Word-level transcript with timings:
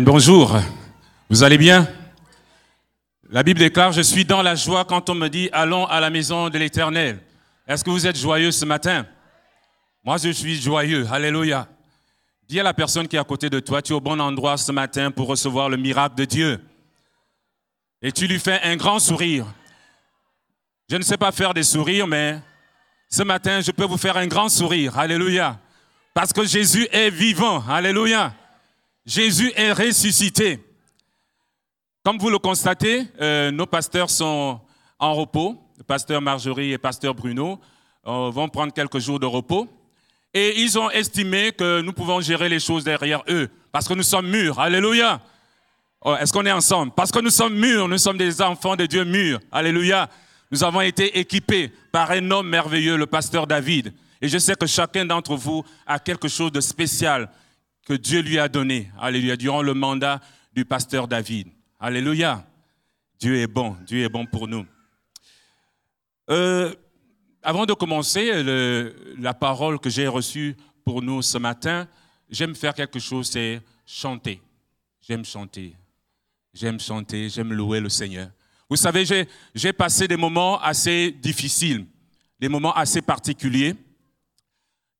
Bonjour, 0.00 0.56
vous 1.28 1.42
allez 1.42 1.58
bien? 1.58 1.88
La 3.30 3.42
Bible 3.42 3.58
déclare, 3.58 3.90
je 3.92 4.00
suis 4.00 4.24
dans 4.24 4.42
la 4.42 4.54
joie 4.54 4.84
quand 4.84 5.10
on 5.10 5.14
me 5.14 5.28
dit, 5.28 5.48
allons 5.52 5.86
à 5.86 5.98
la 5.98 6.08
maison 6.08 6.48
de 6.48 6.56
l'Éternel. 6.56 7.18
Est-ce 7.66 7.82
que 7.82 7.90
vous 7.90 8.06
êtes 8.06 8.16
joyeux 8.16 8.52
ce 8.52 8.64
matin? 8.64 9.06
Moi, 10.04 10.16
je 10.18 10.30
suis 10.30 10.60
joyeux. 10.60 11.06
Alléluia. 11.10 11.66
Dis 12.48 12.60
à 12.60 12.62
la 12.62 12.74
personne 12.74 13.08
qui 13.08 13.16
est 13.16 13.18
à 13.18 13.24
côté 13.24 13.50
de 13.50 13.58
toi, 13.58 13.82
tu 13.82 13.92
es 13.92 13.96
au 13.96 14.00
bon 14.00 14.20
endroit 14.20 14.56
ce 14.56 14.70
matin 14.70 15.10
pour 15.10 15.26
recevoir 15.26 15.68
le 15.68 15.76
miracle 15.76 16.14
de 16.14 16.24
Dieu. 16.24 16.60
Et 18.00 18.12
tu 18.12 18.26
lui 18.26 18.38
fais 18.38 18.60
un 18.62 18.76
grand 18.76 19.00
sourire. 19.00 19.46
Je 20.88 20.96
ne 20.96 21.02
sais 21.02 21.16
pas 21.16 21.32
faire 21.32 21.52
des 21.54 21.64
sourires, 21.64 22.06
mais 22.06 22.40
ce 23.10 23.24
matin, 23.24 23.60
je 23.60 23.72
peux 23.72 23.84
vous 23.84 23.98
faire 23.98 24.16
un 24.16 24.28
grand 24.28 24.48
sourire. 24.48 24.96
Alléluia. 24.96 25.58
Parce 26.14 26.32
que 26.32 26.44
Jésus 26.44 26.86
est 26.92 27.10
vivant. 27.10 27.64
Alléluia. 27.68 28.32
Jésus 29.08 29.50
est 29.56 29.72
ressuscité. 29.72 30.60
Comme 32.04 32.18
vous 32.18 32.28
le 32.28 32.38
constatez, 32.38 33.06
euh, 33.22 33.50
nos 33.50 33.64
pasteurs 33.64 34.10
sont 34.10 34.60
en 34.98 35.14
repos. 35.14 35.58
Le 35.78 35.82
pasteur 35.82 36.20
Marjorie 36.20 36.72
et 36.72 36.78
pasteur 36.78 37.14
Bruno 37.14 37.58
euh, 38.06 38.28
vont 38.28 38.50
prendre 38.50 38.70
quelques 38.70 38.98
jours 38.98 39.18
de 39.18 39.24
repos. 39.24 39.66
Et 40.34 40.60
ils 40.60 40.78
ont 40.78 40.90
estimé 40.90 41.52
que 41.52 41.80
nous 41.80 41.94
pouvons 41.94 42.20
gérer 42.20 42.50
les 42.50 42.60
choses 42.60 42.84
derrière 42.84 43.22
eux. 43.30 43.48
Parce 43.72 43.88
que 43.88 43.94
nous 43.94 44.02
sommes 44.02 44.28
mûrs. 44.28 44.60
Alléluia. 44.60 45.22
Oh, 46.02 46.14
est-ce 46.20 46.30
qu'on 46.30 46.44
est 46.44 46.52
ensemble? 46.52 46.92
Parce 46.94 47.10
que 47.10 47.20
nous 47.20 47.30
sommes 47.30 47.54
mûrs, 47.54 47.88
nous 47.88 47.96
sommes 47.96 48.18
des 48.18 48.42
enfants 48.42 48.76
de 48.76 48.84
Dieu 48.84 49.04
mûrs. 49.04 49.40
Alléluia. 49.50 50.10
Nous 50.50 50.62
avons 50.62 50.82
été 50.82 51.18
équipés 51.18 51.72
par 51.92 52.10
un 52.10 52.30
homme 52.30 52.50
merveilleux, 52.50 52.98
le 52.98 53.06
pasteur 53.06 53.46
David. 53.46 53.94
Et 54.20 54.28
je 54.28 54.36
sais 54.36 54.54
que 54.54 54.66
chacun 54.66 55.06
d'entre 55.06 55.34
vous 55.34 55.64
a 55.86 55.98
quelque 55.98 56.28
chose 56.28 56.52
de 56.52 56.60
spécial 56.60 57.30
que 57.88 57.94
Dieu 57.94 58.20
lui 58.20 58.38
a 58.38 58.50
donné, 58.50 58.90
alléluia, 59.00 59.34
durant 59.34 59.62
le 59.62 59.72
mandat 59.72 60.20
du 60.52 60.66
pasteur 60.66 61.08
David. 61.08 61.48
Alléluia. 61.80 62.46
Dieu 63.18 63.36
est 63.36 63.46
bon, 63.46 63.78
Dieu 63.86 64.04
est 64.04 64.10
bon 64.10 64.26
pour 64.26 64.46
nous. 64.46 64.66
Euh, 66.28 66.74
avant 67.42 67.64
de 67.64 67.72
commencer 67.72 68.42
la 69.18 69.32
parole 69.32 69.78
que 69.78 69.88
j'ai 69.88 70.06
reçue 70.06 70.54
pour 70.84 71.00
nous 71.00 71.22
ce 71.22 71.38
matin, 71.38 71.88
j'aime 72.28 72.54
faire 72.54 72.74
quelque 72.74 72.98
chose, 72.98 73.30
c'est 73.30 73.62
chanter. 73.86 74.42
J'aime 75.00 75.24
chanter. 75.24 75.74
J'aime 76.52 76.78
chanter, 76.78 77.30
j'aime 77.30 77.54
louer 77.54 77.80
le 77.80 77.88
Seigneur. 77.88 78.28
Vous 78.68 78.76
savez, 78.76 79.06
j'ai 79.54 79.72
passé 79.72 80.06
des 80.06 80.18
moments 80.18 80.60
assez 80.60 81.10
difficiles, 81.10 81.86
des 82.38 82.50
moments 82.50 82.74
assez 82.74 83.00
particuliers. 83.00 83.74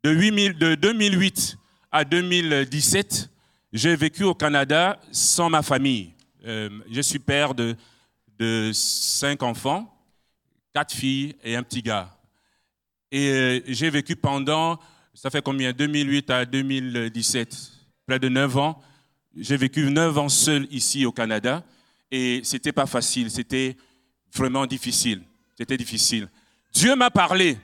De, 0.02 0.10
8000, 0.10 0.56
de 0.56 0.74
2008 0.74 1.58
à 1.90 2.04
2017, 2.04 3.30
j'ai 3.72 3.96
vécu 3.96 4.24
au 4.24 4.34
Canada 4.34 5.00
sans 5.10 5.48
ma 5.50 5.62
famille. 5.62 6.12
Euh, 6.44 6.68
je 6.90 7.00
suis 7.00 7.18
père 7.18 7.54
de, 7.54 7.76
cinq 8.72 9.42
enfants, 9.42 9.92
quatre 10.72 10.94
filles 10.94 11.34
et 11.42 11.56
un 11.56 11.62
petit 11.62 11.82
gars. 11.82 12.14
Et 13.10 13.30
euh, 13.30 13.60
j'ai 13.66 13.90
vécu 13.90 14.14
pendant, 14.16 14.78
ça 15.14 15.30
fait 15.30 15.42
combien 15.42 15.72
2008 15.72 16.30
à 16.30 16.44
2017, 16.44 17.72
près 18.06 18.18
de 18.18 18.28
neuf 18.28 18.56
ans. 18.56 18.80
J'ai 19.36 19.56
vécu 19.56 19.90
neuf 19.90 20.16
ans 20.18 20.28
seul 20.28 20.66
ici 20.70 21.04
au 21.04 21.12
Canada 21.12 21.64
et 22.10 22.40
c'était 22.44 22.72
pas 22.72 22.86
facile, 22.86 23.30
c'était 23.30 23.76
vraiment 24.34 24.66
difficile. 24.66 25.22
C'était 25.56 25.76
difficile. 25.76 26.28
Dieu 26.72 26.94
m'a 26.94 27.10
parlé. 27.10 27.58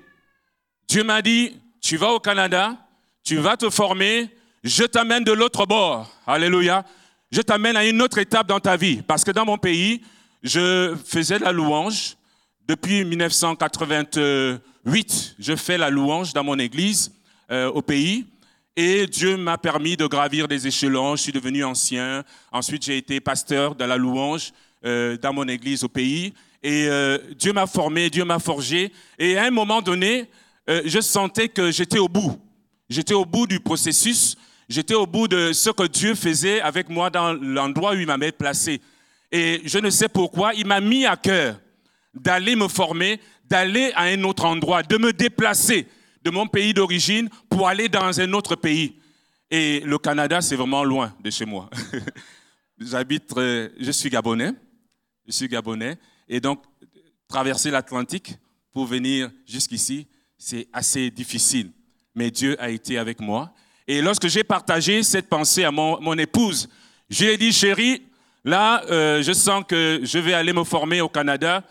Dieu 0.89 1.05
m'a 1.05 1.23
dit, 1.23 1.57
tu 1.81 1.97
vas 1.97 2.11
au 2.11 2.21
Canada, 2.21 2.84
tu 3.25 3.39
vas 3.39 3.57
te 3.57 3.69
former, 3.71 4.29
je 4.63 4.85
t'amène 4.85 5.25
de 5.25 5.33
l'autre 5.33 5.67
bord. 5.67 6.09
Alléluia. 6.27 6.85
Je 7.33 7.41
t'amène 7.41 7.77
à 7.77 7.87
une 7.87 8.03
autre 8.03 8.19
étape 8.19 8.47
dans 8.47 8.61
ta 8.61 8.77
vie. 8.77 9.01
Parce 9.03 9.25
que 9.25 9.31
dans 9.31 9.47
mon 9.47 9.57
pays, 9.57 10.03
je 10.43 10.95
faisais 11.07 11.39
la 11.39 11.51
louange. 11.51 12.19
Depuis 12.69 13.03
1988, 13.05 15.37
je 15.39 15.57
fais 15.57 15.79
la 15.79 15.89
louange 15.89 16.35
dans 16.35 16.45
mon 16.45 16.59
église 16.59 17.15
euh, 17.51 17.71
au 17.71 17.81
pays. 17.81 18.27
Et 18.77 19.07
Dieu 19.07 19.39
m'a 19.39 19.57
permis 19.57 19.97
de 19.97 20.07
gravir 20.07 20.47
des 20.47 20.67
échelons. 20.67 21.17
Je 21.17 21.23
suis 21.23 21.33
devenu 21.33 21.65
ancien. 21.65 22.25
Ensuite, 22.53 22.85
j'ai 22.85 22.99
été 22.99 23.21
pasteur 23.21 23.75
de 23.75 23.85
la 23.85 23.97
louange 23.97 24.53
euh, 24.85 25.17
dans 25.17 25.33
mon 25.33 25.49
église 25.49 25.83
au 25.83 25.89
pays. 25.89 26.35
Et 26.63 26.89
euh, 26.89 27.17
Dieu 27.39 27.55
m'a 27.55 27.67
formé, 27.67 28.11
Dieu 28.11 28.27
m'a 28.27 28.39
forgé. 28.39 28.93
Et 29.19 29.39
à 29.39 29.45
un 29.45 29.51
moment 29.51 29.81
donné, 29.81 30.29
je 30.67 30.99
sentais 31.03 31.51
que 31.51 31.71
j'étais 31.71 31.99
au 31.99 32.09
bout. 32.09 32.41
J'étais 32.89 33.15
au 33.15 33.25
bout 33.25 33.47
du 33.47 33.61
processus, 33.61 34.37
j'étais 34.69 34.95
au 34.95 35.07
bout 35.07 35.27
de 35.27 35.53
ce 35.53 35.71
que 35.71 35.87
Dieu 35.87 36.15
faisait 36.15 36.61
avec 36.61 36.89
moi 36.89 37.11
dans 37.11 37.33
l'endroit 37.33 37.93
où 37.93 37.99
il 37.99 38.07
m'avait 38.07 38.33
placé. 38.33 38.81
Et 39.33 39.63
je 39.65 39.79
ne 39.79 39.91
sais 39.91 40.09
pourquoi, 40.09 40.55
il 40.55 40.67
m'a 40.67 40.81
mis 40.81 41.07
à 41.07 41.17
cœur 41.17 41.59
d'aller 42.13 42.55
me 42.57 42.69
former, 42.69 43.21
d'aller 43.47 43.93
à 43.95 44.03
un 44.03 44.23
autre 44.25 44.45
endroit, 44.45 44.83
de 44.83 44.99
me 44.99 45.13
déplacer 45.13 45.89
de 46.23 46.31
mon 46.31 46.47
pays 46.47 46.73
d'origine 46.73 47.29
pour 47.49 47.69
aller 47.69 47.89
dans 47.89 48.21
un 48.21 48.33
autre 48.33 48.55
pays. 48.55 48.97
Et 49.51 49.81
le 49.81 49.99
Canada, 49.99 50.41
c'est 50.41 50.57
vraiment 50.57 50.85
loin 50.85 51.15
de 51.21 51.31
chez 51.31 51.45
moi. 51.45 51.69
J'habite, 52.79 53.33
euh, 53.37 53.69
je 53.79 53.91
suis 53.91 54.11
gabonais, 54.11 54.53
je 55.27 55.33
suis 55.33 55.49
gabonais, 55.49 55.97
et 56.29 56.41
donc 56.41 56.63
traverser 57.29 57.71
l'Atlantique 57.71 58.35
pour 58.73 58.87
venir 58.87 59.31
jusqu'ici, 59.47 60.07
c'est 60.37 60.67
assez 60.73 61.11
difficile 61.11 61.71
mais 62.15 62.31
Dieu 62.31 62.57
a 62.61 62.71
été 62.71 62.99
avec 62.99 63.21
moi. 63.21 63.53
Et 63.87 64.01
lorsque 64.01 64.29
j'ai 64.29 64.45
partagé 64.45 65.03
cette 65.03 65.29
pensée 65.29 65.65
à 65.65 65.71
mon, 65.71 66.19
épouse, 66.19 66.69
je 67.11 67.25
lui 67.25 67.33
ai 67.33 67.37
dit, 67.37 67.53
chérie, 67.53 68.03
là, 68.45 68.83
euh, 68.91 69.23
je 69.23 69.33
sens 69.33 69.65
que 69.69 70.01
je 70.03 70.19
vais 70.19 70.33
aller 70.33 70.53
me 70.53 70.65
former 70.65 71.01
au 71.01 71.09
Canada. 71.09 71.63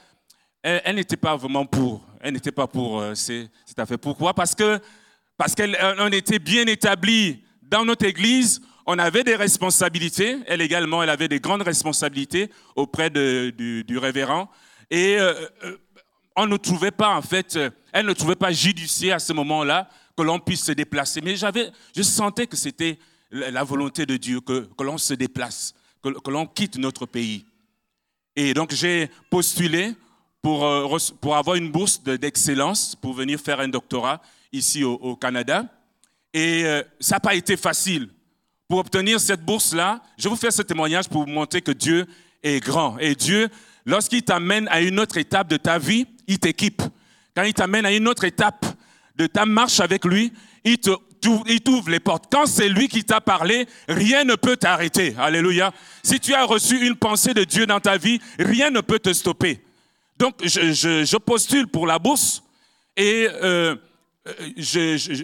Elle, 0.61 0.95
n'était 0.95 1.17
pas 1.17 1.35
vraiment 1.35 1.65
pour. 1.65 2.05
Elle 2.21 2.33
n'était 2.33 2.51
pas 2.51 2.67
pour 2.67 2.99
euh, 2.99 3.15
cette 3.15 3.79
affaire. 3.79 3.99
Pourquoi? 3.99 4.33
Parce 4.33 4.55
que 4.55 4.79
parce 5.37 5.55
qu'on 5.55 6.11
était 6.11 6.39
bien 6.39 6.65
établi 6.67 7.43
dans 7.61 7.83
notre 7.83 8.05
église. 8.05 8.61
On 8.85 8.99
avait 8.99 9.23
des 9.23 9.35
responsabilités. 9.35 10.37
Elle 10.45 10.61
également, 10.61 11.01
elle 11.01 11.09
avait 11.09 11.27
des 11.27 11.39
grandes 11.39 11.63
responsabilités 11.63 12.49
auprès 12.75 13.09
du, 13.09 13.97
révérend. 13.97 14.49
Et 14.91 15.17
euh, 15.17 15.33
on 16.35 16.45
ne 16.45 16.57
trouvait 16.57 16.91
pas, 16.91 17.15
en 17.15 17.21
fait, 17.21 17.57
elle 17.91 18.05
ne 18.05 18.13
trouvait 18.13 18.35
pas 18.35 18.51
judicieux 18.51 19.13
à 19.13 19.19
ce 19.19 19.33
moment-là 19.33 19.89
que 20.15 20.23
l'on 20.23 20.39
puisse 20.39 20.63
se 20.63 20.71
déplacer. 20.71 21.21
Mais 21.21 21.35
j'avais, 21.35 21.71
je 21.95 22.03
sentais 22.03 22.47
que 22.47 22.57
c'était 22.57 22.99
la 23.31 23.63
volonté 23.63 24.05
de 24.05 24.17
Dieu 24.17 24.41
que, 24.41 24.69
que 24.77 24.83
l'on 24.83 24.97
se 24.97 25.13
déplace, 25.13 25.73
que, 26.01 26.09
que 26.09 26.31
l'on 26.31 26.45
quitte 26.45 26.77
notre 26.77 27.05
pays. 27.05 27.45
Et 28.35 28.53
donc 28.53 28.71
j'ai 28.73 29.09
postulé 29.29 29.93
pour, 30.41 30.65
euh, 30.65 30.97
pour 31.21 31.35
avoir 31.35 31.55
une 31.55 31.71
bourse 31.71 32.03
d'excellence 32.03 32.95
pour 32.95 33.13
venir 33.13 33.39
faire 33.39 33.59
un 33.59 33.69
doctorat 33.69 34.21
ici 34.51 34.83
au, 34.83 35.15
Canada. 35.15 35.65
Et 36.33 36.65
euh, 36.65 36.83
ça 36.99 37.15
n'a 37.15 37.19
pas 37.19 37.33
été 37.33 37.57
facile. 37.57 38.09
Pour 38.67 38.79
obtenir 38.79 39.19
cette 39.19 39.43
bourse-là, 39.43 40.01
je 40.17 40.29
vous 40.29 40.35
fais 40.35 40.51
ce 40.51 40.61
témoignage 40.61 41.07
pour 41.07 41.23
vous 41.23 41.31
montrer 41.31 41.61
que 41.61 41.71
Dieu 41.71 42.05
est 42.41 42.59
grand. 42.59 42.97
Et 42.99 43.15
Dieu, 43.15 43.49
lorsqu'il 43.85 44.23
t'amène 44.23 44.67
à 44.67 44.81
une 44.81 44.99
autre 44.99 45.17
étape 45.17 45.47
de 45.47 45.57
ta 45.57 45.79
vie, 45.79 46.05
il 46.27 46.39
t'équipe. 46.39 46.81
Quand 47.35 47.43
il 47.43 47.53
t'amène 47.53 47.85
à 47.85 47.91
une 47.91 48.07
autre 48.07 48.25
étape 48.25 48.65
de 49.15 49.27
ta 49.27 49.45
marche 49.45 49.79
avec 49.79 50.05
lui, 50.05 50.33
il 50.65 50.79
t'ouvre 50.79 51.89
les 51.89 51.99
portes. 51.99 52.25
Quand 52.31 52.45
c'est 52.45 52.69
lui 52.69 52.87
qui 52.87 53.03
t'a 53.03 53.21
parlé, 53.21 53.67
rien 53.87 54.23
ne 54.23 54.35
peut 54.35 54.57
t'arrêter. 54.57 55.15
Alléluia. 55.17 55.73
Si 56.03 56.19
tu 56.19 56.33
as 56.33 56.45
reçu 56.45 56.85
une 56.85 56.95
pensée 56.95 57.33
de 57.33 57.43
Dieu 57.43 57.65
dans 57.65 57.79
ta 57.79 57.97
vie, 57.97 58.19
rien 58.39 58.69
ne 58.69 58.81
peut 58.81 58.99
te 58.99 59.13
stopper. 59.13 59.61
Donc, 60.17 60.35
je, 60.43 61.17
postule 61.17 61.67
pour 61.67 61.87
la 61.87 61.99
bourse 61.99 62.43
et 62.95 63.27
euh, 63.41 63.75
je 64.57 65.23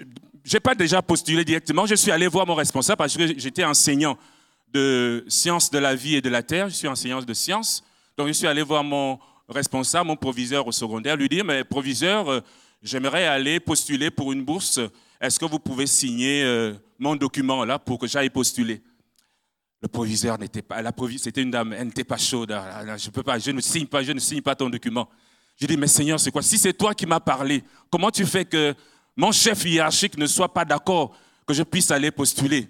n'ai 0.53 0.59
pas 0.59 0.75
déjà 0.75 1.01
postulé 1.01 1.45
directement. 1.45 1.85
Je 1.85 1.95
suis 1.95 2.11
allé 2.11 2.27
voir 2.27 2.45
mon 2.45 2.56
responsable 2.56 2.97
parce 2.97 3.16
que 3.16 3.39
j'étais 3.39 3.63
enseignant 3.63 4.17
de 4.73 5.25
sciences 5.27 5.71
de 5.71 5.79
la 5.79 5.95
vie 5.95 6.16
et 6.16 6.21
de 6.21 6.29
la 6.29 6.44
terre. 6.44 6.69
Je 6.69 6.75
suis 6.75 6.88
enseignant 6.88 7.21
de 7.21 7.33
sciences. 7.33 7.83
Donc, 8.18 8.27
je 8.27 8.33
suis 8.33 8.47
allé 8.47 8.62
voir 8.62 8.83
mon 8.83 9.19
responsable, 9.47 10.07
mon 10.07 10.15
proviseur 10.15 10.68
au 10.68 10.71
secondaire, 10.71 11.15
lui 11.15 11.30
dire, 11.30 11.44
mais 11.44 11.63
proviseur, 11.63 12.30
euh, 12.30 12.41
j'aimerais 12.81 13.25
aller 13.25 13.59
postuler 13.59 14.11
pour 14.11 14.31
une 14.31 14.43
bourse. 14.43 14.79
Est-ce 15.19 15.39
que 15.39 15.45
vous 15.45 15.59
pouvez 15.59 15.87
signer 15.87 16.43
euh, 16.43 16.73
mon 16.97 17.15
document 17.15 17.65
là 17.65 17.77
pour 17.79 17.99
que 17.99 18.07
j'aille 18.07 18.29
postuler? 18.29 18.81
Le 19.81 19.87
proviseur 19.87 20.37
n'était 20.37 20.61
pas, 20.61 20.81
la 20.81 20.91
c'était 21.17 21.41
une 21.41 21.51
dame, 21.51 21.73
elle 21.73 21.87
n'était 21.87 22.03
pas 22.03 22.17
chaude. 22.17 22.51
Ah, 22.51 22.97
je 22.97 23.09
peux 23.09 23.23
pas, 23.23 23.39
je 23.39 23.51
ne 23.51 23.61
signe 23.61 23.85
pas, 23.85 24.03
je 24.03 24.11
ne 24.11 24.19
signe 24.19 24.41
pas 24.41 24.55
ton 24.55 24.69
document. 24.69 25.09
Je 25.59 25.65
dis, 25.65 25.77
mais 25.77 25.87
Seigneur, 25.87 26.19
c'est 26.19 26.31
quoi? 26.31 26.41
Si 26.41 26.57
c'est 26.57 26.73
toi 26.73 26.93
qui 26.93 27.05
m'as 27.05 27.19
parlé, 27.19 27.63
comment 27.89 28.11
tu 28.11 28.25
fais 28.25 28.45
que 28.45 28.73
mon 29.15 29.31
chef 29.31 29.63
hiérarchique 29.65 30.17
ne 30.17 30.25
soit 30.25 30.53
pas 30.53 30.65
d'accord 30.65 31.15
que 31.45 31.53
je 31.53 31.63
puisse 31.63 31.91
aller 31.91 32.11
postuler? 32.11 32.67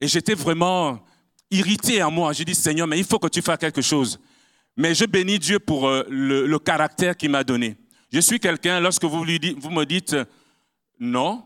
Et 0.00 0.08
j'étais 0.08 0.34
vraiment 0.34 1.04
irrité 1.50 2.02
en 2.02 2.10
moi. 2.10 2.32
J'ai 2.32 2.44
dit, 2.44 2.54
Seigneur, 2.54 2.86
mais 2.86 2.98
il 2.98 3.04
faut 3.04 3.18
que 3.18 3.28
tu 3.28 3.42
fasses 3.42 3.58
quelque 3.58 3.82
chose. 3.82 4.18
Mais 4.76 4.94
je 4.94 5.04
bénis 5.04 5.38
Dieu 5.38 5.58
pour 5.58 5.88
euh, 5.88 6.04
le 6.08 6.58
caractère 6.58 7.16
qu'il 7.16 7.30
m'a 7.30 7.42
donné. 7.42 7.76
Je 8.10 8.20
suis 8.20 8.40
quelqu'un, 8.40 8.80
lorsque 8.80 9.04
vous, 9.04 9.24
me 9.24 9.84
dites 9.84 10.16
non, 10.98 11.44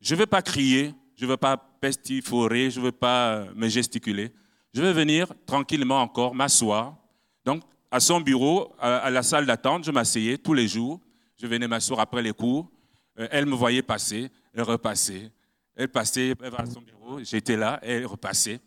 je 0.00 0.14
ne 0.14 0.18
vais 0.18 0.26
pas 0.26 0.42
crier, 0.42 0.94
je 1.16 1.24
ne 1.24 1.30
vais 1.30 1.36
pas 1.36 1.56
pestiforer, 1.56 2.70
je 2.70 2.80
ne 2.80 2.86
vais 2.86 2.92
pas 2.92 3.46
me 3.54 3.68
gesticuler. 3.68 4.32
Je 4.74 4.82
vais 4.82 4.92
venir 4.92 5.32
tranquillement 5.46 6.00
encore 6.00 6.34
m'asseoir. 6.34 6.96
Donc, 7.44 7.62
à 7.90 8.00
son 8.00 8.20
bureau, 8.20 8.74
à, 8.78 9.10
la 9.10 9.22
salle 9.22 9.46
d'attente, 9.46 9.84
je 9.84 9.90
m'asseyais 9.90 10.38
tous 10.38 10.54
les 10.54 10.68
jours. 10.68 11.00
Je 11.40 11.46
venais 11.46 11.68
m'asseoir 11.68 12.00
après 12.00 12.22
les 12.22 12.32
cours. 12.32 12.70
Euh, 13.18 13.28
elle 13.30 13.46
me 13.46 13.54
voyait 13.54 13.82
passer, 13.82 14.30
elle 14.54 14.62
repassait. 14.62 15.30
Elle 15.74 15.88
passait, 15.88 16.34
elle 16.42 16.54
à 16.56 16.66
son 16.66 16.80
bureau, 16.80 17.20
j'étais 17.22 17.56
là, 17.56 17.78
elle 17.82 18.06
repassait. 18.06 18.60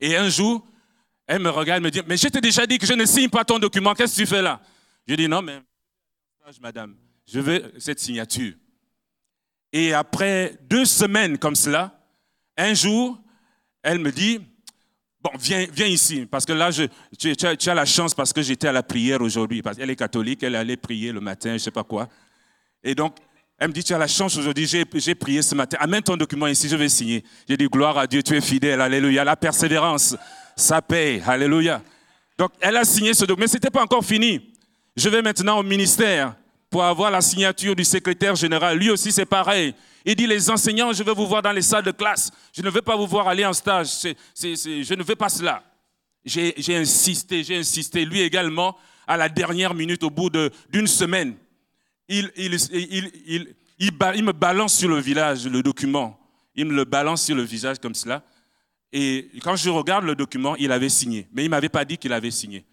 Et 0.00 0.16
un 0.16 0.28
jour, 0.28 0.66
elle 1.26 1.40
me 1.42 1.50
regarde, 1.50 1.82
me 1.82 1.90
dit, 1.90 2.00
mais 2.06 2.16
je 2.16 2.28
déjà 2.28 2.66
dit 2.66 2.78
que 2.78 2.86
je 2.86 2.94
ne 2.94 3.04
signe 3.04 3.28
pas 3.28 3.44
ton 3.44 3.58
document, 3.58 3.94
qu'est-ce 3.94 4.16
que 4.16 4.22
tu 4.22 4.26
fais 4.26 4.42
là? 4.42 4.60
Je 5.06 5.14
dis, 5.14 5.28
non, 5.28 5.42
mais, 5.42 5.60
madame, 6.60 6.94
je 7.26 7.40
veux 7.40 7.72
cette 7.78 7.98
signature. 7.98 8.54
Et 9.72 9.92
après 9.92 10.56
deux 10.68 10.84
semaines 10.84 11.38
comme 11.38 11.56
cela, 11.56 12.00
un 12.56 12.72
jour, 12.72 13.20
elle 13.82 13.98
me 13.98 14.12
dit, 14.12 14.38
bon, 15.20 15.30
viens, 15.40 15.66
viens 15.72 15.86
ici, 15.86 16.24
parce 16.24 16.46
que 16.46 16.52
là, 16.52 16.70
je, 16.70 16.84
tu, 17.18 17.34
as, 17.46 17.74
la 17.74 17.84
chance 17.84 18.14
parce 18.14 18.32
que 18.32 18.42
j'étais 18.42 18.68
à 18.68 18.72
la 18.72 18.84
prière 18.84 19.20
aujourd'hui, 19.22 19.60
parce 19.60 19.76
qu'elle 19.76 19.90
est 19.90 19.96
catholique, 19.96 20.42
elle 20.44 20.54
allait 20.54 20.76
prier 20.76 21.10
le 21.10 21.20
matin, 21.20 21.50
je 21.50 21.54
ne 21.54 21.58
sais 21.58 21.72
pas 21.72 21.84
quoi. 21.84 22.08
Et 22.84 22.94
donc, 22.94 23.16
elle 23.58 23.68
me 23.68 23.72
dit, 23.72 23.82
tu 23.82 23.92
as 23.92 23.98
la 23.98 24.06
chance 24.06 24.36
aujourd'hui, 24.36 24.66
j'ai 24.66 25.14
prié 25.14 25.42
ce 25.42 25.54
matin. 25.56 25.78
Amène 25.80 26.02
ton 26.02 26.16
document 26.16 26.46
ici, 26.46 26.68
je 26.68 26.76
vais 26.76 26.88
signer. 26.88 27.24
J'ai 27.48 27.56
dit, 27.56 27.66
gloire 27.66 27.98
à 27.98 28.06
Dieu, 28.06 28.22
tu 28.22 28.36
es 28.36 28.40
fidèle, 28.40 28.80
alléluia. 28.80 29.24
La 29.24 29.34
persévérance, 29.34 30.16
ça 30.54 30.80
paye, 30.80 31.22
alléluia. 31.26 31.82
Donc, 32.38 32.52
elle 32.60 32.76
a 32.76 32.84
signé 32.84 33.14
ce 33.14 33.24
document, 33.24 33.44
mais 33.44 33.48
ce 33.48 33.54
n'était 33.54 33.70
pas 33.70 33.82
encore 33.82 34.04
fini. 34.04 34.55
Je 34.96 35.08
vais 35.10 35.20
maintenant 35.20 35.58
au 35.58 35.62
ministère 35.62 36.34
pour 36.70 36.82
avoir 36.82 37.10
la 37.10 37.20
signature 37.20 37.76
du 37.76 37.84
secrétaire 37.84 38.34
général. 38.34 38.78
Lui 38.78 38.90
aussi, 38.90 39.12
c'est 39.12 39.26
pareil. 39.26 39.74
Il 40.04 40.16
dit, 40.16 40.26
les 40.26 40.50
enseignants, 40.50 40.92
je 40.92 41.02
veux 41.02 41.12
vous 41.12 41.26
voir 41.26 41.42
dans 41.42 41.52
les 41.52 41.62
salles 41.62 41.84
de 41.84 41.90
classe. 41.90 42.30
Je 42.52 42.62
ne 42.62 42.70
veux 42.70 42.82
pas 42.82 42.96
vous 42.96 43.06
voir 43.06 43.28
aller 43.28 43.44
en 43.44 43.52
stage. 43.52 43.88
je 44.34 44.94
ne 44.94 45.02
veux 45.02 45.16
pas 45.16 45.28
cela. 45.28 45.62
J'ai 46.24 46.76
insisté, 46.76 47.44
j'ai 47.44 47.58
insisté. 47.58 48.04
Lui 48.04 48.20
également, 48.20 48.76
à 49.06 49.16
la 49.16 49.28
dernière 49.28 49.74
minute, 49.74 50.02
au 50.02 50.10
bout 50.10 50.30
d'une 50.70 50.86
semaine, 50.86 51.36
il, 52.08 52.30
me 53.78 54.32
balance 54.32 54.74
sur 54.74 54.88
le 54.88 54.98
village 54.98 55.46
le 55.46 55.62
document. 55.62 56.18
Il 56.54 56.66
me 56.66 56.72
le 56.72 56.84
balance 56.84 57.22
sur 57.22 57.36
le 57.36 57.42
visage 57.42 57.78
comme 57.78 57.94
cela. 57.94 58.22
Et 58.92 59.30
quand 59.42 59.56
je 59.56 59.68
regarde 59.68 60.04
le 60.04 60.14
document, 60.14 60.56
il 60.56 60.72
avait 60.72 60.88
signé. 60.88 61.28
Mais 61.32 61.42
il 61.42 61.46
ne 61.46 61.50
m'avait 61.50 61.68
pas 61.68 61.84
dit 61.84 61.98
qu'il 61.98 62.12
avait 62.12 62.30
signé. 62.30 62.64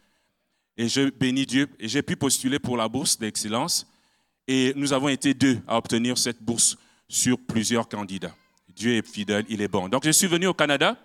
Et 0.77 0.87
je 0.87 1.09
bénis 1.09 1.45
Dieu. 1.45 1.69
Et 1.79 1.87
j'ai 1.87 2.01
pu 2.01 2.15
postuler 2.15 2.59
pour 2.59 2.77
la 2.77 2.87
bourse 2.87 3.17
d'excellence. 3.17 3.87
Et 4.47 4.73
nous 4.75 4.91
avons 4.93 5.07
été 5.07 5.33
deux 5.33 5.59
à 5.67 5.77
obtenir 5.77 6.17
cette 6.17 6.41
bourse 6.41 6.77
sur 7.07 7.37
plusieurs 7.37 7.87
candidats. 7.87 8.35
Dieu 8.75 8.95
est 8.95 9.07
fidèle, 9.07 9.45
il 9.49 9.61
est 9.61 9.67
bon. 9.67 9.87
Donc 9.87 10.03
je 10.03 10.11
suis 10.11 10.27
venu 10.27 10.47
au 10.47 10.53
Canada 10.53 10.97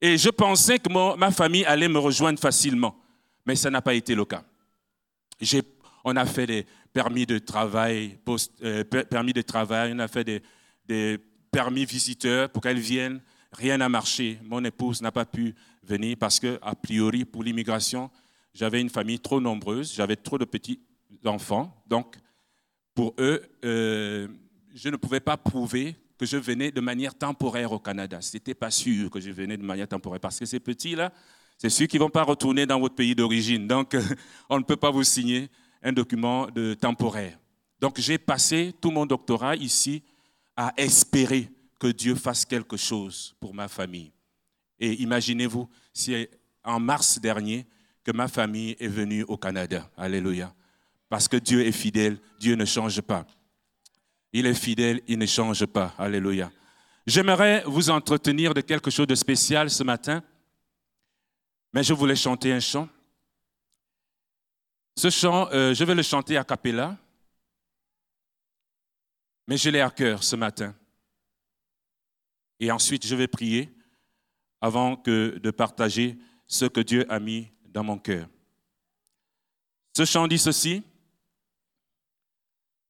et 0.00 0.18
je 0.18 0.30
pensais 0.30 0.78
que 0.78 1.16
ma 1.16 1.30
famille 1.30 1.64
allait 1.64 1.88
me 1.88 1.98
rejoindre 1.98 2.38
facilement. 2.38 2.96
Mais 3.46 3.56
ça 3.56 3.70
n'a 3.70 3.80
pas 3.80 3.94
été 3.94 4.14
le 4.14 4.24
cas. 4.24 4.44
On 6.04 6.16
a 6.16 6.26
fait 6.26 6.46
des, 6.46 6.66
permis 6.92 7.26
de 7.26 7.38
travail, 7.38 8.18
euh, 8.62 8.84
permis 8.84 9.32
de 9.32 9.42
travail, 9.42 9.92
on 9.94 9.98
a 9.98 10.08
fait 10.08 10.24
des, 10.86 11.18
permis 11.50 11.84
visiteurs 11.84 12.50
pour 12.50 12.62
qu'elles 12.62 12.78
viennent. 12.78 13.20
Rien 13.52 13.78
n'a 13.78 13.88
marché. 13.88 14.38
Mon 14.42 14.64
épouse 14.64 15.00
n'a 15.00 15.12
pas 15.12 15.24
pu 15.24 15.54
venir 15.82 16.16
parce 16.18 16.38
que, 16.38 16.58
a 16.60 16.74
priori, 16.74 17.24
pour 17.24 17.42
l'immigration, 17.42 18.10
j'avais 18.54 18.80
une 18.80 18.90
famille 18.90 19.20
trop 19.20 19.40
nombreuse, 19.40 19.94
j'avais 19.94 20.16
trop 20.16 20.38
de 20.38 20.44
petits 20.44 20.80
enfants. 21.24 21.82
Donc, 21.86 22.16
pour 22.94 23.14
eux, 23.18 23.42
euh, 23.64 24.28
je 24.74 24.88
ne 24.88 24.96
pouvais 24.96 25.20
pas 25.20 25.36
prouver 25.36 25.96
que 26.18 26.26
je 26.26 26.36
venais 26.36 26.70
de 26.70 26.80
manière 26.80 27.14
temporaire 27.14 27.72
au 27.72 27.78
Canada. 27.78 28.20
Ce 28.20 28.36
n'était 28.36 28.54
pas 28.54 28.70
sûr 28.70 29.10
que 29.10 29.20
je 29.20 29.30
venais 29.30 29.56
de 29.56 29.62
manière 29.62 29.86
temporaire 29.86 30.20
parce 30.20 30.38
que 30.38 30.46
ces 30.46 30.60
petits-là, 30.60 31.12
c'est 31.56 31.70
ceux 31.70 31.86
qui 31.86 31.96
ne 31.96 32.02
vont 32.02 32.10
pas 32.10 32.24
retourner 32.24 32.66
dans 32.66 32.80
votre 32.80 32.94
pays 32.94 33.14
d'origine. 33.14 33.66
Donc, 33.66 33.96
on 34.50 34.58
ne 34.58 34.64
peut 34.64 34.76
pas 34.76 34.90
vous 34.90 35.04
signer 35.04 35.48
un 35.82 35.92
document 35.92 36.48
de 36.48 36.74
temporaire. 36.74 37.38
Donc 37.80 38.00
j'ai 38.00 38.18
passé 38.18 38.74
tout 38.80 38.90
mon 38.90 39.06
doctorat 39.06 39.56
ici 39.56 40.02
à 40.56 40.72
espérer 40.76 41.50
que 41.78 41.88
Dieu 41.88 42.14
fasse 42.14 42.44
quelque 42.44 42.76
chose 42.76 43.36
pour 43.40 43.54
ma 43.54 43.68
famille. 43.68 44.12
Et 44.80 45.00
imaginez-vous, 45.00 45.68
c'est 45.92 46.30
en 46.64 46.80
mars 46.80 47.20
dernier 47.20 47.66
que 48.04 48.12
ma 48.12 48.28
famille 48.28 48.76
est 48.78 48.88
venue 48.88 49.24
au 49.24 49.36
Canada. 49.36 49.90
Alléluia. 49.96 50.54
Parce 51.08 51.28
que 51.28 51.36
Dieu 51.36 51.66
est 51.66 51.72
fidèle, 51.72 52.18
Dieu 52.38 52.54
ne 52.54 52.64
change 52.64 53.00
pas. 53.00 53.26
Il 54.32 54.46
est 54.46 54.54
fidèle, 54.54 55.00
il 55.06 55.18
ne 55.18 55.26
change 55.26 55.64
pas. 55.66 55.94
Alléluia. 55.98 56.50
J'aimerais 57.06 57.62
vous 57.66 57.88
entretenir 57.88 58.52
de 58.52 58.60
quelque 58.60 58.90
chose 58.90 59.06
de 59.06 59.14
spécial 59.14 59.70
ce 59.70 59.82
matin, 59.82 60.22
mais 61.72 61.82
je 61.82 61.94
voulais 61.94 62.16
chanter 62.16 62.52
un 62.52 62.60
chant. 62.60 62.88
Ce 64.96 65.10
chant, 65.10 65.48
euh, 65.52 65.72
je 65.74 65.84
vais 65.84 65.94
le 65.94 66.02
chanter 66.02 66.36
à 66.36 66.44
cappella, 66.44 66.98
mais 69.46 69.56
je 69.56 69.70
l'ai 69.70 69.80
à 69.80 69.90
cœur 69.90 70.22
ce 70.22 70.36
matin. 70.36 70.74
Et 72.60 72.70
ensuite, 72.70 73.06
je 73.06 73.14
vais 73.14 73.28
prier 73.28 73.72
avant 74.60 74.96
que 74.96 75.38
de 75.38 75.50
partager 75.50 76.18
ce 76.46 76.64
que 76.64 76.80
Dieu 76.80 77.10
a 77.10 77.20
mis 77.20 77.50
dans 77.72 77.84
mon 77.84 77.98
cœur. 77.98 78.26
Ce 79.96 80.04
chant 80.04 80.26
dit 80.26 80.38
ceci. 80.38 80.82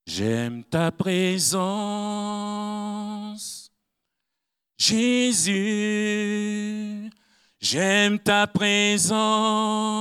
J'aime 0.06 0.64
ta 0.64 0.90
présence, 0.90 1.60
Jésus, 4.78 5.50
j'aime 7.60 8.18
ta 8.18 8.46
présence 8.46 9.98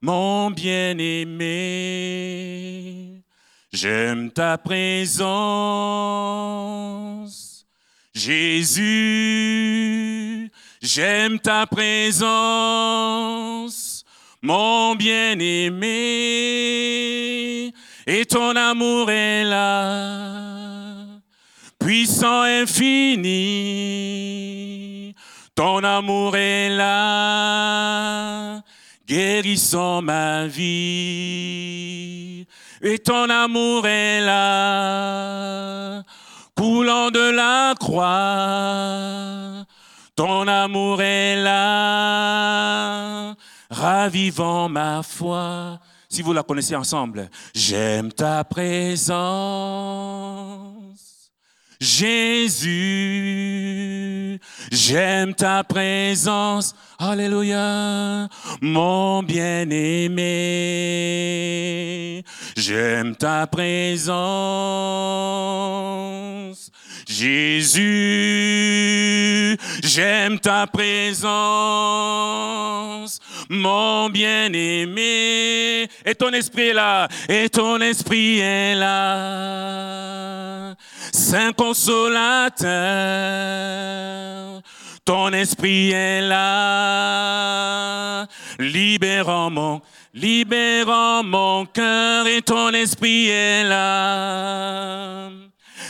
mon 0.00 0.50
bien-aimé. 0.50 1.46
J'aime 3.72 4.30
ta 4.30 4.56
présence, 4.58 5.26
Jésus. 8.14 8.80
J'aime 10.86 11.38
ta 11.40 11.66
présence, 11.66 12.24
mon 14.40 14.94
bien-aimé. 14.94 15.84
Et 18.06 18.24
ton 18.24 18.54
amour 18.54 19.10
est 19.10 19.42
là, 19.42 21.06
puissant 21.80 22.42
infini. 22.42 23.26
Ton 25.56 25.82
amour 25.82 26.36
est 26.36 26.68
là 26.68 28.62
guérissant 29.08 30.02
ma 30.02 30.46
vie. 30.46 30.86
Et 32.80 32.98
ton 33.00 33.28
amour 33.28 33.88
est 33.88 34.20
là, 34.20 36.04
coulant 36.56 37.10
de 37.10 37.30
la 37.30 37.74
croix. 37.76 39.66
Ton 40.16 40.48
amour 40.48 41.00
est 41.02 41.36
là, 41.42 43.34
ravivant 43.68 44.66
ma 44.70 45.02
foi. 45.02 45.78
Si 46.08 46.22
vous 46.22 46.32
la 46.32 46.42
connaissez 46.42 46.74
ensemble, 46.74 47.28
j'aime 47.54 48.10
ta 48.10 48.42
présence. 48.42 49.12
Jésus, 51.78 52.70
j'aime 54.72 55.34
ta 55.34 55.62
présence. 55.64 56.74
Alléluia, 56.98 58.26
mon 58.62 59.22
bien-aimé. 59.22 60.24
J'aime 62.56 63.14
ta 63.16 63.46
présence. 63.46 64.16
Jésus, 67.08 67.86
j'aime 69.82 70.38
ta 70.40 70.66
présence, 70.66 71.30
mon 73.48 74.10
bien-aimé. 74.10 75.88
Et 76.04 76.14
ton 76.16 76.32
esprit 76.32 76.66
est 76.68 76.74
là, 76.74 77.06
et 77.28 77.48
ton 77.48 77.80
esprit 77.80 78.40
est 78.40 78.74
là. 78.74 80.74
Saint 81.12 81.52
consolateur, 81.52 82.66
ton 85.04 85.32
esprit 85.32 85.92
est 85.92 86.22
là, 86.22 88.26
libérant 88.58 89.50
mon, 89.50 89.80
libérant 90.12 91.22
mon 91.22 91.66
cœur 91.66 92.26
et 92.26 92.42
ton 92.42 92.70
esprit 92.70 93.28
est 93.28 93.62
là, 93.64 95.30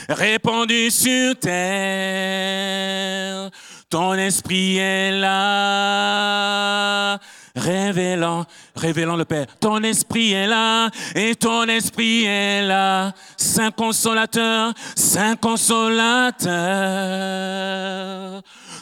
répandu 0.09 0.91
sur 0.91 1.39
terre, 1.39 3.51
ton 3.89 4.15
esprit 4.15 4.79
est 4.79 5.13
là, 5.13 7.19
révélant, 7.55 8.45
révélant 8.75 9.17
le 9.17 9.25
Père. 9.25 9.47
Ton 9.61 9.83
esprit 9.83 10.33
est 10.33 10.47
là 10.47 10.91
et 11.15 11.35
ton 11.35 11.65
esprit 11.65 12.25
est 12.25 12.63
là. 12.63 13.13
Saint 13.37 13.71
consolateur, 13.71 14.73
Saint 14.95 15.37
consolateur. 15.37 16.47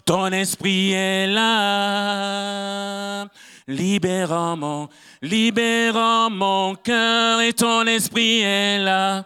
ton 0.04 0.26
esprit 0.28 0.92
est 0.92 1.26
là. 1.26 3.26
Libérant 3.66 4.56
mon, 4.56 4.88
libérant 5.23 6.30
mon 6.30 6.75
cœur 6.75 7.40
et 7.40 7.52
ton 7.52 7.87
esprit 7.87 8.40
est 8.40 8.78
là. 8.78 9.25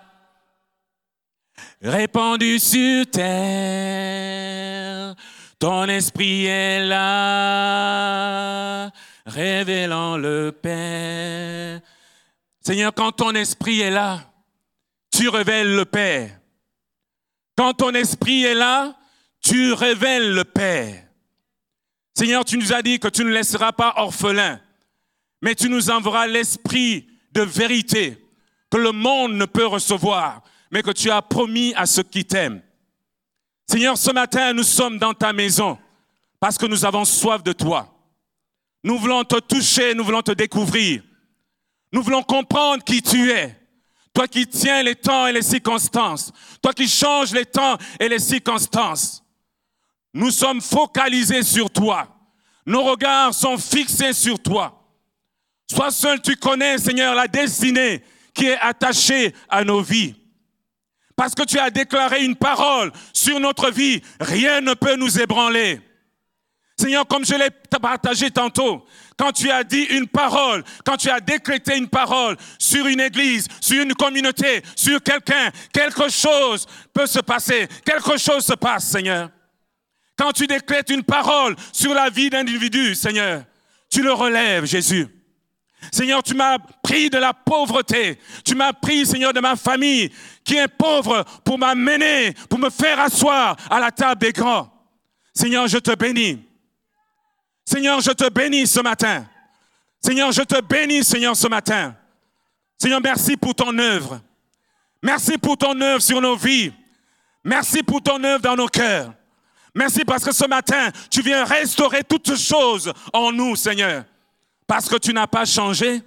Répandu 1.81 2.59
sur 2.59 3.07
terre, 3.09 3.35
ton 5.61 5.85
esprit 5.85 6.47
est 6.47 6.85
là, 6.85 8.11
révélant 9.25 10.17
le 10.17 10.51
Père. 10.51 11.81
Seigneur, 12.61 12.93
quand 12.93 13.13
ton 13.13 13.33
esprit 13.37 13.81
est 13.81 13.93
là, 13.93 14.29
tu 15.13 15.29
révèles 15.29 15.77
le 15.77 15.85
Père. 15.85 16.41
Quand 17.57 17.75
ton 17.75 17.93
esprit 17.93 18.43
est 18.43 18.55
là, 18.55 18.97
tu 19.41 19.73
révèles 19.73 20.35
le 20.35 20.43
Père. 20.43 21.05
Seigneur, 22.13 22.45
tu 22.45 22.59
nous 22.59 22.73
as 22.73 22.83
dit 22.83 22.99
que 22.99 23.07
tu 23.07 23.23
ne 23.25 23.31
laisseras 23.31 23.71
pas 23.71 23.95
orphelin, 23.99 24.61
mais 25.43 25.55
tu 25.55 25.69
nous 25.69 25.91
enverras 25.91 26.27
l'esprit 26.27 27.07
de 27.31 27.43
vérité 27.43 28.19
que 28.69 28.79
le 28.79 28.91
monde 28.91 29.35
ne 29.35 29.45
peut 29.45 29.67
recevoir, 29.67 30.43
mais 30.71 30.83
que 30.83 30.91
tu 30.91 31.11
as 31.11 31.23
promis 31.23 31.73
à 31.75 31.87
ceux 31.87 32.03
qui 32.03 32.25
t'aiment. 32.25 32.63
Seigneur, 33.67 33.99
ce 33.99 34.11
matin, 34.13 34.53
nous 34.53 34.63
sommes 34.63 34.99
dans 34.99 35.15
ta 35.15 35.33
maison 35.33 35.79
parce 36.41 36.57
que 36.57 36.67
nous 36.67 36.85
avons 36.85 37.05
soif 37.05 37.43
de 37.43 37.53
toi. 37.53 37.95
Nous 38.83 38.99
voulons 38.99 39.25
te 39.25 39.39
toucher, 39.41 39.95
nous 39.95 40.05
voulons 40.05 40.23
te 40.23 40.33
découvrir. 40.33 41.03
Nous 41.93 42.03
voulons 42.03 42.23
comprendre 42.23 42.83
qui 42.85 43.03
tu 43.03 43.31
es. 43.31 43.57
Toi 44.15 44.27
qui 44.27 44.47
tiens 44.47 44.83
les 44.83 44.95
temps 44.95 45.27
et 45.27 45.33
les 45.33 45.43
circonstances. 45.43 46.33
Toi 46.63 46.73
qui 46.73 46.89
changes 46.89 47.33
les 47.33 47.47
temps 47.47 47.77
et 48.01 48.09
les 48.09 48.19
circonstances. 48.19 49.23
Nous 50.15 50.31
sommes 50.31 50.61
focalisés 50.61 51.43
sur 51.43 51.71
toi. 51.71 52.09
Nos 52.67 52.83
regards 52.83 53.35
sont 53.35 53.57
fixés 53.57 54.13
sur 54.13 54.39
toi. 54.39 54.75
Sois 55.71 55.91
seul 55.91 56.21
tu 56.21 56.37
connais, 56.37 56.79
Seigneur, 56.79 57.15
la 57.15 57.29
destinée 57.29 58.03
qui 58.33 58.47
est 58.47 58.59
attachée 58.59 59.35
à 59.49 59.65
nos 59.65 59.83
vies. 59.83 60.15
Parce 61.19 61.35
que 61.35 61.43
tu 61.43 61.59
as 61.59 61.69
déclaré 61.69 62.25
une 62.25 62.37
parole 62.37 62.93
sur 63.13 63.41
notre 63.41 63.73
vie, 63.73 64.01
rien 64.21 64.61
ne 64.61 64.75
peut 64.75 64.95
nous 64.95 65.19
ébranler. 65.19 65.81
Seigneur, 66.79 67.09
comme 67.09 67.25
je 67.25 67.35
l'ai 67.35 67.51
partagé 67.83 68.31
tantôt, 68.31 68.87
quand 69.19 69.33
tu 69.33 69.51
as 69.51 69.65
dit 69.65 69.83
une 69.91 70.07
parole, 70.07 70.63
quand 70.87 70.97
tu 70.97 71.11
as 71.11 71.19
décrété 71.19 71.77
une 71.77 71.89
parole 71.89 72.37
sur 72.57 72.87
une 72.87 73.01
église, 73.01 73.49
sur 73.61 73.83
une 73.83 73.95
communauté, 73.95 74.63
sur 74.77 75.03
quelqu'un, 75.03 75.51
quelque 75.73 76.09
chose 76.09 76.69
peut 76.95 77.09
se 77.09 77.19
passer. 77.19 77.67
Quelque 77.85 78.17
chose 78.17 78.45
se 78.45 78.55
passe, 78.55 78.85
Seigneur. 78.85 79.29
Quand 80.17 80.31
tu 80.31 80.47
décrètes 80.47 80.91
une 80.91 81.03
parole 81.03 81.57
sur 81.73 81.95
la 81.95 82.11
vie 82.11 82.31
d'individu, 82.31 82.95
Seigneur, 82.95 83.43
tu 83.91 84.05
le 84.05 84.13
relèves, 84.13 84.67
Jésus. 84.67 85.09
Seigneur, 85.93 86.23
tu 86.23 86.35
m'as 86.35 86.59
pris 86.83 87.09
de 87.09 87.19
la 87.19 87.33
pauvreté. 87.33 88.19
Tu 88.45 88.55
m'as 88.55 88.73
pris, 88.73 89.07
Seigneur, 89.07 89.33
de 89.33 89.41
ma 89.41 89.57
famille 89.57 90.11
qui 90.45 90.57
est 90.57 90.69
pauvre 90.69 91.25
pour 91.45 91.59
m'amener, 91.59 92.33
pour 92.49 92.59
me 92.59 92.71
faire 92.71 93.01
asseoir 93.01 93.57
à 93.71 93.79
la 93.79 93.91
table 93.91 94.21
des 94.21 94.33
grands. 94.33 94.71
Seigneur, 95.35 95.69
je 95.69 95.79
te 95.79 95.95
bénis. 95.95 96.45
Seigneur, 97.65 98.01
je 98.01 98.11
te 98.11 98.29
bénis 98.29 98.67
ce 98.67 98.81
matin. 98.81 99.27
Seigneur, 100.01 100.33
je 100.33 100.43
te 100.43 100.61
bénis, 100.61 101.05
Seigneur, 101.05 101.37
ce 101.37 101.49
matin. 101.49 101.95
Seigneur, 102.77 103.01
merci 103.03 103.37
pour 103.37 103.55
ton 103.55 103.77
œuvre. 103.79 104.21
Merci 105.03 105.39
pour 105.39 105.57
ton 105.57 105.81
œuvre 105.81 106.03
sur 106.03 106.21
nos 106.21 106.37
vies. 106.37 106.73
Merci 107.45 107.83
pour 107.83 108.03
ton 108.03 108.23
œuvre 108.25 108.43
dans 108.43 108.57
nos 108.57 108.69
cœurs. 108.69 109.13
Merci 109.75 110.05
parce 110.05 110.25
que 110.25 110.33
ce 110.33 110.47
matin, 110.47 110.91
tu 111.11 111.23
viens 111.23 111.45
restaurer 111.45 112.03
toutes 112.03 112.37
choses 112.37 112.93
en 113.13 113.31
nous, 113.31 113.55
Seigneur. 113.55 114.05
Parce 114.69 114.89
que 114.89 114.97
tu 114.97 115.13
n'as 115.13 115.27
pas 115.27 115.47
changé. 115.47 116.03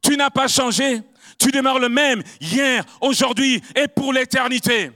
Tu 0.00 0.16
n'as 0.16 0.30
pas 0.30 0.48
changé. 0.48 1.02
Tu 1.38 1.50
demeures 1.50 1.80
le 1.80 1.88
même 1.88 2.22
hier, 2.40 2.84
aujourd'hui 3.00 3.60
et 3.74 3.88
pour 3.88 4.12
l'éternité. 4.12 4.90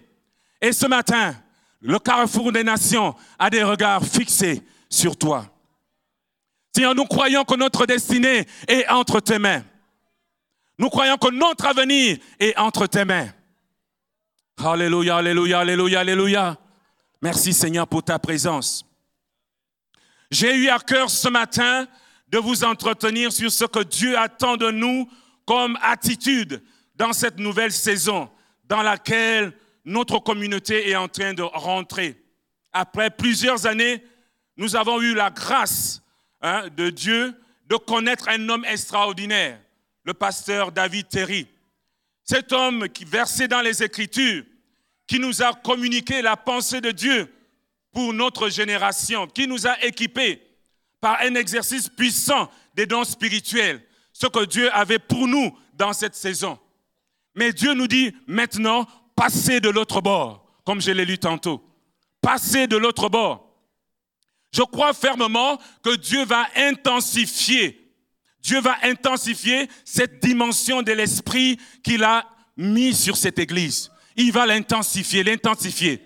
Et 0.62 0.72
ce 0.72 0.86
matin, 0.86 1.34
le 1.80 1.98
carrefour 1.98 2.52
des 2.52 2.64
nations 2.64 3.14
a 3.38 3.50
des 3.50 3.62
regards 3.62 4.04
fixés 4.04 4.62
sur 4.88 5.16
toi. 5.16 5.46
Seigneur, 6.74 6.94
nous 6.94 7.06
croyons 7.06 7.44
que 7.44 7.56
notre 7.56 7.86
destinée 7.86 8.46
est 8.68 8.88
entre 8.88 9.18
tes 9.18 9.38
mains. 9.38 9.64
Nous 10.78 10.88
croyons 10.88 11.16
que 11.16 11.32
notre 11.32 11.66
avenir 11.66 12.18
est 12.38 12.56
entre 12.56 12.86
tes 12.86 13.04
mains. 13.04 13.28
Alléluia, 14.64 15.16
alléluia, 15.16 15.58
alléluia, 15.58 16.00
alléluia. 16.00 16.56
Merci 17.20 17.52
Seigneur 17.52 17.88
pour 17.88 18.04
ta 18.04 18.20
présence. 18.20 18.84
J'ai 20.30 20.54
eu 20.54 20.68
à 20.68 20.78
cœur 20.78 21.10
ce 21.10 21.28
matin 21.28 21.88
de 22.30 22.38
vous 22.38 22.64
entretenir 22.64 23.32
sur 23.32 23.50
ce 23.50 23.64
que 23.64 23.82
Dieu 23.82 24.18
attend 24.18 24.56
de 24.56 24.70
nous 24.70 25.08
comme 25.46 25.78
attitude 25.82 26.62
dans 26.94 27.12
cette 27.12 27.38
nouvelle 27.38 27.72
saison 27.72 28.30
dans 28.64 28.82
laquelle 28.82 29.52
notre 29.84 30.18
communauté 30.18 30.90
est 30.90 30.96
en 30.96 31.08
train 31.08 31.32
de 31.32 31.42
rentrer. 31.42 32.22
Après 32.72 33.10
plusieurs 33.10 33.66
années, 33.66 34.04
nous 34.56 34.76
avons 34.76 35.00
eu 35.00 35.14
la 35.14 35.30
grâce 35.30 36.02
Hein, 36.40 36.68
de 36.76 36.90
Dieu 36.90 37.34
de 37.66 37.76
connaître 37.76 38.28
un 38.28 38.48
homme 38.48 38.64
extraordinaire, 38.64 39.60
le 40.04 40.14
pasteur 40.14 40.70
David 40.70 41.08
Terry. 41.08 41.48
Cet 42.22 42.52
homme 42.52 42.88
qui 42.88 43.04
versait 43.04 43.48
dans 43.48 43.60
les 43.60 43.82
Écritures, 43.82 44.44
qui 45.06 45.18
nous 45.18 45.42
a 45.42 45.52
communiqué 45.52 46.22
la 46.22 46.36
pensée 46.36 46.80
de 46.80 46.92
Dieu 46.92 47.32
pour 47.92 48.12
notre 48.12 48.48
génération, 48.50 49.26
qui 49.26 49.48
nous 49.48 49.66
a 49.66 49.82
équipés 49.84 50.40
par 51.00 51.20
un 51.20 51.34
exercice 51.34 51.88
puissant 51.88 52.50
des 52.74 52.86
dons 52.86 53.04
spirituels, 53.04 53.82
ce 54.12 54.26
que 54.26 54.44
Dieu 54.44 54.72
avait 54.74 54.98
pour 54.98 55.28
nous 55.28 55.56
dans 55.74 55.92
cette 55.92 56.14
saison. 56.14 56.58
Mais 57.34 57.52
Dieu 57.52 57.74
nous 57.74 57.86
dit 57.86 58.14
maintenant, 58.26 58.86
passez 59.14 59.60
de 59.60 59.68
l'autre 59.68 60.00
bord, 60.00 60.44
comme 60.64 60.80
je 60.80 60.90
l'ai 60.90 61.04
lu 61.04 61.18
tantôt. 61.18 61.62
Passez 62.20 62.66
de 62.66 62.76
l'autre 62.76 63.08
bord. 63.08 63.48
Je 64.52 64.62
crois 64.62 64.92
fermement 64.92 65.58
que 65.82 65.94
Dieu 65.96 66.24
va 66.24 66.48
intensifier, 66.56 67.88
Dieu 68.40 68.60
va 68.60 68.78
intensifier 68.82 69.68
cette 69.84 70.22
dimension 70.22 70.82
de 70.82 70.92
l'esprit 70.92 71.58
qu'il 71.82 72.02
a 72.02 72.26
mis 72.56 72.94
sur 72.94 73.16
cette 73.16 73.38
église. 73.38 73.90
Il 74.16 74.32
va 74.32 74.46
l'intensifier, 74.46 75.22
l'intensifier. 75.22 76.02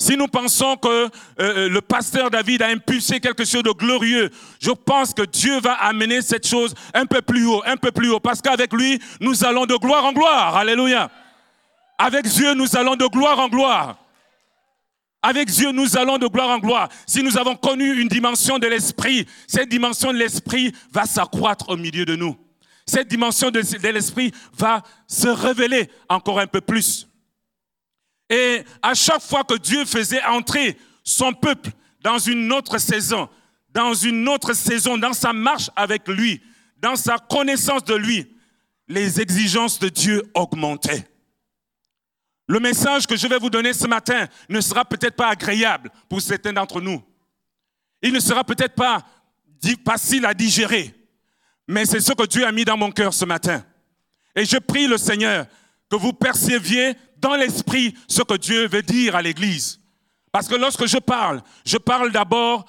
Si 0.00 0.16
nous 0.16 0.28
pensons 0.28 0.76
que 0.76 0.88
euh, 0.88 1.08
euh, 1.40 1.68
le 1.68 1.80
pasteur 1.80 2.30
David 2.30 2.62
a 2.62 2.68
impulsé 2.68 3.18
quelque 3.18 3.44
chose 3.44 3.64
de 3.64 3.72
glorieux, 3.72 4.30
je 4.60 4.70
pense 4.70 5.12
que 5.12 5.22
Dieu 5.22 5.58
va 5.60 5.72
amener 5.72 6.22
cette 6.22 6.46
chose 6.46 6.72
un 6.94 7.04
peu 7.04 7.20
plus 7.20 7.46
haut, 7.46 7.62
un 7.66 7.76
peu 7.76 7.90
plus 7.90 8.10
haut, 8.10 8.20
parce 8.20 8.40
qu'avec 8.40 8.72
lui, 8.72 9.00
nous 9.20 9.44
allons 9.44 9.66
de 9.66 9.74
gloire 9.74 10.04
en 10.04 10.12
gloire. 10.12 10.56
Alléluia. 10.56 11.10
Avec 11.98 12.26
Dieu, 12.26 12.54
nous 12.54 12.76
allons 12.76 12.94
de 12.94 13.06
gloire 13.06 13.40
en 13.40 13.48
gloire. 13.48 13.96
Avec 15.20 15.48
Dieu, 15.48 15.72
nous 15.72 15.96
allons 15.96 16.16
de 16.16 16.28
gloire 16.28 16.50
en 16.50 16.58
gloire. 16.58 16.88
Si 17.04 17.24
nous 17.24 17.36
avons 17.36 17.56
connu 17.56 18.00
une 18.00 18.06
dimension 18.06 18.60
de 18.60 18.68
l'esprit, 18.68 19.26
cette 19.48 19.68
dimension 19.68 20.12
de 20.12 20.18
l'esprit 20.18 20.72
va 20.92 21.06
s'accroître 21.06 21.70
au 21.70 21.76
milieu 21.76 22.04
de 22.04 22.14
nous. 22.14 22.36
Cette 22.86 23.08
dimension 23.08 23.50
de, 23.50 23.60
l'esprit 23.90 24.32
va 24.56 24.82
se 25.08 25.28
révéler 25.28 25.90
encore 26.08 26.38
un 26.38 26.46
peu 26.46 26.60
plus. 26.60 27.08
Et 28.30 28.62
à 28.82 28.94
chaque 28.94 29.22
fois 29.22 29.44
que 29.44 29.54
Dieu 29.54 29.84
faisait 29.84 30.22
entrer 30.24 30.76
son 31.02 31.32
peuple 31.32 31.70
dans 32.02 32.18
une 32.18 32.52
autre 32.52 32.78
saison, 32.78 33.28
dans 33.70 33.94
une 33.94 34.28
autre 34.28 34.52
saison, 34.52 34.98
dans 34.98 35.12
sa 35.12 35.32
marche 35.32 35.70
avec 35.76 36.06
lui, 36.08 36.42
dans 36.76 36.96
sa 36.96 37.18
connaissance 37.18 37.84
de 37.84 37.94
lui, 37.94 38.26
les 38.86 39.20
exigences 39.20 39.78
de 39.78 39.88
Dieu 39.88 40.22
augmentaient. 40.34 41.06
Le 42.46 42.60
message 42.60 43.06
que 43.06 43.16
je 43.16 43.26
vais 43.26 43.38
vous 43.38 43.50
donner 43.50 43.74
ce 43.74 43.86
matin 43.86 44.26
ne 44.48 44.60
sera 44.60 44.84
peut-être 44.84 45.16
pas 45.16 45.28
agréable 45.28 45.90
pour 46.08 46.22
certains 46.22 46.52
d'entre 46.52 46.80
nous. 46.80 47.02
Il 48.00 48.12
ne 48.12 48.20
sera 48.20 48.44
peut-être 48.44 48.74
pas 48.74 49.04
facile 49.84 50.24
à 50.24 50.32
digérer, 50.32 50.94
mais 51.66 51.84
c'est 51.84 52.00
ce 52.00 52.12
que 52.12 52.26
Dieu 52.26 52.46
a 52.46 52.52
mis 52.52 52.64
dans 52.64 52.76
mon 52.76 52.90
cœur 52.90 53.12
ce 53.12 53.24
matin. 53.24 53.62
Et 54.34 54.44
je 54.44 54.56
prie 54.56 54.86
le 54.86 54.96
Seigneur 54.96 55.46
que 55.90 55.96
vous 55.96 56.12
perceviez 56.12 56.94
dans 57.20 57.34
l'esprit 57.34 57.94
ce 58.06 58.22
que 58.22 58.34
Dieu 58.34 58.68
veut 58.68 58.82
dire 58.82 59.16
à 59.16 59.22
l'Église. 59.22 59.80
Parce 60.32 60.48
que 60.48 60.54
lorsque 60.54 60.86
je 60.86 60.98
parle, 60.98 61.42
je 61.64 61.78
parle 61.78 62.12
d'abord 62.12 62.64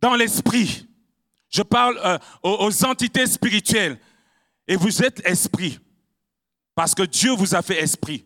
dans 0.00 0.14
l'esprit. 0.14 0.86
Je 1.48 1.62
parle 1.62 1.98
euh, 2.04 2.18
aux 2.42 2.84
entités 2.84 3.26
spirituelles. 3.26 3.98
Et 4.68 4.76
vous 4.76 5.02
êtes 5.02 5.24
esprit. 5.26 5.78
Parce 6.74 6.94
que 6.94 7.04
Dieu 7.04 7.32
vous 7.32 7.54
a 7.54 7.62
fait 7.62 7.80
esprit. 7.80 8.24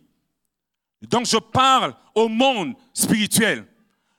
Donc 1.03 1.27
je 1.27 1.37
parle 1.37 1.95
au 2.15 2.29
monde 2.29 2.75
spirituel. 2.93 3.67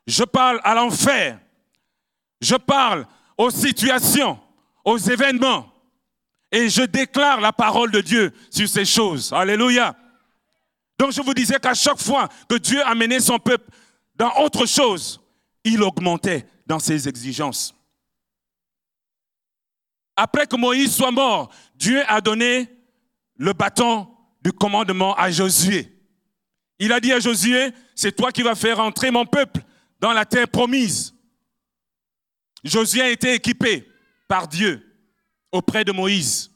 Je 0.07 0.23
parle 0.23 0.59
à 0.63 0.73
l'enfer. 0.73 1.39
Je 2.39 2.55
parle 2.55 3.05
aux 3.37 3.51
situations, 3.51 4.39
aux 4.83 4.97
événements. 4.97 5.67
Et 6.51 6.69
je 6.69 6.81
déclare 6.83 7.39
la 7.39 7.53
parole 7.53 7.91
de 7.91 8.01
Dieu 8.01 8.33
sur 8.49 8.67
ces 8.67 8.85
choses. 8.85 9.31
Alléluia. 9.31 9.95
Donc 11.01 11.13
je 11.13 11.21
vous 11.23 11.33
disais 11.33 11.57
qu'à 11.59 11.73
chaque 11.73 11.99
fois 11.99 12.29
que 12.47 12.53
Dieu 12.59 12.79
a 12.85 12.93
mené 12.93 13.19
son 13.19 13.39
peuple 13.39 13.67
dans 14.13 14.31
autre 14.35 14.67
chose, 14.67 15.19
il 15.63 15.81
augmentait 15.81 16.45
dans 16.67 16.77
ses 16.77 17.09
exigences. 17.09 17.73
Après 20.15 20.45
que 20.45 20.55
Moïse 20.55 20.95
soit 20.95 21.09
mort, 21.09 21.51
Dieu 21.73 22.03
a 22.07 22.21
donné 22.21 22.69
le 23.35 23.51
bâton 23.53 24.15
du 24.43 24.51
commandement 24.51 25.15
à 25.15 25.31
Josué. 25.31 25.91
Il 26.77 26.93
a 26.93 26.99
dit 26.99 27.11
à 27.11 27.19
Josué, 27.19 27.71
c'est 27.95 28.15
toi 28.15 28.31
qui 28.31 28.43
vas 28.43 28.53
faire 28.53 28.79
entrer 28.79 29.09
mon 29.09 29.25
peuple 29.25 29.61
dans 29.99 30.13
la 30.13 30.23
terre 30.23 30.49
promise. 30.49 31.15
Josué 32.63 33.01
a 33.01 33.09
été 33.09 33.33
équipé 33.33 33.89
par 34.27 34.47
Dieu 34.47 34.87
auprès 35.51 35.83
de 35.83 35.93
Moïse. 35.93 36.51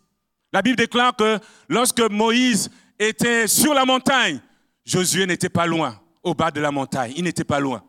La 0.54 0.62
Bible 0.62 0.78
déclare 0.78 1.16
que 1.16 1.40
lorsque 1.68 2.02
Moïse 2.02 2.70
était 3.00 3.48
sur 3.48 3.74
la 3.74 3.86
montagne, 3.86 4.40
Josué 4.86 5.26
n'était 5.26 5.50
pas 5.50 5.66
loin, 5.66 6.00
au 6.24 6.34
bas 6.34 6.52
de 6.52 6.62
la 6.62 6.72
montagne. 6.72 7.14
Il 7.16 7.24
n'était 7.24 7.44
pas 7.44 7.60
loin. 7.60 7.84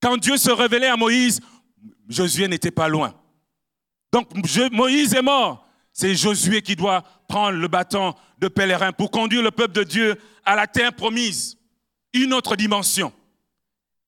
Quand 0.00 0.16
Dieu 0.16 0.36
se 0.36 0.50
révélait 0.50 0.88
à 0.88 0.96
Moïse, 0.96 1.40
Josué 2.08 2.48
n'était 2.48 2.70
pas 2.70 2.88
loin. 2.88 3.14
Donc 4.12 4.30
Moïse 4.72 5.14
est 5.14 5.22
mort. 5.22 5.66
C'est 5.92 6.14
Josué 6.14 6.62
qui 6.62 6.76
doit 6.76 7.02
prendre 7.28 7.58
le 7.58 7.68
bâton 7.68 8.14
de 8.38 8.48
pèlerin 8.48 8.92
pour 8.92 9.10
conduire 9.10 9.42
le 9.42 9.50
peuple 9.50 9.74
de 9.74 9.82
Dieu 9.82 10.16
à 10.44 10.54
la 10.54 10.66
terre 10.66 10.94
promise. 10.94 11.58
Une 12.14 12.32
autre 12.32 12.56
dimension, 12.56 13.12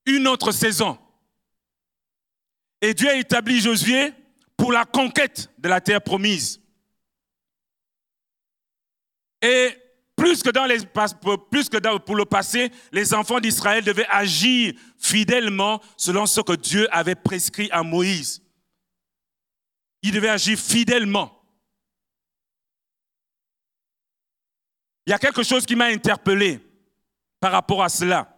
une 0.07 0.27
autre 0.27 0.53
saison. 0.53 0.97
Et 2.81 2.95
Dieu 2.95 3.11
a 3.11 3.17
établi 3.17 3.61
Josué 3.61 4.13
pour 4.57 4.73
la 4.73 4.85
conquête 4.85 5.51
de 5.59 5.69
la 5.69 5.81
terre 5.81 6.01
promise. 6.01 6.61
Et 9.43 9.77
plus 10.21 10.43
que, 11.69 11.79
dans 11.79 11.99
pour 11.99 12.15
le 12.15 12.27
passé, 12.27 12.71
les 12.93 13.15
enfants 13.15 13.41
d'Israël 13.41 13.83
devaient 13.83 14.07
agir 14.11 14.75
fidèlement 14.99 15.81
selon 15.97 16.27
ce 16.27 16.43
que 16.43 16.53
Dieu 16.53 16.87
avait 16.93 17.15
prescrit 17.15 17.71
à 17.73 17.83
Moïse. 17.83 18.43
Ils 20.03 20.13
devaient 20.13 20.29
agir 20.29 20.59
fidèlement. 20.59 21.43
Il 25.07 25.11
y 25.11 25.15
a 25.15 25.19
quelque 25.19 25.43
chose 25.43 25.65
qui 25.65 25.75
m'a 25.75 25.87
interpellé 25.87 26.61
par 27.41 27.53
rapport 27.53 27.83
à 27.83 27.89
cela. 27.89 28.37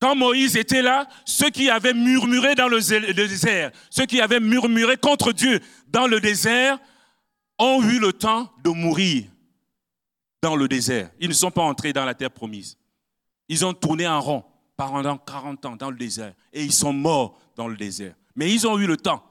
Quand 0.00 0.16
Moïse 0.16 0.56
était 0.56 0.82
là, 0.82 1.06
ceux 1.24 1.50
qui 1.50 1.70
avaient 1.70 1.94
murmuré 1.94 2.56
dans 2.56 2.68
le 2.68 2.80
désert, 3.12 3.70
ceux 3.88 4.04
qui 4.04 4.20
avaient 4.20 4.40
murmuré 4.40 4.96
contre 4.96 5.32
Dieu 5.32 5.60
dans 5.86 6.08
le 6.08 6.20
désert, 6.20 6.78
ont 7.58 7.82
eu 7.82 7.98
le 7.98 8.12
temps 8.12 8.52
de 8.62 8.70
mourir 8.70 9.24
dans 10.42 10.56
le 10.56 10.68
désert. 10.68 11.10
Ils 11.20 11.28
ne 11.28 11.34
sont 11.34 11.50
pas 11.50 11.62
entrés 11.62 11.92
dans 11.92 12.04
la 12.04 12.14
terre 12.14 12.30
promise. 12.30 12.76
Ils 13.48 13.64
ont 13.64 13.74
tourné 13.74 14.06
en 14.06 14.20
rond 14.20 14.44
pendant 14.76 15.16
40 15.16 15.64
ans 15.66 15.76
dans 15.76 15.90
le 15.90 15.96
désert 15.96 16.34
et 16.52 16.64
ils 16.64 16.72
sont 16.72 16.92
morts 16.92 17.38
dans 17.56 17.68
le 17.68 17.76
désert. 17.76 18.14
Mais 18.34 18.52
ils 18.52 18.66
ont 18.66 18.78
eu 18.78 18.86
le 18.86 18.96
temps. 18.96 19.24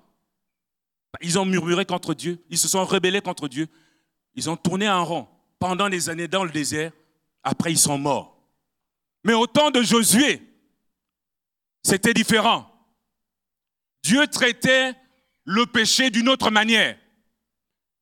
Ils 1.21 1.37
ont 1.37 1.45
murmuré 1.45 1.85
contre 1.85 2.13
Dieu, 2.13 2.43
ils 2.49 2.57
se 2.57 2.67
sont 2.67 2.85
rebellés 2.85 3.21
contre 3.21 3.47
Dieu. 3.47 3.67
Ils 4.35 4.49
ont 4.49 4.57
tourné 4.57 4.89
en 4.89 5.05
rond 5.05 5.27
pendant 5.59 5.89
des 5.89 6.09
années 6.09 6.27
dans 6.27 6.43
le 6.43 6.49
désert. 6.49 6.91
Après, 7.43 7.71
ils 7.71 7.77
sont 7.77 7.97
morts. 7.97 8.35
Mais 9.23 9.33
au 9.33 9.45
temps 9.45 9.69
de 9.69 9.81
Josué, 9.81 10.41
c'était 11.83 12.13
différent. 12.13 12.69
Dieu 14.01 14.25
traitait 14.27 14.93
le 15.45 15.65
péché 15.65 16.09
d'une 16.09 16.29
autre 16.29 16.49
manière. 16.49 16.97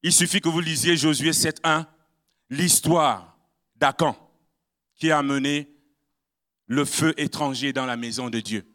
Il 0.03 0.12
suffit 0.12 0.41
que 0.41 0.50
vous 0.50 0.62
lisiez 0.62 0.98
Josué 0.98 1.31
7.1, 1.31 1.86
l'histoire 2.50 3.38
d'Acan 3.75 4.17
qui 4.96 5.12
a 5.12 5.20
amené 5.20 5.70
le 6.67 6.86
feu 6.86 7.13
étranger 7.17 7.74
dans 7.74 7.86
la 7.86 7.98
maison 7.98 8.29
de 8.29 8.39
Dieu. 8.39 8.65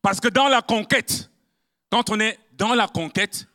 Parce 0.00 0.20
que 0.20 0.28
dans 0.28 0.48
la 0.48 0.62
conquête, 0.62 1.30
quand 1.90 2.10
on 2.10 2.18
est 2.20 2.38
dans 2.54 2.74
la 2.74 2.88
conquête, 2.88 3.46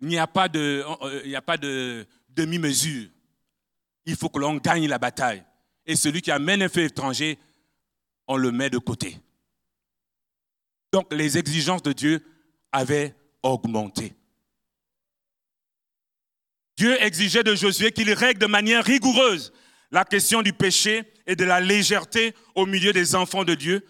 il 0.00 0.08
n'y 0.08 0.18
a 0.18 0.26
pas 0.26 0.48
de, 0.48 0.84
euh, 1.02 1.36
a 1.36 1.42
pas 1.42 1.56
de 1.56 2.06
demi-mesure. 2.28 3.08
Il 4.06 4.16
faut 4.16 4.28
que 4.28 4.38
l'on 4.38 4.56
gagne 4.56 4.86
la 4.86 4.98
bataille. 4.98 5.42
Et 5.86 5.96
celui 5.96 6.22
qui 6.22 6.30
amène 6.30 6.62
un 6.62 6.68
feu 6.68 6.84
étranger, 6.84 7.38
on 8.26 8.36
le 8.36 8.50
met 8.50 8.70
de 8.70 8.78
côté. 8.78 9.18
Donc 10.92 11.12
les 11.12 11.36
exigences 11.36 11.82
de 11.82 11.92
Dieu 11.92 12.24
avaient 12.72 13.14
augmenté. 13.42 14.14
Dieu 16.76 17.00
exigeait 17.02 17.44
de 17.44 17.54
Josué 17.54 17.92
qu'il 17.92 18.12
règle 18.12 18.40
de 18.40 18.46
manière 18.46 18.84
rigoureuse 18.84 19.52
la 19.90 20.04
question 20.04 20.42
du 20.42 20.52
péché 20.52 21.04
et 21.26 21.36
de 21.36 21.44
la 21.44 21.60
légèreté 21.60 22.34
au 22.54 22.66
milieu 22.66 22.92
des 22.92 23.14
enfants 23.14 23.44
de 23.44 23.54
Dieu. 23.54 23.86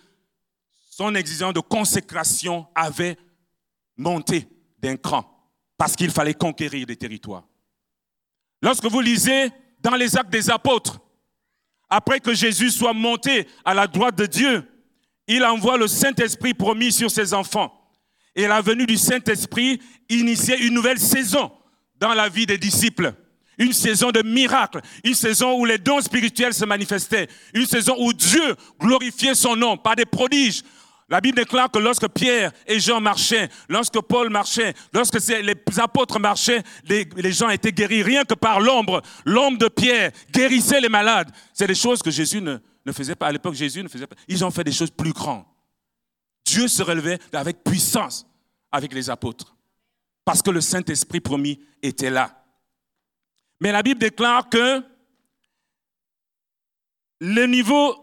Son 0.90 1.14
exigence 1.14 1.54
de 1.54 1.60
consécration 1.60 2.66
avait 2.74 3.16
monté 3.96 4.46
d'un 4.78 4.96
cran 4.96 5.24
parce 5.78 5.96
qu'il 5.96 6.10
fallait 6.10 6.34
conquérir 6.34 6.86
des 6.86 6.96
territoires. 6.96 7.44
Lorsque 8.60 8.84
vous 8.84 9.00
lisez 9.00 9.50
dans 9.80 9.94
les 9.96 10.16
actes 10.16 10.30
des 10.30 10.50
apôtres, 10.50 11.00
après 11.88 12.20
que 12.20 12.34
Jésus 12.34 12.70
soit 12.70 12.92
monté 12.92 13.48
à 13.64 13.74
la 13.74 13.86
droite 13.86 14.16
de 14.16 14.26
Dieu, 14.26 14.68
il 15.26 15.44
envoie 15.44 15.78
le 15.78 15.88
Saint-Esprit 15.88 16.54
promis 16.54 16.92
sur 16.92 17.10
ses 17.10 17.32
enfants. 17.32 17.72
Et 18.34 18.46
la 18.46 18.60
venue 18.60 18.86
du 18.86 18.96
Saint-Esprit 18.96 19.80
initiait 20.08 20.66
une 20.66 20.74
nouvelle 20.74 20.98
saison 20.98 21.50
dans 21.98 22.14
la 22.14 22.28
vie 22.28 22.46
des 22.46 22.58
disciples. 22.58 23.14
Une 23.58 23.72
saison 23.72 24.10
de 24.10 24.22
miracles, 24.22 24.80
une 25.04 25.14
saison 25.14 25.54
où 25.58 25.64
les 25.64 25.78
dons 25.78 26.00
spirituels 26.00 26.54
se 26.54 26.64
manifestaient, 26.64 27.28
une 27.52 27.66
saison 27.66 27.94
où 27.98 28.12
Dieu 28.12 28.56
glorifiait 28.80 29.34
son 29.34 29.54
nom 29.54 29.76
par 29.76 29.94
des 29.94 30.06
prodiges. 30.06 30.62
La 31.08 31.20
Bible 31.20 31.36
déclare 31.36 31.70
que 31.70 31.78
lorsque 31.78 32.08
Pierre 32.08 32.50
et 32.66 32.80
Jean 32.80 33.00
marchaient, 33.00 33.48
lorsque 33.68 34.00
Paul 34.00 34.30
marchait, 34.30 34.74
lorsque 34.92 35.20
les 35.28 35.54
apôtres 35.78 36.18
marchaient, 36.18 36.62
les, 36.88 37.32
gens 37.32 37.50
étaient 37.50 37.72
guéris 37.72 38.02
rien 38.02 38.24
que 38.24 38.34
par 38.34 38.58
l'ombre. 38.58 39.02
L'ombre 39.24 39.58
de 39.58 39.68
Pierre 39.68 40.10
guérissait 40.32 40.80
les 40.80 40.88
malades. 40.88 41.30
C'est 41.52 41.66
des 41.66 41.74
choses 41.74 42.02
que 42.02 42.10
Jésus 42.10 42.40
ne, 42.40 42.58
faisaient 42.92 43.14
pas, 43.14 43.26
à 43.26 43.32
l'époque 43.32 43.54
Jésus 43.54 43.82
ne 43.82 43.88
faisait 43.88 44.06
pas. 44.06 44.16
Ils 44.28 44.44
ont 44.44 44.50
fait 44.50 44.64
des 44.64 44.72
choses 44.72 44.90
plus 44.90 45.12
grandes. 45.12 45.44
Dieu 46.44 46.68
se 46.68 46.82
relevait 46.82 47.18
avec 47.32 47.62
puissance 47.62 48.26
avec 48.72 48.92
les 48.92 49.10
apôtres. 49.10 49.53
Parce 50.24 50.42
que 50.42 50.50
le 50.50 50.60
Saint-Esprit 50.60 51.20
promis 51.20 51.60
était 51.82 52.10
là. 52.10 52.44
Mais 53.60 53.72
la 53.72 53.82
Bible 53.82 54.00
déclare 54.00 54.48
que 54.48 54.82
le 57.20 57.46
niveau, 57.46 57.94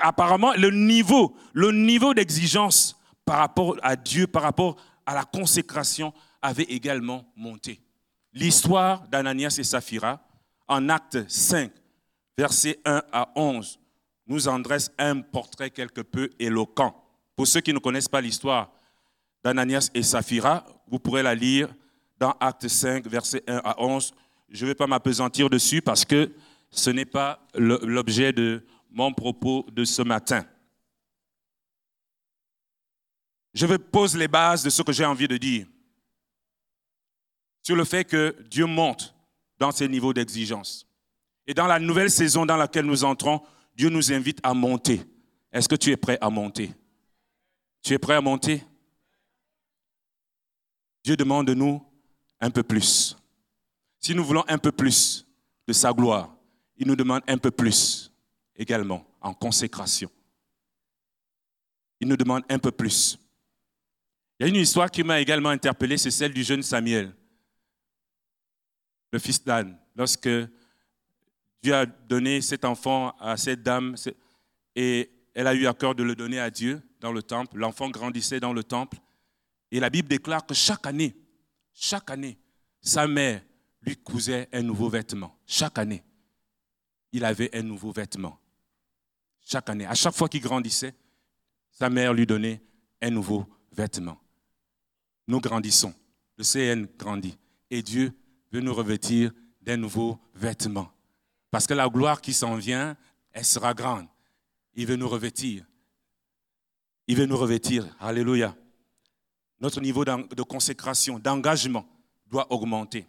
apparemment, 0.00 0.52
le 0.54 0.70
niveau, 0.70 2.14
d'exigence 2.14 2.98
par 3.24 3.38
rapport 3.38 3.76
à 3.82 3.96
Dieu, 3.96 4.26
par 4.26 4.42
rapport 4.42 4.76
à 5.06 5.14
la 5.14 5.24
consécration, 5.24 6.12
avait 6.40 6.64
également 6.64 7.24
monté. 7.36 7.80
L'histoire 8.32 9.06
d'Ananias 9.08 9.56
et 9.58 9.64
Saphira, 9.64 10.26
en 10.68 10.88
acte 10.88 11.28
5, 11.28 11.70
versets 12.36 12.80
1 12.84 13.02
à 13.12 13.30
11, 13.36 13.78
nous 14.26 14.48
en 14.48 14.58
dresse 14.58 14.90
un 14.98 15.20
portrait 15.20 15.70
quelque 15.70 16.00
peu 16.00 16.30
éloquent. 16.38 16.94
Pour 17.36 17.46
ceux 17.46 17.60
qui 17.60 17.72
ne 17.72 17.78
connaissent 17.78 18.08
pas 18.08 18.20
l'histoire 18.20 18.70
d'Ananias 19.42 19.90
et 19.94 20.02
Saphira, 20.02 20.64
vous 20.88 20.98
pourrez 20.98 21.22
la 21.22 21.34
lire 21.34 21.74
dans 22.18 22.32
Acte 22.40 22.68
5, 22.68 23.06
versets 23.06 23.42
1 23.46 23.60
à 23.64 23.80
11. 23.80 24.14
Je 24.48 24.64
ne 24.64 24.70
vais 24.70 24.74
pas 24.74 24.86
m'apesantir 24.86 25.50
dessus 25.50 25.82
parce 25.82 26.04
que 26.04 26.32
ce 26.70 26.90
n'est 26.90 27.04
pas 27.04 27.46
l'objet 27.54 28.32
de 28.32 28.64
mon 28.90 29.12
propos 29.12 29.66
de 29.72 29.84
ce 29.84 30.02
matin. 30.02 30.44
Je 33.52 33.66
vais 33.66 33.78
poser 33.78 34.18
les 34.18 34.28
bases 34.28 34.64
de 34.64 34.70
ce 34.70 34.82
que 34.82 34.92
j'ai 34.92 35.04
envie 35.04 35.28
de 35.28 35.36
dire 35.36 35.66
sur 37.62 37.76
le 37.76 37.84
fait 37.84 38.04
que 38.04 38.36
Dieu 38.50 38.66
monte 38.66 39.14
dans 39.58 39.70
ses 39.70 39.88
niveaux 39.88 40.12
d'exigence. 40.12 40.86
Et 41.46 41.54
dans 41.54 41.66
la 41.66 41.78
nouvelle 41.78 42.10
saison 42.10 42.44
dans 42.44 42.56
laquelle 42.56 42.84
nous 42.84 43.04
entrons, 43.04 43.40
Dieu 43.74 43.88
nous 43.88 44.12
invite 44.12 44.38
à 44.42 44.54
monter. 44.54 45.02
Est-ce 45.52 45.68
que 45.68 45.74
tu 45.74 45.90
es 45.90 45.96
prêt 45.96 46.18
à 46.20 46.30
monter? 46.30 46.72
Tu 47.82 47.94
es 47.94 47.98
prêt 47.98 48.14
à 48.14 48.20
monter? 48.20 48.62
Dieu 51.04 51.16
demande 51.16 51.46
de 51.46 51.54
nous 51.54 51.84
un 52.40 52.50
peu 52.50 52.62
plus. 52.62 53.16
Si 54.00 54.14
nous 54.14 54.24
voulons 54.24 54.44
un 54.48 54.58
peu 54.58 54.72
plus 54.72 55.26
de 55.68 55.72
sa 55.72 55.92
gloire, 55.92 56.34
il 56.76 56.86
nous 56.86 56.96
demande 56.96 57.22
un 57.28 57.38
peu 57.38 57.50
plus 57.50 58.10
également 58.56 59.06
en 59.20 59.34
consécration. 59.34 60.10
Il 62.00 62.08
nous 62.08 62.16
demande 62.16 62.42
un 62.48 62.58
peu 62.58 62.70
plus. 62.70 63.18
Il 64.38 64.44
y 64.44 64.46
a 64.46 64.48
une 64.48 64.60
histoire 64.60 64.90
qui 64.90 65.04
m'a 65.04 65.20
également 65.20 65.50
interpellé, 65.50 65.96
c'est 65.96 66.10
celle 66.10 66.32
du 66.32 66.42
jeune 66.42 66.62
Samuel, 66.62 67.14
le 69.12 69.18
fils 69.18 69.44
d'Anne, 69.44 69.78
lorsque 69.94 70.28
Dieu 71.62 71.74
a 71.74 71.86
donné 71.86 72.40
cet 72.40 72.64
enfant 72.64 73.14
à 73.20 73.36
cette 73.36 73.62
dame 73.62 73.94
et 74.74 75.10
elle 75.34 75.46
a 75.46 75.54
eu 75.54 75.66
à 75.66 75.74
cœur 75.74 75.94
de 75.94 76.02
le 76.02 76.14
donner 76.14 76.40
à 76.40 76.50
Dieu 76.50 76.82
dans 77.00 77.12
le 77.12 77.22
temple. 77.22 77.58
L'enfant 77.58 77.88
grandissait 77.90 78.40
dans 78.40 78.52
le 78.52 78.64
temple. 78.64 78.98
Et 79.74 79.80
la 79.80 79.90
Bible 79.90 80.06
déclare 80.06 80.46
que 80.46 80.54
chaque 80.54 80.86
année, 80.86 81.16
chaque 81.72 82.08
année, 82.08 82.38
sa 82.80 83.08
mère 83.08 83.42
lui 83.82 83.96
cousait 83.96 84.48
un 84.52 84.62
nouveau 84.62 84.88
vêtement. 84.88 85.36
Chaque 85.46 85.78
année, 85.78 86.04
il 87.10 87.24
avait 87.24 87.52
un 87.56 87.62
nouveau 87.62 87.90
vêtement. 87.90 88.38
chaque 89.44 89.68
année. 89.68 89.84
À 89.84 89.96
chaque 89.96 90.14
fois 90.14 90.28
qu'il 90.28 90.42
grandissait, 90.42 90.94
sa 91.72 91.90
mère 91.90 92.14
lui 92.14 92.24
donnait 92.24 92.62
un 93.02 93.10
nouveau 93.10 93.48
vêtement. 93.72 94.20
Nous 95.26 95.40
grandissons. 95.40 95.92
Le 96.36 96.44
CN 96.44 96.86
grandit. 96.96 97.36
Et 97.68 97.82
Dieu 97.82 98.12
veut 98.52 98.60
nous 98.60 98.74
revêtir 98.74 99.32
d'un 99.60 99.76
nouveau 99.76 100.20
vêtement. 100.36 100.92
Parce 101.50 101.66
que 101.66 101.74
la 101.74 101.88
gloire 101.88 102.20
qui 102.20 102.32
s'en 102.32 102.54
vient, 102.54 102.96
elle 103.32 103.44
sera 103.44 103.74
grande. 103.74 104.06
Il 104.74 104.86
veut 104.86 104.94
nous 104.94 105.08
revêtir. 105.08 105.66
Il 107.08 107.16
veut 107.16 107.26
nous 107.26 107.36
revêtir. 107.36 107.84
Alléluia. 107.98 108.56
Notre 109.60 109.80
niveau 109.80 110.04
de 110.04 110.42
consécration, 110.42 111.18
d'engagement 111.18 111.86
doit 112.26 112.50
augmenter. 112.52 113.06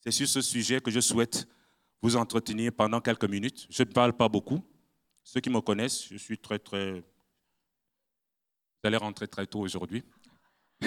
C'est 0.00 0.10
sur 0.10 0.26
ce 0.28 0.40
sujet 0.40 0.80
que 0.80 0.90
je 0.90 1.00
souhaite 1.00 1.46
vous 2.00 2.16
entretenir 2.16 2.72
pendant 2.72 3.00
quelques 3.00 3.24
minutes. 3.24 3.66
Je 3.70 3.82
ne 3.82 3.88
parle 3.88 4.12
pas 4.12 4.28
beaucoup. 4.28 4.62
Ceux 5.24 5.40
qui 5.40 5.50
me 5.50 5.60
connaissent, 5.60 6.08
je 6.10 6.16
suis 6.16 6.38
très, 6.38 6.58
très... 6.58 7.00
Vous 7.00 7.04
allez 8.84 8.96
rentrer 8.96 9.28
très 9.28 9.46
tôt 9.46 9.60
aujourd'hui. 9.60 10.02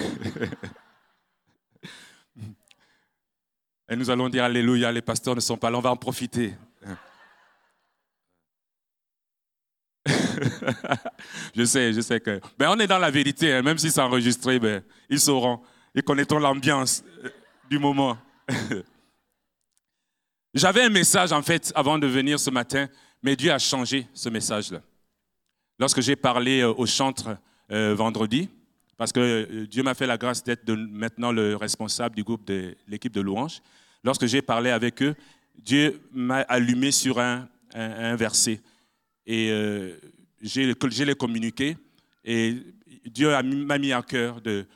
Et 3.88 3.96
nous 3.96 4.10
allons 4.10 4.28
dire 4.28 4.44
Alléluia, 4.44 4.90
les 4.90 5.02
pasteurs 5.02 5.34
ne 5.34 5.40
sont 5.40 5.58
pas 5.58 5.70
là, 5.70 5.78
on 5.78 5.82
va 5.82 5.90
en 5.90 5.96
profiter. 5.96 6.54
je 11.56 11.64
sais, 11.64 11.92
je 11.92 12.00
sais 12.00 12.20
que. 12.20 12.40
Mais 12.58 12.66
on 12.66 12.78
est 12.78 12.86
dans 12.86 12.98
la 12.98 13.10
vérité, 13.10 13.52
hein. 13.52 13.62
même 13.62 13.78
si 13.78 13.90
c'est 13.90 14.00
enregistré, 14.00 14.58
ben, 14.58 14.82
ils 15.08 15.20
sauront, 15.20 15.60
ils 15.94 16.02
connaîtront 16.02 16.38
l'ambiance 16.38 17.04
euh, 17.24 17.28
du 17.70 17.78
moment. 17.78 18.16
J'avais 20.54 20.82
un 20.82 20.90
message 20.90 21.32
en 21.32 21.42
fait 21.42 21.72
avant 21.74 21.98
de 21.98 22.06
venir 22.06 22.38
ce 22.38 22.50
matin, 22.50 22.88
mais 23.22 23.36
Dieu 23.36 23.50
a 23.50 23.58
changé 23.58 24.06
ce 24.12 24.28
message-là. 24.28 24.80
Lorsque 25.78 26.00
j'ai 26.00 26.16
parlé 26.16 26.60
euh, 26.60 26.72
au 26.72 26.86
chantre 26.86 27.36
euh, 27.70 27.94
vendredi, 27.94 28.48
parce 28.98 29.12
que 29.12 29.64
Dieu 29.64 29.82
m'a 29.82 29.94
fait 29.94 30.06
la 30.06 30.18
grâce 30.18 30.44
d'être 30.44 30.70
maintenant 30.70 31.32
le 31.32 31.56
responsable 31.56 32.14
du 32.14 32.22
groupe 32.22 32.44
de 32.44 32.76
l'équipe 32.86 33.12
de 33.12 33.20
louanges, 33.20 33.60
lorsque 34.04 34.26
j'ai 34.26 34.42
parlé 34.42 34.70
avec 34.70 35.02
eux, 35.02 35.14
Dieu 35.56 36.00
m'a 36.12 36.40
allumé 36.42 36.92
sur 36.92 37.18
un, 37.18 37.48
verset. 38.16 38.60
Et 39.26 39.50
j'ai 40.42 41.04
les 41.04 41.14
communiqué 41.14 41.76
et 42.24 42.56
Dieu 43.06 43.30
m'a 43.42 43.78
mis 43.78 43.92
à 43.92 44.02
cœur 44.02 44.40
de, 44.40 44.66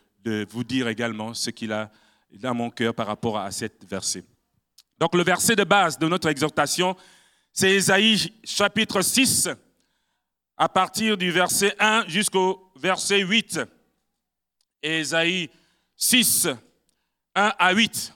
vous 0.51 0.65
dire 0.65 0.89
également 0.89 1.35
ce 1.35 1.51
qu'il 1.51 1.73
a 1.73 1.91
dans 2.33 2.55
mon 2.55 2.71
cœur 2.71 2.95
par 2.95 3.07
rapport 3.07 3.39
à 3.39 3.51
cette 3.51 3.85
verset. 3.89 4.25
Donc 4.99 5.15
le 5.15 5.23
verset 5.23 5.55
de 5.55 5.65
base 5.65 5.99
de 5.99 6.09
notre 6.09 6.29
exhortation, 6.29 6.97
c'est 7.53 7.71
Ésaïe 7.71 8.33
chapitre 8.45 9.03
6, 9.03 9.49
à 10.57 10.69
partir 10.69 11.17
du 11.17 11.31
verset 11.31 11.75
1 11.79 12.07
jusqu'au 12.09 12.73
verset 12.77 13.21
8. 13.21 13.61
Ésaïe 14.83 15.51
6, 15.97 16.49
1 17.35 17.53
à 17.59 17.73
8. 17.73 18.13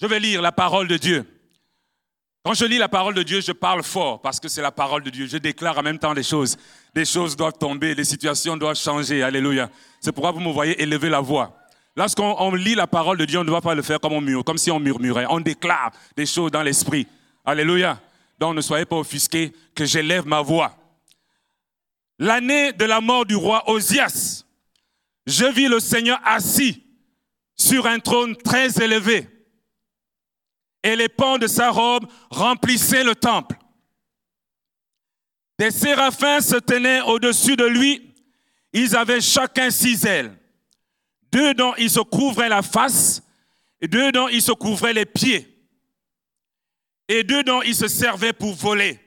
Je 0.00 0.06
vais 0.06 0.20
lire 0.20 0.42
la 0.42 0.52
parole 0.52 0.88
de 0.88 0.96
Dieu. 0.96 1.33
Quand 2.44 2.52
je 2.52 2.66
lis 2.66 2.76
la 2.76 2.90
parole 2.90 3.14
de 3.14 3.22
Dieu, 3.22 3.40
je 3.40 3.52
parle 3.52 3.82
fort 3.82 4.20
parce 4.20 4.38
que 4.38 4.48
c'est 4.48 4.60
la 4.60 4.70
parole 4.70 5.02
de 5.02 5.08
Dieu. 5.08 5.26
Je 5.26 5.38
déclare 5.38 5.78
en 5.78 5.82
même 5.82 5.98
temps 5.98 6.12
des 6.12 6.22
choses. 6.22 6.58
Des 6.94 7.06
choses 7.06 7.34
doivent 7.34 7.56
tomber, 7.58 7.94
des 7.94 8.04
situations 8.04 8.54
doivent 8.54 8.76
changer. 8.76 9.22
Alléluia. 9.22 9.70
C'est 9.98 10.12
pourquoi 10.12 10.30
vous 10.30 10.40
me 10.40 10.52
voyez 10.52 10.80
élever 10.82 11.08
la 11.08 11.20
voix. 11.20 11.56
Lorsqu'on 11.96 12.54
lit 12.54 12.74
la 12.74 12.86
parole 12.86 13.16
de 13.16 13.24
Dieu, 13.24 13.38
on 13.38 13.44
ne 13.44 13.48
doit 13.48 13.62
pas 13.62 13.74
le 13.74 13.80
faire 13.80 13.98
comme 13.98 14.12
on 14.12 14.20
murmure, 14.20 14.44
comme 14.44 14.58
si 14.58 14.70
on 14.70 14.78
murmurait. 14.78 15.24
On 15.30 15.40
déclare 15.40 15.90
des 16.14 16.26
choses 16.26 16.50
dans 16.50 16.62
l'esprit. 16.62 17.06
Alléluia. 17.46 17.98
Donc 18.38 18.54
ne 18.54 18.60
soyez 18.60 18.84
pas 18.84 18.96
offusqués 18.96 19.50
que 19.74 19.86
j'élève 19.86 20.26
ma 20.26 20.42
voix. 20.42 20.76
L'année 22.18 22.74
de 22.74 22.84
la 22.84 23.00
mort 23.00 23.24
du 23.24 23.36
roi 23.36 23.70
Osias, 23.70 24.44
je 25.26 25.46
vis 25.46 25.68
le 25.68 25.80
Seigneur 25.80 26.20
assis 26.22 26.82
sur 27.56 27.86
un 27.86 28.00
trône 28.00 28.36
très 28.36 28.82
élevé 28.82 29.28
et 30.84 30.94
les 30.94 31.08
pans 31.08 31.38
de 31.38 31.46
sa 31.46 31.70
robe 31.70 32.06
remplissaient 32.30 33.02
le 33.02 33.16
temple. 33.16 33.56
Des 35.58 35.70
séraphins 35.70 36.40
se 36.40 36.56
tenaient 36.56 37.00
au-dessus 37.00 37.56
de 37.56 37.64
lui. 37.64 38.14
Ils 38.74 38.94
avaient 38.94 39.22
chacun 39.22 39.70
six 39.70 40.04
ailes. 40.04 40.36
Deux 41.32 41.54
dont 41.54 41.74
ils 41.76 41.90
se 41.90 42.00
couvraient 42.00 42.50
la 42.50 42.62
face, 42.62 43.22
et 43.80 43.88
deux 43.88 44.12
dont 44.12 44.28
ils 44.28 44.42
se 44.42 44.52
couvraient 44.52 44.92
les 44.92 45.06
pieds, 45.06 45.50
et 47.08 47.24
deux 47.24 47.42
dont 47.42 47.62
ils 47.62 47.74
se 47.74 47.88
servaient 47.88 48.32
pour 48.32 48.54
voler. 48.54 49.00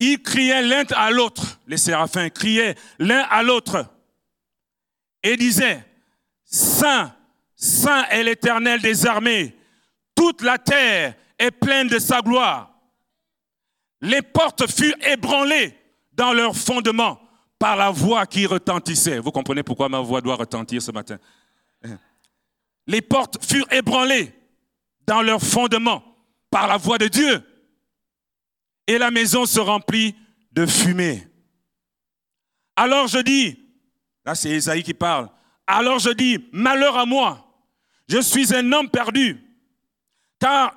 Ils 0.00 0.20
criaient 0.20 0.62
l'un 0.62 0.84
à 0.90 1.10
l'autre, 1.10 1.60
les 1.66 1.76
séraphins 1.76 2.28
criaient 2.30 2.74
l'un 2.98 3.20
à 3.30 3.42
l'autre, 3.42 3.86
et 5.22 5.36
disaient, 5.36 5.82
Saint, 6.44 7.14
Saint 7.56 8.04
est 8.08 8.22
l'Éternel 8.22 8.82
des 8.82 9.06
armées, 9.06 9.57
toute 10.18 10.42
la 10.42 10.58
terre 10.58 11.14
est 11.38 11.52
pleine 11.52 11.86
de 11.86 12.00
sa 12.00 12.20
gloire. 12.20 12.74
Les 14.00 14.20
portes 14.20 14.68
furent 14.68 15.00
ébranlées 15.06 15.78
dans 16.12 16.32
leur 16.32 16.56
fondement 16.56 17.20
par 17.56 17.76
la 17.76 17.90
voix 17.92 18.26
qui 18.26 18.44
retentissait. 18.44 19.20
Vous 19.20 19.30
comprenez 19.30 19.62
pourquoi 19.62 19.88
ma 19.88 20.00
voix 20.00 20.20
doit 20.20 20.34
retentir 20.34 20.82
ce 20.82 20.90
matin? 20.90 21.18
Les 22.88 23.00
portes 23.00 23.44
furent 23.44 23.72
ébranlées 23.72 24.34
dans 25.06 25.22
leur 25.22 25.40
fondement 25.40 26.02
par 26.50 26.66
la 26.66 26.78
voix 26.78 26.98
de 26.98 27.06
Dieu. 27.06 27.40
Et 28.88 28.98
la 28.98 29.12
maison 29.12 29.46
se 29.46 29.60
remplit 29.60 30.16
de 30.50 30.66
fumée. 30.66 31.28
Alors 32.74 33.06
je 33.06 33.18
dis, 33.18 33.56
là 34.24 34.34
c'est 34.34 34.50
Isaïe 34.50 34.82
qui 34.82 34.94
parle, 34.94 35.28
alors 35.64 36.00
je 36.00 36.10
dis, 36.10 36.44
malheur 36.50 36.96
à 36.96 37.06
moi, 37.06 37.46
je 38.08 38.20
suis 38.20 38.52
un 38.52 38.72
homme 38.72 38.88
perdu 38.88 39.44
car 40.38 40.74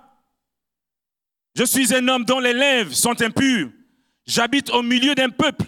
je 1.55 1.63
suis 1.63 1.93
un 1.93 2.07
homme 2.07 2.25
dont 2.25 2.39
les 2.39 2.53
lèvres 2.53 2.93
sont 2.93 3.21
impures. 3.21 3.69
J'habite 4.25 4.69
au 4.69 4.81
milieu 4.81 5.15
d'un 5.15 5.29
peuple 5.29 5.65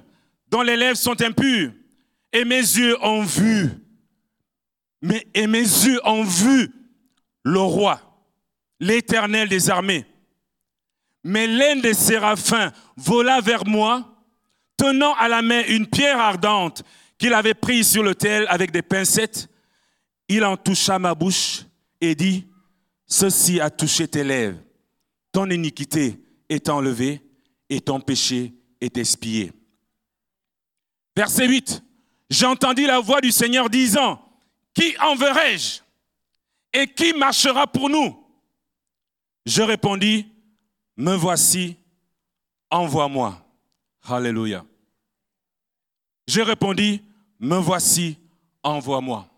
dont 0.47 0.61
les 0.61 0.77
lèvres 0.77 0.97
sont 0.97 1.21
impures. 1.21 1.71
Et 2.31 2.45
mes 2.45 2.55
yeux 2.55 2.97
ont 3.03 3.23
vu, 3.23 3.69
mais, 5.01 5.27
et 5.33 5.45
mes 5.45 5.59
yeux 5.59 5.99
ont 6.03 6.23
vu 6.23 6.71
le 7.43 7.59
roi, 7.59 8.01
l'éternel 8.79 9.49
des 9.49 9.69
armées. 9.69 10.05
Mais 11.23 11.45
l'un 11.47 11.75
des 11.75 11.93
séraphins 11.93 12.71
vola 12.95 13.39
vers 13.39 13.67
moi, 13.67 14.13
tenant 14.77 15.13
à 15.15 15.27
la 15.27 15.41
main 15.41 15.63
une 15.67 15.87
pierre 15.87 16.19
ardente 16.19 16.83
qu'il 17.17 17.33
avait 17.33 17.53
prise 17.53 17.89
sur 17.91 18.03
l'autel 18.03 18.45
avec 18.49 18.71
des 18.71 18.81
pincettes. 18.81 19.47
Il 20.27 20.43
en 20.43 20.57
toucha 20.57 20.97
ma 20.97 21.13
bouche 21.13 21.61
et 22.01 22.15
dit, 22.15 22.47
Ceci 23.15 23.59
a 23.59 23.69
touché 23.69 24.07
tes 24.07 24.23
lèvres. 24.23 24.57
Ton 25.31 25.47
iniquité 25.51 26.19
est 26.49 26.67
enlevée 26.67 27.21
et 27.69 27.79
ton 27.79 28.01
péché 28.01 28.55
est 28.81 28.97
expié. 28.97 29.51
Verset 31.15 31.47
8. 31.47 31.83
J'entendis 32.31 32.87
la 32.87 32.99
voix 32.99 33.21
du 33.21 33.31
Seigneur 33.31 33.69
disant, 33.69 34.19
Qui 34.73 34.97
enverrai-je 34.99 35.81
Et 36.73 36.87
qui 36.87 37.13
marchera 37.13 37.67
pour 37.67 37.87
nous? 37.87 38.19
Je 39.45 39.61
répondis, 39.61 40.25
Me 40.97 41.13
voici, 41.13 41.77
envoie-moi. 42.71 43.45
Alléluia. 44.05 44.65
Je 46.27 46.41
répondis, 46.41 47.03
Me 47.39 47.57
voici, 47.57 48.17
envoie-moi. 48.63 49.29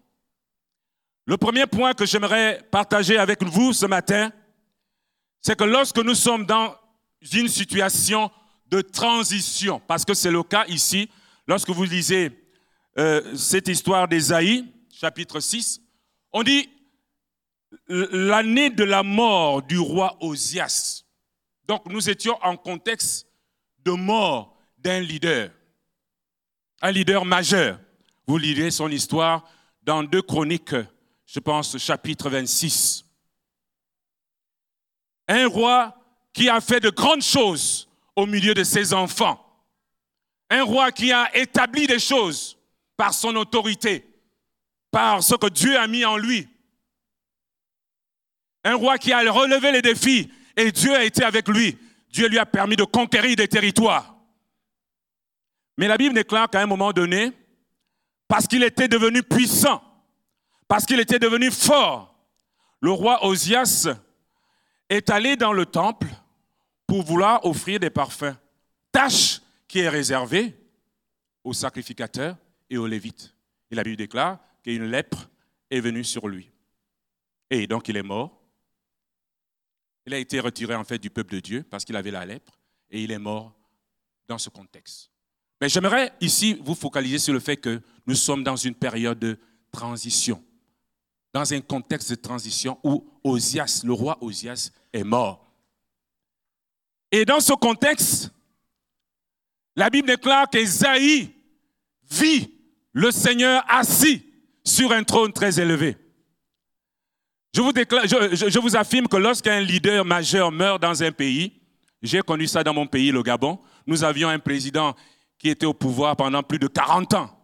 Le 1.26 1.38
premier 1.38 1.66
point 1.66 1.94
que 1.94 2.06
j'aimerais 2.06 2.62
partager 2.70 3.18
avec 3.18 3.42
vous 3.44 3.74
ce 3.74 3.88
matin, 3.88 4.32
c'est 5.42 5.58
que 5.58 5.64
lorsque 5.64 5.98
nous 5.98 6.14
sommes 6.14 6.46
dans 6.46 6.76
une 7.34 7.48
situation 7.48 8.30
de 8.68 8.82
transition, 8.82 9.82
parce 9.88 10.06
que 10.06 10.14
c'est 10.14 10.32
le 10.32 10.44
cas 10.44 10.66
ici, 10.68 11.10
lorsque 11.48 11.70
vous 11.70 11.84
lisez 11.84 12.32
euh, 13.00 13.36
cette 13.36 13.68
histoire 13.68 14.08
d'Ésaïe, 14.08 14.72
chapitre 14.92 15.40
6, 15.40 15.82
on 16.32 16.44
dit 16.44 16.70
l'année 17.88 18.70
de 18.70 18.84
la 18.84 19.02
mort 19.02 19.64
du 19.64 19.80
roi 19.80 20.18
Osias. 20.22 21.04
Donc 21.68 21.88
nous 21.88 22.08
étions 22.08 22.38
en 22.44 22.56
contexte 22.56 23.28
de 23.84 23.92
mort 23.92 24.58
d'un 24.78 25.00
leader, 25.00 25.50
un 26.82 26.92
leader 26.92 27.26
majeur. 27.26 27.80
Vous 28.28 28.38
lirez 28.38 28.70
son 28.70 28.90
histoire 28.90 29.44
dans 29.82 30.04
deux 30.04 30.22
chroniques 30.22 30.76
je 31.36 31.42
pense, 31.42 31.78
chapitre 31.78 32.30
26. 32.30 33.04
Un 35.28 35.50
roi 35.50 35.94
qui 36.32 36.48
a 36.48 36.62
fait 36.62 36.80
de 36.80 36.90
grandes 36.90 37.24
choses 37.24 37.90
au 38.16 38.26
milieu 38.26 38.54
de 38.54 38.64
ses 38.64 38.94
enfants. 38.94 39.46
Un 40.50 40.64
roi 40.64 40.94
qui 40.94 41.12
a 41.12 41.36
établi 41.36 41.88
des 41.88 42.00
choses 42.00 42.58
par 42.96 43.14
son 43.14 43.36
autorité, 43.36 44.08
par 44.92 45.22
ce 45.22 45.36
que 45.36 45.50
Dieu 45.50 45.78
a 45.78 45.88
mis 45.88 46.06
en 46.06 46.16
lui. 46.16 46.48
Un 48.64 48.76
roi 48.76 48.98
qui 48.98 49.12
a 49.12 49.20
relevé 49.30 49.74
les 49.74 49.82
défis 49.82 50.32
et 50.56 50.72
Dieu 50.72 50.96
a 50.96 51.04
été 51.04 51.26
avec 51.26 51.50
lui. 51.50 51.78
Dieu 52.12 52.30
lui 52.30 52.40
a 52.40 52.46
permis 52.46 52.78
de 52.78 52.86
conquérir 52.86 53.36
des 53.36 53.50
territoires. 53.50 54.16
Mais 55.78 55.90
la 55.90 55.98
Bible 55.98 56.16
déclare 56.16 56.50
qu'à 56.50 56.62
un 56.62 56.66
moment 56.66 56.94
donné, 56.94 57.34
parce 58.30 58.48
qu'il 58.48 58.64
était 58.64 58.88
devenu 58.88 59.22
puissant, 59.22 59.85
parce 60.68 60.86
qu'il 60.86 61.00
était 61.00 61.20
devenu 61.20 61.52
fort, 61.52 62.16
le 62.82 62.92
roi 62.92 63.26
Osias 63.26 63.88
est 64.90 65.10
allé 65.10 65.36
dans 65.36 65.54
le 65.54 65.66
temple 65.66 66.08
pour 66.88 67.04
vouloir 67.04 67.46
offrir 67.46 67.80
des 67.80 67.90
parfums, 67.90 68.36
tâche 68.92 69.42
qui 69.68 69.80
est 69.80 69.90
réservée 69.90 70.56
aux 71.44 71.54
sacrificateurs 71.54 72.38
et 72.70 72.78
aux 72.78 72.88
lévites. 72.88 73.34
Et 73.72 73.76
la 73.76 73.84
Bible 73.84 73.98
déclare 73.98 74.40
qu'une 74.64 74.86
lèpre 74.86 75.30
est 75.70 75.80
venue 75.80 76.04
sur 76.04 76.28
lui. 76.28 76.52
Et 77.50 77.68
donc 77.68 77.88
il 77.88 77.98
est 77.98 78.04
mort. 78.04 78.42
Il 80.06 80.14
a 80.14 80.18
été 80.18 80.40
retiré 80.40 80.76
en 80.76 80.84
fait 80.84 81.00
du 81.00 81.10
peuple 81.10 81.36
de 81.36 81.40
Dieu 81.40 81.64
parce 81.64 81.84
qu'il 81.84 81.96
avait 81.96 82.12
la 82.12 82.26
lèpre 82.26 82.60
et 82.92 83.04
il 83.04 83.12
est 83.12 83.20
mort 83.20 83.56
dans 84.28 84.38
ce 84.38 84.50
contexte. 84.50 85.12
Mais 85.62 85.70
j'aimerais 85.70 86.14
ici 86.22 86.60
vous 86.62 86.76
focaliser 86.76 87.18
sur 87.18 87.34
le 87.34 87.40
fait 87.40 87.58
que 87.58 87.82
nous 88.06 88.16
sommes 88.16 88.44
dans 88.44 88.56
une 88.56 88.76
période 88.76 89.18
de 89.20 89.40
transition, 89.72 90.44
dans 91.36 91.52
un 91.52 91.60
contexte 91.60 92.12
de 92.12 92.16
transition 92.16 92.80
où 92.82 93.06
Osias, 93.22 93.82
le 93.84 93.92
roi 93.92 94.18
Osias, 94.22 94.72
est 94.94 95.04
mort. 95.04 95.46
Et 97.12 97.26
dans 97.26 97.42
ce 97.42 97.52
contexte, 97.52 98.32
la 99.76 99.90
Bible 99.90 100.08
déclare 100.08 100.50
qu'Esaïe 100.50 101.34
vit 102.10 102.54
le 102.94 103.12
Seigneur 103.12 103.66
assis 103.68 104.24
sur 104.64 104.94
un 104.94 105.04
trône 105.04 105.34
très 105.34 105.60
élevé. 105.60 105.98
Je 107.54 107.60
vous, 107.60 107.74
je 107.74 108.60
vous 108.60 108.78
affirme 108.78 109.10
que 109.10 109.18
lorsqu'un 109.18 109.60
leader 109.60 110.06
majeur 110.06 110.54
meurt 110.54 110.82
dans 110.82 111.04
un 111.04 111.12
pays, 111.12 111.52
j'ai 112.02 112.22
connu 112.22 112.48
ça 112.48 112.64
dans 112.64 112.74
mon 112.74 112.88
pays, 112.88 113.12
le 113.12 113.22
Gabon, 113.22 113.60
nous 113.86 114.06
avions 114.06 114.30
un 114.30 114.40
président 114.40 114.96
qui 115.38 115.50
était 115.50 115.66
au 115.66 115.74
pouvoir 115.74 116.16
pendant 116.16 116.44
plus 116.44 116.60
de 116.60 116.68
40 116.68 117.14
ans. 117.16 117.35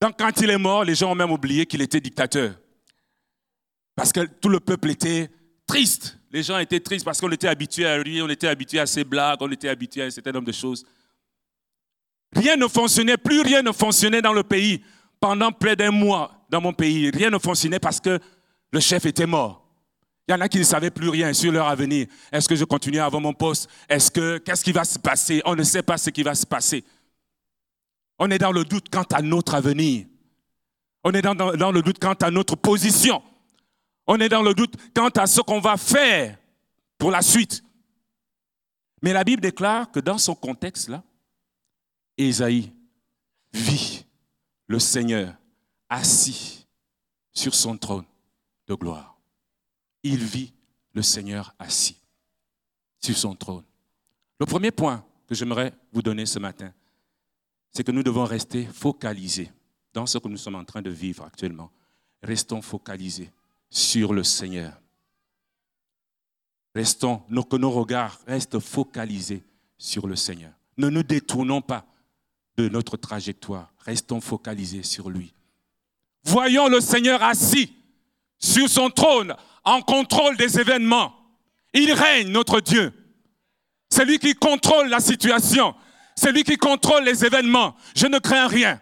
Donc 0.00 0.14
quand 0.18 0.40
il 0.40 0.50
est 0.50 0.58
mort, 0.58 0.84
les 0.84 0.94
gens 0.94 1.10
ont 1.10 1.14
même 1.14 1.30
oublié 1.30 1.66
qu'il 1.66 1.82
était 1.82 2.00
dictateur. 2.00 2.54
Parce 3.96 4.12
que 4.12 4.20
tout 4.20 4.48
le 4.48 4.60
peuple 4.60 4.90
était 4.90 5.28
triste. 5.66 6.18
Les 6.30 6.42
gens 6.42 6.58
étaient 6.58 6.80
tristes 6.80 7.04
parce 7.04 7.20
qu'on 7.20 7.30
était 7.32 7.48
habitué 7.48 7.86
à 7.86 7.98
lui, 7.98 8.22
on 8.22 8.28
était 8.28 8.46
habitué 8.46 8.78
à 8.78 8.86
ses 8.86 9.02
blagues, 9.02 9.38
on 9.40 9.50
était 9.50 9.68
habitué 9.68 10.02
à 10.02 10.04
un 10.06 10.10
certain 10.10 10.32
nombre 10.32 10.46
de 10.46 10.52
choses. 10.52 10.84
Rien 12.34 12.56
ne 12.56 12.68
fonctionnait, 12.68 13.16
plus 13.16 13.40
rien 13.40 13.62
ne 13.62 13.72
fonctionnait 13.72 14.22
dans 14.22 14.32
le 14.32 14.42
pays. 14.42 14.82
Pendant 15.20 15.50
près 15.50 15.74
d'un 15.74 15.90
mois 15.90 16.30
dans 16.48 16.60
mon 16.60 16.72
pays, 16.72 17.10
rien 17.10 17.30
ne 17.30 17.38
fonctionnait 17.38 17.80
parce 17.80 17.98
que 17.98 18.20
le 18.70 18.80
chef 18.80 19.04
était 19.06 19.26
mort. 19.26 19.64
Il 20.28 20.32
y 20.32 20.34
en 20.34 20.40
a 20.42 20.48
qui 20.48 20.58
ne 20.58 20.64
savaient 20.64 20.90
plus 20.90 21.08
rien 21.08 21.32
sur 21.32 21.50
leur 21.50 21.66
avenir. 21.66 22.06
Est-ce 22.30 22.48
que 22.48 22.54
je 22.54 22.64
continue 22.64 22.98
à 22.98 23.06
avoir 23.06 23.20
mon 23.20 23.32
poste? 23.32 23.68
Est-ce 23.88 24.10
que 24.10 24.38
qu'est-ce 24.38 24.62
qui 24.62 24.72
va 24.72 24.84
se 24.84 24.98
passer? 24.98 25.40
On 25.46 25.56
ne 25.56 25.62
sait 25.62 25.82
pas 25.82 25.96
ce 25.96 26.10
qui 26.10 26.22
va 26.22 26.34
se 26.34 26.44
passer. 26.44 26.84
On 28.18 28.30
est 28.30 28.38
dans 28.38 28.52
le 28.52 28.64
doute 28.64 28.88
quant 28.90 29.04
à 29.12 29.22
notre 29.22 29.54
avenir. 29.54 30.06
On 31.04 31.12
est 31.12 31.22
dans, 31.22 31.34
le 31.72 31.82
doute 31.82 31.98
quant 31.98 32.14
à 32.14 32.30
notre 32.30 32.56
position. 32.56 33.22
On 34.06 34.18
est 34.18 34.28
dans 34.28 34.42
le 34.42 34.54
doute 34.54 34.74
quant 34.94 35.08
à 35.08 35.26
ce 35.26 35.40
qu'on 35.40 35.60
va 35.60 35.76
faire 35.76 36.36
pour 36.98 37.10
la 37.10 37.22
suite. 37.22 37.62
Mais 39.02 39.12
la 39.12 39.24
Bible 39.24 39.40
déclare 39.40 39.90
que 39.90 40.00
dans 40.00 40.18
son 40.18 40.34
contexte-là, 40.34 41.02
Ésaïe 42.16 42.72
vit 43.52 44.04
le 44.66 44.78
Seigneur 44.78 45.34
assis 45.88 46.66
sur 47.32 47.54
son 47.54 47.76
trône 47.76 48.04
de 48.66 48.74
gloire 48.74 49.18
il 50.02 50.24
vit 50.24 50.52
le 50.92 51.02
Seigneur 51.02 51.54
assis 51.58 51.96
sur 52.98 53.16
son 53.16 53.34
trône. 53.34 53.64
Le 54.40 54.46
premier 54.46 54.70
point 54.70 55.04
que 55.26 55.34
j'aimerais 55.34 55.72
vous 55.92 56.02
donner 56.02 56.26
ce 56.26 56.38
matin, 56.38 56.72
c'est 57.78 57.84
que 57.84 57.92
nous 57.92 58.02
devons 58.02 58.24
rester 58.24 58.64
focalisés 58.64 59.52
dans 59.94 60.04
ce 60.04 60.18
que 60.18 60.26
nous 60.26 60.36
sommes 60.36 60.56
en 60.56 60.64
train 60.64 60.82
de 60.82 60.90
vivre 60.90 61.22
actuellement. 61.22 61.70
Restons 62.24 62.60
focalisés 62.60 63.30
sur 63.70 64.12
le 64.12 64.24
Seigneur. 64.24 64.72
Restons, 66.74 67.18
que 67.48 67.56
nos 67.56 67.70
regards 67.70 68.18
restent 68.26 68.58
focalisés 68.58 69.44
sur 69.76 70.08
le 70.08 70.16
Seigneur. 70.16 70.50
Ne 70.76 70.88
nous 70.88 71.04
détournons 71.04 71.60
pas 71.60 71.86
de 72.56 72.68
notre 72.68 72.96
trajectoire. 72.96 73.72
Restons 73.78 74.20
focalisés 74.20 74.82
sur 74.82 75.08
lui. 75.08 75.32
Voyons 76.24 76.66
le 76.66 76.80
Seigneur 76.80 77.22
assis 77.22 77.72
sur 78.40 78.68
son 78.68 78.90
trône 78.90 79.36
en 79.62 79.82
contrôle 79.82 80.36
des 80.36 80.58
événements. 80.58 81.14
Il 81.74 81.92
règne, 81.92 82.32
notre 82.32 82.58
Dieu. 82.58 82.92
C'est 83.88 84.04
lui 84.04 84.18
qui 84.18 84.34
contrôle 84.34 84.88
la 84.88 84.98
situation. 84.98 85.76
C'est 86.20 86.32
lui 86.32 86.42
qui 86.42 86.56
contrôle 86.56 87.04
les 87.04 87.24
événements. 87.24 87.76
Je 87.94 88.08
ne 88.08 88.18
crains 88.18 88.48
rien. 88.48 88.80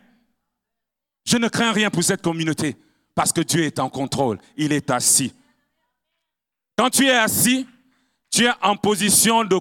Je 1.26 1.36
ne 1.36 1.48
crains 1.48 1.70
rien 1.70 1.90
pour 1.90 2.02
cette 2.02 2.22
communauté 2.22 2.76
parce 3.14 3.30
que 3.30 3.42
Dieu 3.42 3.62
est 3.64 3.78
en 3.78 3.90
contrôle. 3.90 4.38
Il 4.56 4.72
est 4.72 4.90
assis. 4.90 5.34
Quand 6.78 6.88
tu 6.88 7.04
es 7.04 7.14
assis, 7.14 7.66
tu 8.30 8.46
es 8.46 8.50
en 8.62 8.74
position 8.74 9.44
de, 9.44 9.60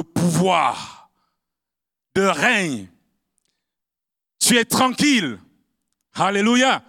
pouvoir, 0.00 1.12
de 2.16 2.22
règne. 2.22 2.88
Tu 4.40 4.56
es 4.56 4.64
tranquille. 4.64 5.38
Alléluia. 6.14 6.82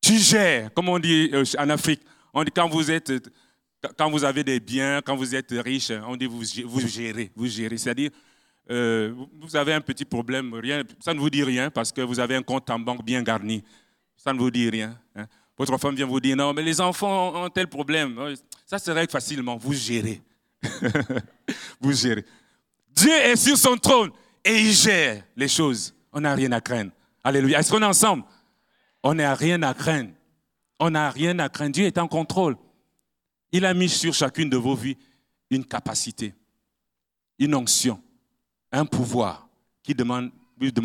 Tu 0.00 0.18
gères, 0.18 0.74
comme 0.74 0.88
on 0.88 0.98
dit 0.98 1.30
euh, 1.32 1.44
en 1.58 1.70
Afrique. 1.70 2.02
On 2.34 2.42
dit 2.42 2.50
quand 2.50 2.68
vous 2.68 2.82
quand 3.96 4.10
vous 4.10 4.24
avez 4.24 4.42
des 4.42 4.58
biens, 4.58 5.00
quand 5.00 5.14
vous 5.14 5.32
êtes 5.32 5.52
riche, 5.52 5.92
on 6.08 6.16
dit 6.16 6.26
vous, 6.26 6.42
vous 6.64 6.88
gérez, 6.88 7.30
vous 7.36 7.46
gérez. 7.46 7.78
C'est-à-dire, 7.78 8.10
euh, 8.70 9.12
vous 9.40 9.56
avez 9.56 9.74
un 9.74 9.80
petit 9.80 10.04
problème, 10.04 10.54
rien, 10.54 10.82
ça 11.00 11.12
ne 11.12 11.18
vous 11.18 11.30
dit 11.30 11.42
rien 11.42 11.70
parce 11.70 11.92
que 11.92 12.00
vous 12.00 12.20
avez 12.20 12.36
un 12.36 12.42
compte 12.42 12.70
en 12.70 12.78
banque 12.78 13.04
bien 13.04 13.22
garni. 13.22 13.62
Ça 14.16 14.32
ne 14.32 14.38
vous 14.38 14.50
dit 14.50 14.70
rien. 14.70 14.98
Hein. 15.16 15.26
Votre 15.58 15.76
femme 15.78 15.94
vient 15.94 16.06
vous 16.06 16.20
dire 16.20 16.36
non, 16.36 16.52
mais 16.52 16.62
les 16.62 16.80
enfants 16.80 17.44
ont 17.44 17.48
tel 17.48 17.66
problème. 17.66 18.34
Ça 18.64 18.78
se 18.78 18.90
règle 18.90 19.10
facilement. 19.10 19.56
Vous 19.56 19.72
gérez. 19.72 20.22
vous 21.80 21.92
gérez. 21.92 22.24
Dieu 22.94 23.12
est 23.12 23.36
sur 23.36 23.56
son 23.56 23.76
trône 23.76 24.10
et 24.44 24.60
il 24.60 24.72
gère 24.72 25.24
les 25.36 25.48
choses. 25.48 25.94
On 26.12 26.20
n'a 26.20 26.34
rien 26.34 26.52
à 26.52 26.60
craindre. 26.60 26.92
Alléluia. 27.24 27.60
Est-ce 27.60 27.70
qu'on 27.70 27.82
est 27.82 27.86
ensemble? 27.86 28.24
On 29.02 29.14
n'a 29.14 29.34
rien 29.34 29.62
à 29.62 29.74
craindre. 29.74 30.10
On 30.78 30.90
n'a 30.90 31.10
rien 31.10 31.38
à 31.38 31.48
craindre. 31.48 31.72
Dieu 31.72 31.84
est 31.84 31.98
en 31.98 32.08
contrôle. 32.08 32.56
Il 33.50 33.66
a 33.66 33.74
mis 33.74 33.88
sur 33.88 34.14
chacune 34.14 34.48
de 34.48 34.56
vos 34.56 34.74
vies 34.74 34.96
une 35.50 35.64
capacité, 35.64 36.34
une 37.38 37.54
onction, 37.54 38.02
un 38.72 38.86
pouvoir 38.86 39.48
qui 39.82 39.94
demande, 39.94 40.32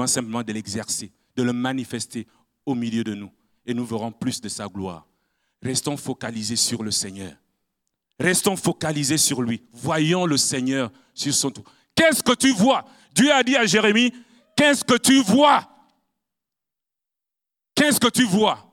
simplement 0.06 0.44
de 0.44 0.52
l'exercer, 0.52 1.12
de 1.36 1.44
le 1.44 1.54
manifester 1.54 2.28
au 2.66 2.76
milieu 2.76 3.04
de 3.04 3.16
nous. 3.16 3.32
Et 3.66 3.74
nous 3.74 3.86
verrons 3.86 4.12
plus 4.12 4.40
de 4.42 4.50
sa 4.50 4.68
gloire. 4.68 5.06
Restons 5.62 5.98
focalisés 5.98 6.56
sur 6.56 6.84
le 6.84 6.92
Seigneur. 6.92 7.34
Restons 8.20 8.56
focalisés 8.56 9.18
sur 9.18 9.42
lui. 9.42 9.62
Voyons 9.72 10.26
le 10.26 10.38
Seigneur 10.38 10.92
sur 11.14 11.34
son 11.34 11.52
tour. 11.52 11.64
Qu'est-ce 11.96 12.22
que 12.22 12.34
tu 12.34 12.52
vois? 12.52 12.86
Dieu 13.14 13.32
a 13.32 13.44
dit 13.44 13.56
à 13.56 13.66
Jérémie, 13.66 14.12
qu'est-ce 14.56 14.84
que 14.84 14.98
tu 14.98 15.22
vois? 15.24 15.68
Qu'est-ce 17.74 18.00
que 18.00 18.10
tu 18.10 18.24
vois? 18.24 18.64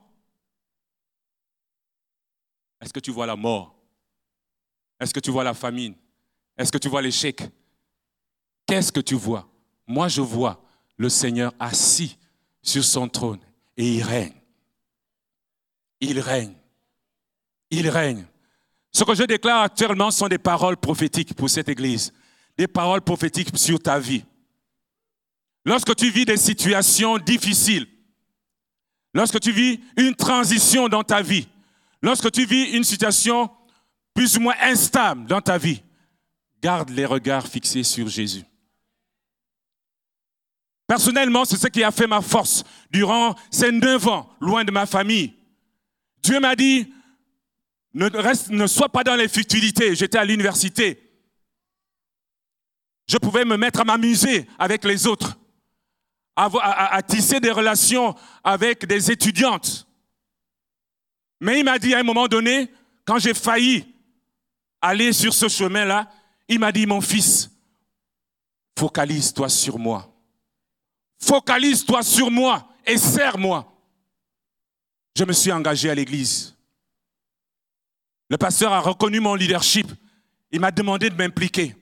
Est-ce 2.81 2.93
que 2.93 2.99
tu 2.99 3.11
vois 3.11 3.25
la 3.25 3.35
mort? 3.35 3.75
Est-ce 4.99 5.13
que 5.13 5.19
tu 5.19 5.31
vois 5.31 5.43
la 5.43 5.53
famine? 5.53 5.95
Est-ce 6.57 6.71
que 6.71 6.77
tu 6.77 6.87
vois 6.87 7.01
l'échec? 7.01 7.41
Qu'est-ce 8.65 8.91
que 8.91 8.99
tu 8.99 9.15
vois? 9.15 9.47
Moi, 9.87 10.07
je 10.07 10.21
vois 10.21 10.61
le 10.97 11.09
Seigneur 11.09 11.53
assis 11.59 12.17
sur 12.61 12.83
son 12.83 13.07
trône 13.07 13.39
et 13.77 13.95
il 13.95 14.03
règne. 14.03 14.33
Il 15.99 16.19
règne. 16.19 16.53
Il 17.69 17.89
règne. 17.89 18.25
Ce 18.91 19.03
que 19.03 19.13
je 19.13 19.23
déclare 19.23 19.63
actuellement 19.63 20.11
sont 20.11 20.27
des 20.27 20.37
paroles 20.37 20.77
prophétiques 20.77 21.33
pour 21.33 21.49
cette 21.49 21.69
Église. 21.69 22.13
Des 22.57 22.67
paroles 22.67 23.01
prophétiques 23.01 23.57
sur 23.57 23.79
ta 23.79 23.99
vie. 23.99 24.23
Lorsque 25.65 25.95
tu 25.95 26.09
vis 26.09 26.25
des 26.25 26.37
situations 26.37 27.17
difficiles, 27.17 27.87
Lorsque 29.15 29.39
tu 29.39 29.53
vis 29.53 29.79
une 29.95 30.13
transition 30.13 30.89
dans 30.89 31.01
ta 31.01 31.21
vie, 31.21 31.47
lorsque 32.01 32.29
tu 32.33 32.45
vis 32.45 32.71
une 32.71 32.83
situation 32.83 33.49
plus 34.13 34.35
ou 34.35 34.41
moins 34.41 34.55
instable 34.61 35.25
dans 35.25 35.39
ta 35.39 35.57
vie, 35.57 35.81
garde 36.61 36.89
les 36.89 37.05
regards 37.05 37.47
fixés 37.47 37.83
sur 37.83 38.09
Jésus. 38.09 38.43
Personnellement, 40.87 41.45
c'est 41.45 41.57
ce 41.57 41.67
qui 41.67 41.83
a 41.83 41.91
fait 41.91 42.07
ma 42.07 42.21
force 42.21 42.63
durant 42.91 43.35
ces 43.49 43.71
neuf 43.71 44.07
ans, 44.07 44.29
loin 44.39 44.63
de 44.63 44.71
ma 44.71 44.85
famille. 44.85 45.33
Dieu 46.21 46.39
m'a 46.39 46.55
dit, 46.55 46.93
ne, 47.93 48.67
sois 48.67 48.89
pas 48.89 49.03
dans 49.03 49.15
les 49.15 49.27
futilités. 49.27 49.95
J'étais 49.95 50.17
à 50.17 50.25
l'université. 50.25 51.01
Je 53.07 53.17
pouvais 53.17 53.45
me 53.45 53.57
mettre 53.57 53.81
à 53.81 53.85
m'amuser 53.85 54.47
avec 54.59 54.83
les 54.83 55.07
autres 55.07 55.37
à, 56.35 57.01
tisser 57.01 57.39
des 57.39 57.51
relations 57.51 58.13
avec 58.43 58.85
des 58.85 59.11
étudiantes. 59.11 59.87
Mais 61.39 61.59
il 61.59 61.63
m'a 61.63 61.79
dit 61.79 61.93
à 61.93 61.99
un 61.99 62.03
moment 62.03 62.27
donné, 62.27 62.69
quand 63.05 63.19
j'ai 63.19 63.33
failli 63.33 63.85
aller 64.81 65.13
sur 65.13 65.33
ce 65.33 65.47
chemin-là, 65.47 66.11
il 66.47 66.59
m'a 66.59 66.71
dit, 66.71 66.85
mon 66.85 67.01
fils, 67.01 67.49
focalise-toi 68.77 69.49
sur 69.49 69.79
moi. 69.79 70.14
Focalise-toi 71.25 72.03
sur 72.03 72.29
moi 72.29 72.67
et 72.85 72.97
serre-moi. 72.97 73.71
Je 75.17 75.23
me 75.23 75.33
suis 75.33 75.51
engagé 75.51 75.89
à 75.89 75.95
l'église. 75.95 76.55
Le 78.29 78.37
pasteur 78.37 78.71
a 78.73 78.79
reconnu 78.79 79.19
mon 79.19 79.33
leadership. 79.33 79.87
Il 80.51 80.59
m'a 80.59 80.69
demandé 80.69 81.09
de 81.09 81.15
m'impliquer. 81.15 81.75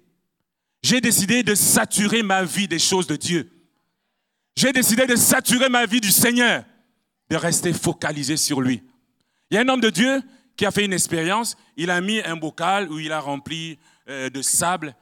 J'ai 0.82 1.02
décidé 1.02 1.44
de 1.44 1.56
saturer 1.56 2.24
ma 2.24 2.46
vie 2.46 2.70
des 2.70 2.80
choses 2.80 3.06
de 3.06 3.18
Dieu. 3.18 3.52
J'ai 4.56 4.72
décidé 4.72 5.08
de 5.08 5.16
saturer 5.18 5.68
ma 5.68 5.86
vie 5.86 6.00
du 6.00 6.12
Seigneur, 6.12 6.64
de 7.30 7.36
rester 7.36 7.74
focalisé 7.74 8.38
sur 8.38 8.62
lui. 8.62 8.82
Il 9.52 9.56
y 9.56 9.58
a 9.58 9.62
un 9.62 9.68
homme 9.68 9.82
de 9.82 9.90
Dieu 9.90 10.22
qui 10.56 10.66
a 10.66 10.72
fait 10.72 10.86
une 10.86 10.94
expérience. 10.94 11.58
Il 11.76 11.90
a 11.90 12.00
mis 12.00 12.22
un 12.22 12.38
bocal 12.38 12.90
où 12.90 12.98
il 12.98 13.12
a 13.12 13.20
rempli 13.20 13.78
euh, 14.08 14.30
de 14.30 14.42
sable 14.42 14.96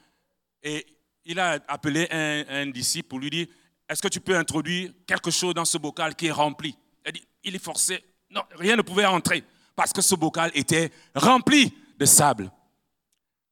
et 0.63 0.87
il 1.25 1.39
a 1.39 1.59
appelé 1.67 2.07
un 2.09 2.65
disciple 2.67 3.07
pour 3.07 3.19
lui 3.19 3.29
dire 3.29 3.47
Est-ce 3.91 4.01
que 4.01 4.07
tu 4.07 4.21
peux 4.21 4.37
introduire 4.37 4.93
quelque 5.05 5.31
chose 5.31 5.53
dans 5.53 5.65
ce 5.65 5.77
bocal 5.77 6.15
qui 6.15 6.27
est 6.27 6.31
rempli? 6.31 6.77
Il 7.05 7.11
dit 7.11 7.27
Il 7.43 7.55
est 7.55 7.63
forcé. 7.63 8.01
Non, 8.29 8.41
rien 8.55 8.77
ne 8.77 8.83
pouvait 8.83 9.05
entrer 9.05 9.43
parce 9.75 9.91
que 9.91 10.01
ce 10.01 10.15
bocal 10.15 10.49
était 10.53 10.91
rempli 11.13 11.73
de 11.99 12.05
sable. 12.05 12.49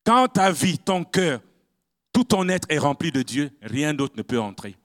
Quand 0.06 0.30
ta 0.30 0.50
vie, 0.50 0.80
ton 0.80 1.04
cœur, 1.04 1.42
tout 2.14 2.24
ton 2.24 2.48
être 2.48 2.68
est 2.70 2.78
rempli 2.78 3.12
de 3.12 3.22
Dieu, 3.22 3.52
rien 3.62 3.94
d'autre 3.94 4.14
ne 4.16 4.22
peut 4.22 4.40
entrer. 4.40 4.78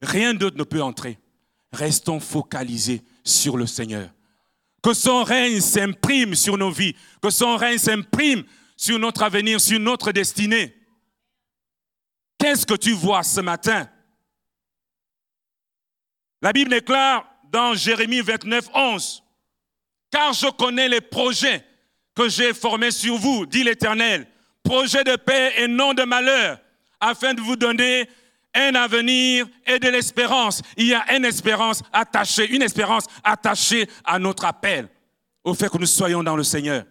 Rien 0.00 0.34
d'autre 0.34 0.56
ne 0.56 0.62
peut 0.62 0.82
entrer. 0.82 1.18
Restons 1.72 2.20
focalisés 2.20 3.02
sur 3.24 3.56
le 3.56 3.66
Seigneur. 3.66 4.08
Que 4.80 4.94
son 4.94 5.24
règne 5.24 5.60
s'imprime 5.60 6.36
sur 6.36 6.56
nos 6.56 6.70
vies, 6.70 6.94
que 7.20 7.30
son 7.30 7.56
règne 7.56 7.78
s'imprime 7.78 8.44
sur 8.76 9.00
notre 9.00 9.24
avenir, 9.24 9.60
sur 9.60 9.80
notre 9.80 10.12
destinée. 10.12 10.76
Qu'est-ce 12.38 12.64
que 12.64 12.74
tu 12.74 12.92
vois 12.92 13.24
ce 13.24 13.40
matin? 13.40 13.88
La 16.44 16.52
Bible 16.52 16.72
déclare 16.72 17.24
dans 17.50 17.72
Jérémie 17.72 18.20
29, 18.20 18.68
11, 18.74 19.24
Car 20.10 20.34
je 20.34 20.50
connais 20.50 20.90
les 20.90 21.00
projets 21.00 21.64
que 22.14 22.28
j'ai 22.28 22.52
formés 22.52 22.90
sur 22.90 23.16
vous, 23.16 23.46
dit 23.46 23.64
l'Éternel, 23.64 24.26
projets 24.62 25.04
de 25.04 25.16
paix 25.16 25.54
et 25.56 25.66
non 25.66 25.94
de 25.94 26.02
malheur, 26.02 26.60
afin 27.00 27.32
de 27.32 27.40
vous 27.40 27.56
donner 27.56 28.06
un 28.52 28.74
avenir 28.74 29.46
et 29.64 29.78
de 29.78 29.88
l'espérance. 29.88 30.60
Il 30.76 30.88
y 30.88 30.92
a 30.92 31.16
une 31.16 31.24
espérance 31.24 31.82
attachée, 31.94 32.54
une 32.54 32.60
espérance 32.60 33.06
attachée 33.22 33.88
à 34.04 34.18
notre 34.18 34.44
appel, 34.44 34.90
au 35.44 35.54
fait 35.54 35.70
que 35.70 35.78
nous 35.78 35.86
soyons 35.86 36.22
dans 36.22 36.36
le 36.36 36.44
Seigneur. 36.44 36.84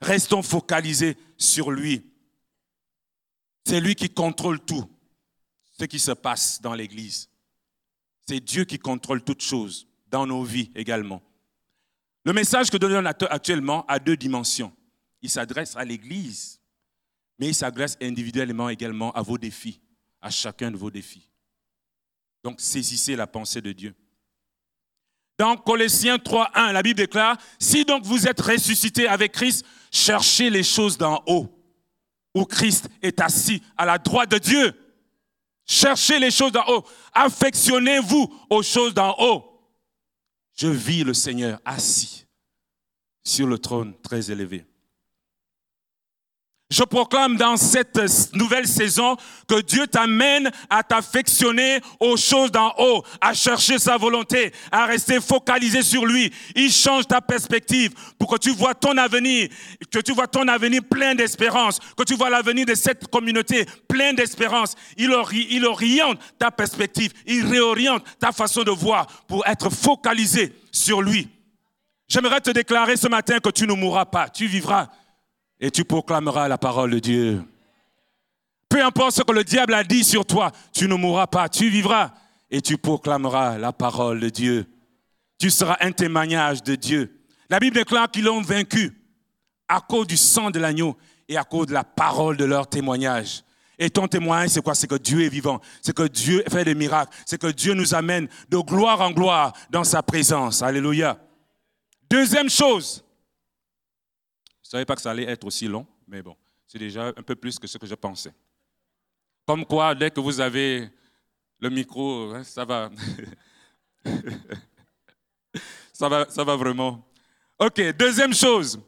Restons 0.00 0.42
focalisés 0.42 1.18
sur 1.36 1.70
lui. 1.70 2.02
C'est 3.66 3.78
lui 3.78 3.94
qui 3.94 4.08
contrôle 4.08 4.58
tout 4.60 4.90
ce 5.78 5.84
qui 5.84 5.98
se 5.98 6.12
passe 6.12 6.62
dans 6.62 6.72
l'Église. 6.72 7.28
C'est 8.28 8.40
Dieu 8.40 8.64
qui 8.64 8.78
contrôle 8.78 9.22
toutes 9.22 9.42
choses, 9.42 9.86
dans 10.08 10.26
nos 10.26 10.42
vies 10.42 10.70
également. 10.74 11.22
Le 12.24 12.32
message 12.32 12.70
que 12.70 12.76
donne 12.76 13.06
actuellement 13.06 13.86
a 13.86 13.98
deux 13.98 14.16
dimensions. 14.16 14.72
Il 15.22 15.30
s'adresse 15.30 15.76
à 15.76 15.84
l'Église, 15.84 16.60
mais 17.38 17.48
il 17.48 17.54
s'adresse 17.54 17.96
individuellement 18.02 18.68
également 18.68 19.12
à 19.12 19.22
vos 19.22 19.38
défis 19.38 19.80
à 20.20 20.30
chacun 20.30 20.72
de 20.72 20.76
vos 20.76 20.90
défis. 20.90 21.28
Donc 22.42 22.60
saisissez 22.60 23.14
la 23.14 23.26
pensée 23.26 23.60
de 23.60 23.72
Dieu. 23.72 23.94
Dans 25.38 25.56
Colossiens 25.56 26.16
3.1, 26.16 26.72
la 26.72 26.82
Bible 26.82 26.98
déclare, 26.98 27.36
si 27.60 27.84
donc 27.84 28.04
vous 28.04 28.26
êtes 28.26 28.40
ressuscité 28.40 29.06
avec 29.06 29.32
Christ, 29.32 29.64
cherchez 29.92 30.50
les 30.50 30.62
choses 30.62 30.96
d'en 30.96 31.22
haut, 31.26 31.48
où 32.34 32.44
Christ 32.44 32.88
est 33.02 33.20
assis 33.20 33.62
à 33.76 33.84
la 33.84 33.98
droite 33.98 34.30
de 34.30 34.38
Dieu. 34.38 34.74
Cherchez 35.66 36.18
les 36.20 36.30
choses 36.30 36.52
d'en 36.52 36.64
haut. 36.68 36.84
Affectionnez-vous 37.12 38.32
aux 38.50 38.62
choses 38.62 38.94
d'en 38.94 39.14
haut. 39.18 39.44
Je 40.56 40.68
vis 40.68 41.04
le 41.04 41.12
Seigneur 41.12 41.60
assis 41.64 42.26
sur 43.24 43.46
le 43.46 43.58
trône 43.58 43.94
très 44.00 44.30
élevé. 44.30 44.64
Je 46.68 46.82
proclame 46.82 47.36
dans 47.36 47.56
cette 47.56 47.96
nouvelle 48.34 48.66
saison 48.66 49.16
que 49.46 49.60
Dieu 49.60 49.86
t'amène 49.86 50.50
à 50.68 50.82
t'affectionner 50.82 51.80
aux 52.00 52.16
choses 52.16 52.50
d'en 52.50 52.74
haut, 52.78 53.04
à 53.20 53.34
chercher 53.34 53.78
sa 53.78 53.96
volonté, 53.96 54.52
à 54.72 54.84
rester 54.86 55.20
focalisé 55.20 55.82
sur 55.82 56.04
lui. 56.04 56.32
Il 56.56 56.72
change 56.72 57.06
ta 57.06 57.20
perspective 57.20 57.92
pour 58.18 58.32
que 58.32 58.38
tu 58.38 58.50
vois 58.50 58.74
ton 58.74 58.96
avenir, 58.96 59.48
que 59.92 60.00
tu 60.00 60.12
vois 60.12 60.26
ton 60.26 60.48
avenir 60.48 60.82
plein 60.90 61.14
d'espérance, 61.14 61.78
que 61.96 62.02
tu 62.02 62.16
vois 62.16 62.30
l'avenir 62.30 62.66
de 62.66 62.74
cette 62.74 63.06
communauté 63.06 63.64
plein 63.86 64.12
d'espérance. 64.12 64.74
Il, 64.96 65.14
il 65.50 65.64
oriente 65.66 66.18
ta 66.36 66.50
perspective, 66.50 67.12
il 67.28 67.46
réoriente 67.46 68.02
ta 68.18 68.32
façon 68.32 68.64
de 68.64 68.72
voir 68.72 69.06
pour 69.28 69.46
être 69.46 69.70
focalisé 69.70 70.52
sur 70.72 71.00
lui. 71.00 71.28
J'aimerais 72.08 72.40
te 72.40 72.50
déclarer 72.50 72.96
ce 72.96 73.06
matin 73.06 73.38
que 73.38 73.50
tu 73.50 73.68
ne 73.68 73.72
mourras 73.72 74.06
pas, 74.06 74.28
tu 74.28 74.46
vivras 74.48 74.88
et 75.60 75.70
tu 75.70 75.84
proclameras 75.84 76.48
la 76.48 76.58
parole 76.58 76.90
de 76.90 76.98
Dieu. 76.98 77.42
Peu 78.68 78.84
importe 78.84 79.16
ce 79.16 79.22
que 79.22 79.32
le 79.32 79.44
diable 79.44 79.74
a 79.74 79.84
dit 79.84 80.04
sur 80.04 80.24
toi, 80.24 80.50
tu 80.72 80.88
ne 80.88 80.94
mourras 80.94 81.26
pas, 81.26 81.48
tu 81.48 81.68
vivras 81.68 82.12
et 82.50 82.60
tu 82.60 82.76
proclameras 82.78 83.58
la 83.58 83.72
parole 83.72 84.20
de 84.20 84.28
Dieu. 84.28 84.66
Tu 85.38 85.50
seras 85.50 85.76
un 85.80 85.92
témoignage 85.92 86.62
de 86.62 86.74
Dieu. 86.74 87.20
La 87.48 87.60
Bible 87.60 87.76
déclare 87.76 88.10
qu'ils 88.10 88.24
l'ont 88.24 88.42
vaincu 88.42 88.92
à 89.68 89.80
cause 89.80 90.06
du 90.06 90.16
sang 90.16 90.50
de 90.50 90.58
l'agneau 90.58 90.96
et 91.28 91.36
à 91.36 91.44
cause 91.44 91.66
de 91.66 91.72
la 91.72 91.84
parole 91.84 92.36
de 92.36 92.44
leur 92.44 92.68
témoignage. 92.68 93.42
Et 93.78 93.90
ton 93.90 94.08
témoignage, 94.08 94.50
c'est 94.50 94.62
quoi? 94.62 94.74
C'est 94.74 94.86
que 94.86 94.94
Dieu 94.96 95.22
est 95.22 95.28
vivant, 95.28 95.60
c'est 95.82 95.94
que 95.94 96.04
Dieu 96.08 96.42
fait 96.50 96.64
des 96.64 96.74
miracles, 96.74 97.14
c'est 97.26 97.40
que 97.40 97.48
Dieu 97.48 97.74
nous 97.74 97.94
amène 97.94 98.26
de 98.48 98.56
gloire 98.58 99.00
en 99.02 99.10
gloire 99.10 99.52
dans 99.70 99.84
sa 99.84 100.02
présence. 100.02 100.62
Alléluia. 100.62 101.18
Deuxième 102.08 102.48
chose, 102.48 103.04
je 104.66 104.68
ne 104.68 104.72
savais 104.72 104.84
pas 104.84 104.96
que 104.96 105.00
ça 105.02 105.12
allait 105.12 105.26
être 105.26 105.44
aussi 105.44 105.68
long, 105.68 105.86
mais 106.08 106.22
bon, 106.22 106.36
c'est 106.66 106.80
déjà 106.80 107.06
un 107.16 107.22
peu 107.22 107.36
plus 107.36 107.56
que 107.56 107.68
ce 107.68 107.78
que 107.78 107.86
je 107.86 107.94
pensais. 107.94 108.34
Comme 109.46 109.64
quoi, 109.64 109.94
dès 109.94 110.10
que 110.10 110.18
vous 110.18 110.40
avez 110.40 110.90
le 111.60 111.70
micro, 111.70 112.34
hein, 112.34 112.42
ça 112.42 112.64
va. 112.64 112.90
ça 115.92 116.08
va. 116.08 116.28
Ça 116.28 116.42
va 116.42 116.56
vraiment. 116.56 117.08
Ok, 117.60 117.80
deuxième 117.96 118.34
chose. 118.34 118.80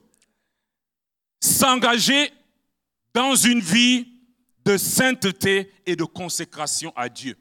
S'engager 1.40 2.32
dans 3.14 3.36
une 3.36 3.60
vie 3.60 4.08
de 4.64 4.76
sainteté 4.76 5.72
et 5.86 5.94
de 5.94 6.02
consécration 6.02 6.92
à 6.96 7.08
Dieu. 7.08 7.38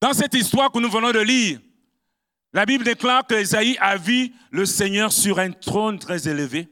Dans 0.00 0.12
cette 0.12 0.34
histoire 0.34 0.72
que 0.72 0.80
nous 0.80 0.90
venons 0.90 1.12
de 1.12 1.20
lire, 1.20 1.60
la 2.52 2.64
Bible 2.64 2.84
déclare 2.84 3.26
que 3.26 3.34
Esaïe 3.34 3.76
a 3.80 3.96
vu 3.96 4.32
le 4.50 4.64
Seigneur 4.64 5.12
sur 5.12 5.38
un 5.38 5.50
trône 5.50 5.98
très 5.98 6.28
élevé 6.28 6.68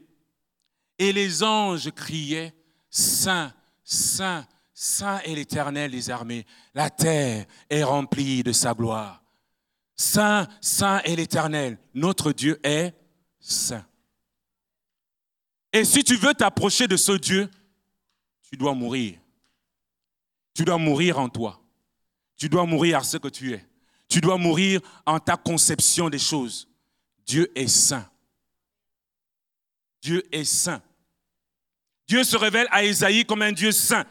et 0.97 1.11
les 1.11 1.43
anges 1.43 1.91
criaient 1.91 2.53
Saint, 2.89 3.53
Saint, 3.83 4.47
Saint 4.73 5.19
est 5.19 5.35
l'Éternel 5.35 5.91
des 5.91 6.09
armées. 6.09 6.45
La 6.73 6.89
terre 6.89 7.45
est 7.69 7.83
remplie 7.83 8.43
de 8.43 8.51
sa 8.51 8.73
gloire. 8.73 9.23
Saint, 9.95 10.47
Saint 10.61 10.99
est 10.99 11.15
l'Éternel. 11.15 11.77
Notre 11.93 12.31
Dieu 12.31 12.59
est 12.63 12.93
saint. 13.39 13.85
Et 15.71 15.83
si 15.83 16.03
tu 16.03 16.15
veux 16.15 16.33
t'approcher 16.33 16.87
de 16.87 16.95
ce 16.95 17.11
Dieu, 17.11 17.49
tu 18.49 18.55
dois 18.55 18.73
mourir. 18.73 19.19
Tu 20.53 20.63
dois 20.63 20.77
mourir 20.77 21.19
en 21.19 21.27
toi. 21.27 21.61
Tu 22.37 22.47
dois 22.47 22.65
mourir 22.65 22.99
à 22.99 23.03
ce 23.03 23.17
que 23.17 23.27
tu 23.27 23.53
es. 23.53 23.65
Tu 24.07 24.21
dois 24.21 24.37
mourir 24.37 24.81
en 25.05 25.19
ta 25.19 25.35
conception 25.35 26.09
des 26.09 26.19
choses. 26.19 26.67
Dieu 27.25 27.51
est 27.55 27.67
saint. 27.67 28.07
Dieu 30.01 30.23
est 30.31 30.43
saint. 30.43 30.81
Dieu 32.07 32.23
se 32.23 32.37
révèle 32.37 32.67
à 32.71 32.83
Isaïe 32.83 33.25
comme 33.25 33.41
un 33.41 33.51
Dieu 33.51 33.71
saint. 33.71 34.05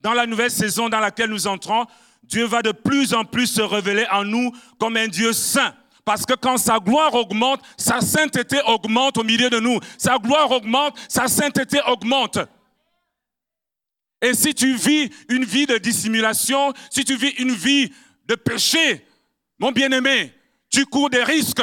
Dans 0.00 0.12
la 0.12 0.26
nouvelle 0.26 0.50
saison 0.50 0.88
dans 0.88 1.00
laquelle 1.00 1.30
nous 1.30 1.46
entrons, 1.46 1.86
Dieu 2.22 2.44
va 2.44 2.62
de 2.62 2.72
plus 2.72 3.12
en 3.12 3.24
plus 3.24 3.48
se 3.48 3.60
révéler 3.60 4.06
en 4.10 4.24
nous 4.24 4.52
comme 4.78 4.96
un 4.96 5.08
Dieu 5.08 5.32
saint. 5.32 5.74
Parce 6.04 6.24
que 6.24 6.34
quand 6.34 6.56
sa 6.56 6.78
gloire 6.78 7.14
augmente, 7.14 7.60
sa 7.76 8.00
sainteté 8.00 8.60
augmente 8.66 9.18
au 9.18 9.24
milieu 9.24 9.50
de 9.50 9.60
nous. 9.60 9.80
Sa 9.98 10.18
gloire 10.18 10.50
augmente, 10.50 10.96
sa 11.08 11.28
sainteté 11.28 11.80
augmente. 11.86 12.38
Et 14.22 14.34
si 14.34 14.54
tu 14.54 14.74
vis 14.74 15.10
une 15.28 15.44
vie 15.44 15.66
de 15.66 15.78
dissimulation, 15.78 16.72
si 16.90 17.04
tu 17.04 17.16
vis 17.16 17.30
une 17.38 17.52
vie 17.52 17.92
de 18.26 18.34
péché, 18.34 19.06
mon 19.60 19.72
bien-aimé, 19.72 20.34
tu 20.70 20.86
cours 20.86 21.10
des 21.10 21.22
risques. 21.22 21.62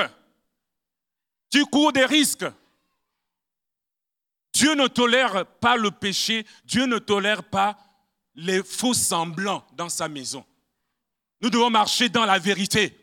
Tu 1.49 1.65
cours 1.65 1.91
des 1.91 2.05
risques. 2.05 2.45
Dieu 4.53 4.75
ne 4.75 4.87
tolère 4.87 5.45
pas 5.45 5.75
le 5.75 5.89
péché, 5.91 6.45
Dieu 6.63 6.85
ne 6.85 6.99
tolère 6.99 7.43
pas 7.43 7.77
les 8.35 8.63
faux 8.63 8.93
semblants 8.93 9.65
dans 9.73 9.89
sa 9.89 10.07
maison. 10.07 10.45
Nous 11.41 11.49
devons 11.49 11.71
marcher 11.71 12.07
dans 12.07 12.25
la 12.25 12.37
vérité. 12.37 12.95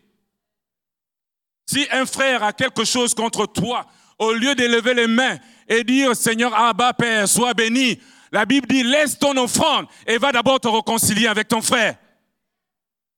Si 1.66 1.86
un 1.90 2.06
frère 2.06 2.44
a 2.44 2.52
quelque 2.52 2.84
chose 2.84 3.14
contre 3.14 3.46
toi, 3.46 3.86
au 4.18 4.32
lieu 4.32 4.54
d'élever 4.54 4.94
les 4.94 5.06
mains 5.08 5.38
et 5.66 5.82
dire 5.82 6.14
Seigneur 6.14 6.54
Abba 6.54 6.92
Père, 6.92 7.28
sois 7.28 7.54
béni, 7.54 8.00
la 8.30 8.46
Bible 8.46 8.68
dit 8.68 8.84
laisse 8.84 9.18
ton 9.18 9.36
offrande 9.36 9.86
et 10.06 10.18
va 10.18 10.30
d'abord 10.30 10.60
te 10.60 10.68
réconcilier 10.68 11.26
avec 11.26 11.48
ton 11.48 11.62
frère. 11.62 11.96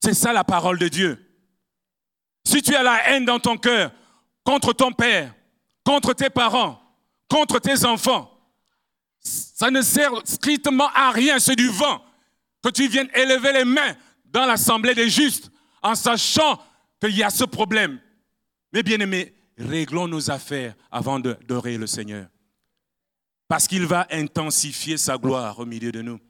C'est 0.03 0.15
ça 0.15 0.33
la 0.33 0.45
parole 0.45 0.79
de 0.79 0.89
Dieu. 0.89 1.26
Si 2.47 2.63
tu 2.63 2.77
as 2.77 2.83
la 2.85 3.11
haine 3.11 3.25
dans 3.25 3.41
ton 3.41 3.57
cœur 3.57 3.91
contre 4.45 4.73
ton 4.73 4.93
père, 4.93 5.35
contre 5.85 6.13
tes 6.13 6.31
parents, 6.31 6.81
contre 7.29 7.59
tes 7.59 7.85
enfants, 7.85 8.31
ça 9.19 9.69
ne 9.69 9.83
sert 9.83 10.13
strictement 10.25 10.89
à 10.95 11.11
rien, 11.11 11.41
c'est 11.41 11.57
du 11.57 11.67
vent. 11.67 12.01
Que 12.63 12.69
tu 12.69 12.87
viennes 12.87 13.11
élever 13.17 13.53
les 13.53 13.65
mains 13.65 13.97
dans 14.27 14.47
l'assemblée 14.47 14.95
des 14.95 15.11
justes 15.11 15.51
en 15.83 15.97
sachant 15.97 16.63
qu'il 17.01 17.17
y 17.17 17.25
a 17.25 17.31
ce 17.31 17.43
problème. 17.43 17.99
Mais 18.73 18.85
bien 18.85 19.01
aimés, 19.01 19.35
réglons 19.59 20.07
nos 20.07 20.31
affaires 20.31 20.77
avant 20.93 21.19
d'adorer 21.19 21.77
le 21.77 21.89
Seigneur. 21.89 22.29
Parce 23.49 23.67
qu'il 23.67 23.87
va 23.87 24.07
intensifier 24.13 24.99
sa 24.99 25.19
gloire 25.19 25.59
au 25.59 25.67
milieu 25.67 25.91
de 25.91 26.01
nous. 26.01 26.21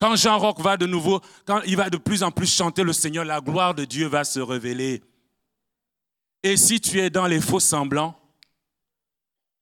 Quand 0.00 0.16
Jean 0.16 0.38
Roch 0.38 0.58
va 0.60 0.76
de 0.78 0.86
nouveau, 0.86 1.20
quand 1.44 1.60
il 1.66 1.76
va 1.76 1.90
de 1.90 1.98
plus 1.98 2.22
en 2.22 2.30
plus 2.30 2.50
chanter 2.52 2.82
le 2.82 2.92
Seigneur, 2.92 3.24
la 3.24 3.40
gloire 3.40 3.74
de 3.74 3.84
Dieu 3.84 4.06
va 4.06 4.24
se 4.24 4.40
révéler. 4.40 5.02
Et 6.42 6.56
si 6.56 6.80
tu 6.80 6.98
es 6.98 7.10
dans 7.10 7.26
les 7.26 7.40
faux 7.40 7.60
semblants, 7.60 8.18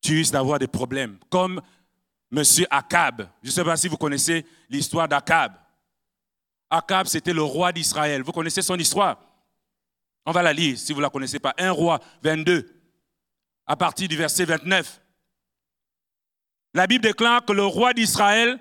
tu 0.00 0.16
risques 0.16 0.32
d'avoir 0.32 0.60
des 0.60 0.68
problèmes. 0.68 1.18
Comme 1.28 1.60
M. 2.30 2.42
Akab. 2.70 3.28
Je 3.42 3.48
ne 3.48 3.52
sais 3.52 3.64
pas 3.64 3.76
si 3.76 3.88
vous 3.88 3.96
connaissez 3.96 4.46
l'histoire 4.70 5.08
d'Akab. 5.08 5.54
Akab, 6.70 7.08
c'était 7.08 7.32
le 7.32 7.42
roi 7.42 7.72
d'Israël. 7.72 8.22
Vous 8.22 8.30
connaissez 8.30 8.62
son 8.62 8.78
histoire? 8.78 9.18
On 10.24 10.30
va 10.30 10.42
la 10.42 10.52
lire 10.52 10.78
si 10.78 10.92
vous 10.92 11.00
ne 11.00 11.04
la 11.04 11.10
connaissez 11.10 11.40
pas. 11.40 11.54
Un 11.58 11.72
roi 11.72 11.98
22, 12.22 12.70
à 13.66 13.76
partir 13.76 14.06
du 14.06 14.16
verset 14.16 14.44
29. 14.44 15.00
La 16.74 16.86
Bible 16.86 17.02
déclare 17.02 17.44
que 17.44 17.52
le 17.52 17.64
roi 17.64 17.92
d'Israël 17.92 18.60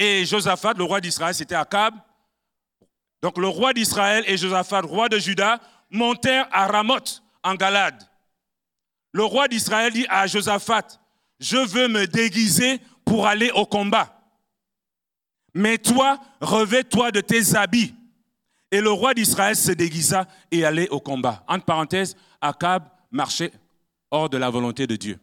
et 0.00 0.24
Josaphat, 0.24 0.72
le 0.78 0.84
roi 0.84 0.98
d'Israël, 0.98 1.34
c'était 1.34 1.54
Akab. 1.54 1.94
Donc 3.20 3.36
le 3.36 3.48
roi 3.48 3.74
d'Israël 3.74 4.24
et 4.26 4.38
Josaphat, 4.38 4.80
roi 4.80 5.10
de 5.10 5.18
Juda, 5.18 5.60
montèrent 5.90 6.48
à 6.50 6.66
Ramoth, 6.68 7.22
en 7.42 7.54
Galade. 7.54 8.02
Le 9.12 9.24
roi 9.24 9.46
d'Israël 9.46 9.92
dit 9.92 10.06
à 10.08 10.26
Josaphat, 10.26 10.98
je 11.38 11.58
veux 11.58 11.86
me 11.88 12.06
déguiser 12.06 12.80
pour 13.04 13.26
aller 13.26 13.50
au 13.50 13.66
combat. 13.66 14.22
Mais 15.52 15.76
toi, 15.76 16.18
revêt-toi 16.40 17.10
de 17.10 17.20
tes 17.20 17.54
habits. 17.54 17.94
Et 18.70 18.80
le 18.80 18.90
roi 18.90 19.12
d'Israël 19.12 19.54
se 19.54 19.72
déguisa 19.72 20.26
et 20.50 20.64
allait 20.64 20.88
au 20.88 21.00
combat. 21.00 21.44
Entre 21.46 21.66
parenthèses, 21.66 22.16
Akab 22.40 22.88
marchait 23.10 23.52
hors 24.10 24.30
de 24.30 24.38
la 24.38 24.48
volonté 24.48 24.86
de 24.86 24.96
Dieu. 24.96 25.18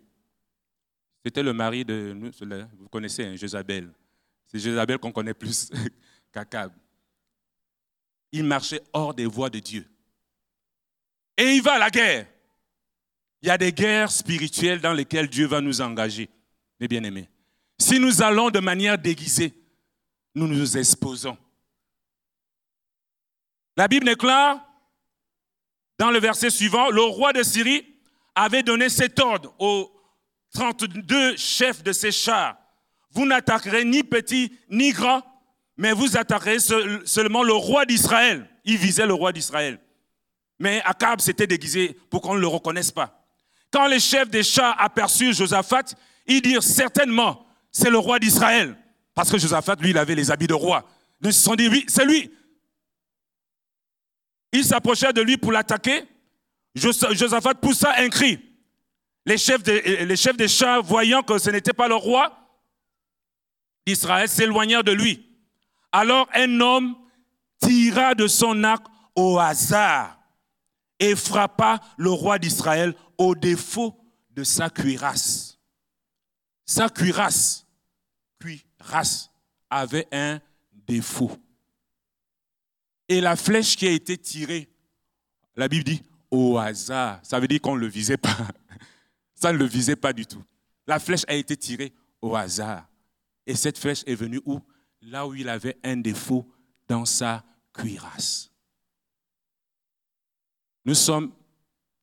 C'était 1.26 1.42
le 1.42 1.54
mari 1.54 1.84
de, 1.84 2.16
vous 2.78 2.90
connaissez, 2.90 3.26
hein, 3.26 3.36
Jézabel. 3.36 3.90
C'est 4.48 4.60
Jézabel 4.60 4.98
qu'on 4.98 5.12
connaît 5.12 5.34
plus 5.34 5.70
qu'Akab. 6.32 6.72
Il 8.32 8.44
marchait 8.44 8.82
hors 8.94 9.14
des 9.14 9.26
voies 9.26 9.50
de 9.50 9.60
Dieu. 9.60 9.88
Et 11.38 11.56
il 11.56 11.62
va 11.62 11.74
à 11.74 11.80
la 11.80 11.90
guerre. 11.90 12.28
Il 13.42 13.48
y 13.48 13.52
a 13.52 13.58
des 13.58 13.72
guerres 13.72 14.12
spirituelles 14.12 14.82
dans 14.82 14.94
lesquelles 14.94 15.30
Dieu 15.30 15.46
va 15.46 15.62
nous 15.62 15.82
engager, 15.82 16.30
mes 16.80 16.88
bien-aimés. 16.88 17.30
Si 17.78 18.00
nous 18.00 18.22
allons 18.22 18.50
de 18.50 18.60
manière 18.60 18.98
déguisée, 18.98 19.54
nous 20.34 20.48
nous 20.48 20.78
exposons. 20.78 21.38
La 23.76 23.88
Bible 23.88 24.06
déclare, 24.06 24.60
dans 26.00 26.10
le 26.10 26.20
verset 26.20 26.50
suivant, 26.50 26.90
le 26.90 27.02
roi 27.02 27.34
de 27.34 27.44
Syrie 27.44 27.86
avait 28.34 28.64
donné 28.64 28.90
cet 28.90 29.20
ordre 29.20 29.54
aux 29.60 29.92
32 30.54 31.38
chefs 31.38 31.84
de 31.84 31.92
ses 31.92 32.12
chars 32.12 32.58
vous 33.18 33.26
n'attaquerez 33.26 33.84
ni 33.84 34.04
petit 34.04 34.52
ni 34.70 34.92
grand, 34.92 35.24
mais 35.76 35.92
vous 35.92 36.18
attaquerez 36.18 36.60
seulement 36.60 37.42
le 37.42 37.54
roi 37.54 37.84
d'Israël. 37.84 38.48
Il 38.64 38.78
visait 38.78 39.08
le 39.08 39.14
roi 39.16 39.32
d'Israël. 39.32 39.80
Mais 40.60 40.84
Akab 40.86 41.20
s'était 41.20 41.48
déguisé 41.48 41.98
pour 42.12 42.22
qu'on 42.22 42.36
ne 42.36 42.40
le 42.40 42.48
reconnaisse 42.48 42.92
pas. 42.92 43.28
Quand 43.72 43.88
les 43.88 44.00
chefs 44.00 44.30
des 44.30 44.44
chats 44.44 44.72
aperçurent 44.74 45.34
Josaphat, 45.34 45.96
ils 46.28 46.44
dirent 46.44 46.62
certainement, 46.62 47.48
c'est 47.72 47.90
le 47.90 47.98
roi 47.98 48.20
d'Israël. 48.20 48.78
Parce 49.16 49.32
que 49.32 49.40
Josaphat, 49.40 49.78
lui, 49.80 49.90
il 49.90 49.98
avait 49.98 50.14
les 50.14 50.30
habits 50.30 50.46
de 50.46 50.54
roi. 50.54 50.88
Ils 51.24 51.34
se 51.34 51.42
sont 51.42 51.56
dit, 51.56 51.68
oui, 51.70 51.86
c'est 51.88 52.06
lui. 52.06 52.32
Ils 54.52 54.64
s'approchèrent 54.64 55.14
de 55.14 55.22
lui 55.22 55.38
pour 55.38 55.52
l'attaquer. 55.52 56.04
Josaphat 56.76 57.56
poussa 57.56 57.96
un 57.98 58.10
cri. 58.10 58.40
Les 59.26 59.40
chefs, 59.40 59.66
les 59.66 60.16
chefs 60.16 60.38
des 60.38 60.48
chats, 60.48 60.82
voyant 60.82 61.24
que 61.24 61.40
ce 61.40 61.50
n'était 61.50 61.74
pas 61.74 61.88
le 61.88 61.96
roi, 61.96 62.47
Israël 63.88 64.30
s'éloignèrent 64.30 64.84
de 64.84 64.92
lui. 64.92 65.26
Alors 65.92 66.28
un 66.34 66.60
homme 66.60 66.96
tira 67.60 68.14
de 68.16 68.28
son 68.28 68.64
arc 68.64 68.86
au 69.16 69.40
hasard 69.40 70.20
et 71.00 71.16
frappa 71.16 71.80
le 71.98 72.12
roi 72.12 72.40
d'Israël 72.40 72.94
au 73.18 73.36
défaut 73.36 73.96
de 74.32 74.44
sa 74.44 74.70
cuirasse. 74.70 75.58
Sa 76.66 76.90
cuirasse, 76.90 77.66
cuirasse 78.40 79.32
avait 79.70 80.08
un 80.12 80.40
défaut. 80.72 81.32
Et 83.10 83.22
la 83.22 83.36
flèche 83.36 83.76
qui 83.76 83.88
a 83.88 83.92
été 83.92 84.18
tirée, 84.18 84.70
la 85.56 85.68
Bible 85.68 85.86
dit 85.86 86.04
au 86.30 86.58
hasard, 86.58 87.20
ça 87.24 87.40
veut 87.40 87.48
dire 87.48 87.62
qu'on 87.62 87.76
ne 87.76 87.82
le 87.82 87.88
visait 87.88 88.18
pas. 88.18 88.38
Ça 89.40 89.54
ne 89.54 89.60
le 89.60 89.66
visait 89.66 89.96
pas 89.96 90.14
du 90.14 90.26
tout. 90.26 90.44
La 90.88 90.98
flèche 90.98 91.22
a 91.28 91.36
été 91.36 91.56
tirée 91.56 91.94
au 92.24 92.36
hasard. 92.36 92.88
Et 93.48 93.56
cette 93.56 93.78
flèche 93.78 94.04
est 94.06 94.16
venue 94.16 94.42
où? 94.46 94.62
Là 95.02 95.26
où 95.26 95.34
il 95.34 95.48
avait 95.48 95.80
un 95.84 95.98
défaut 95.98 96.46
dans 96.88 97.06
sa 97.06 97.44
cuirasse. 97.74 98.52
Nous 100.84 100.96
sommes 100.96 101.32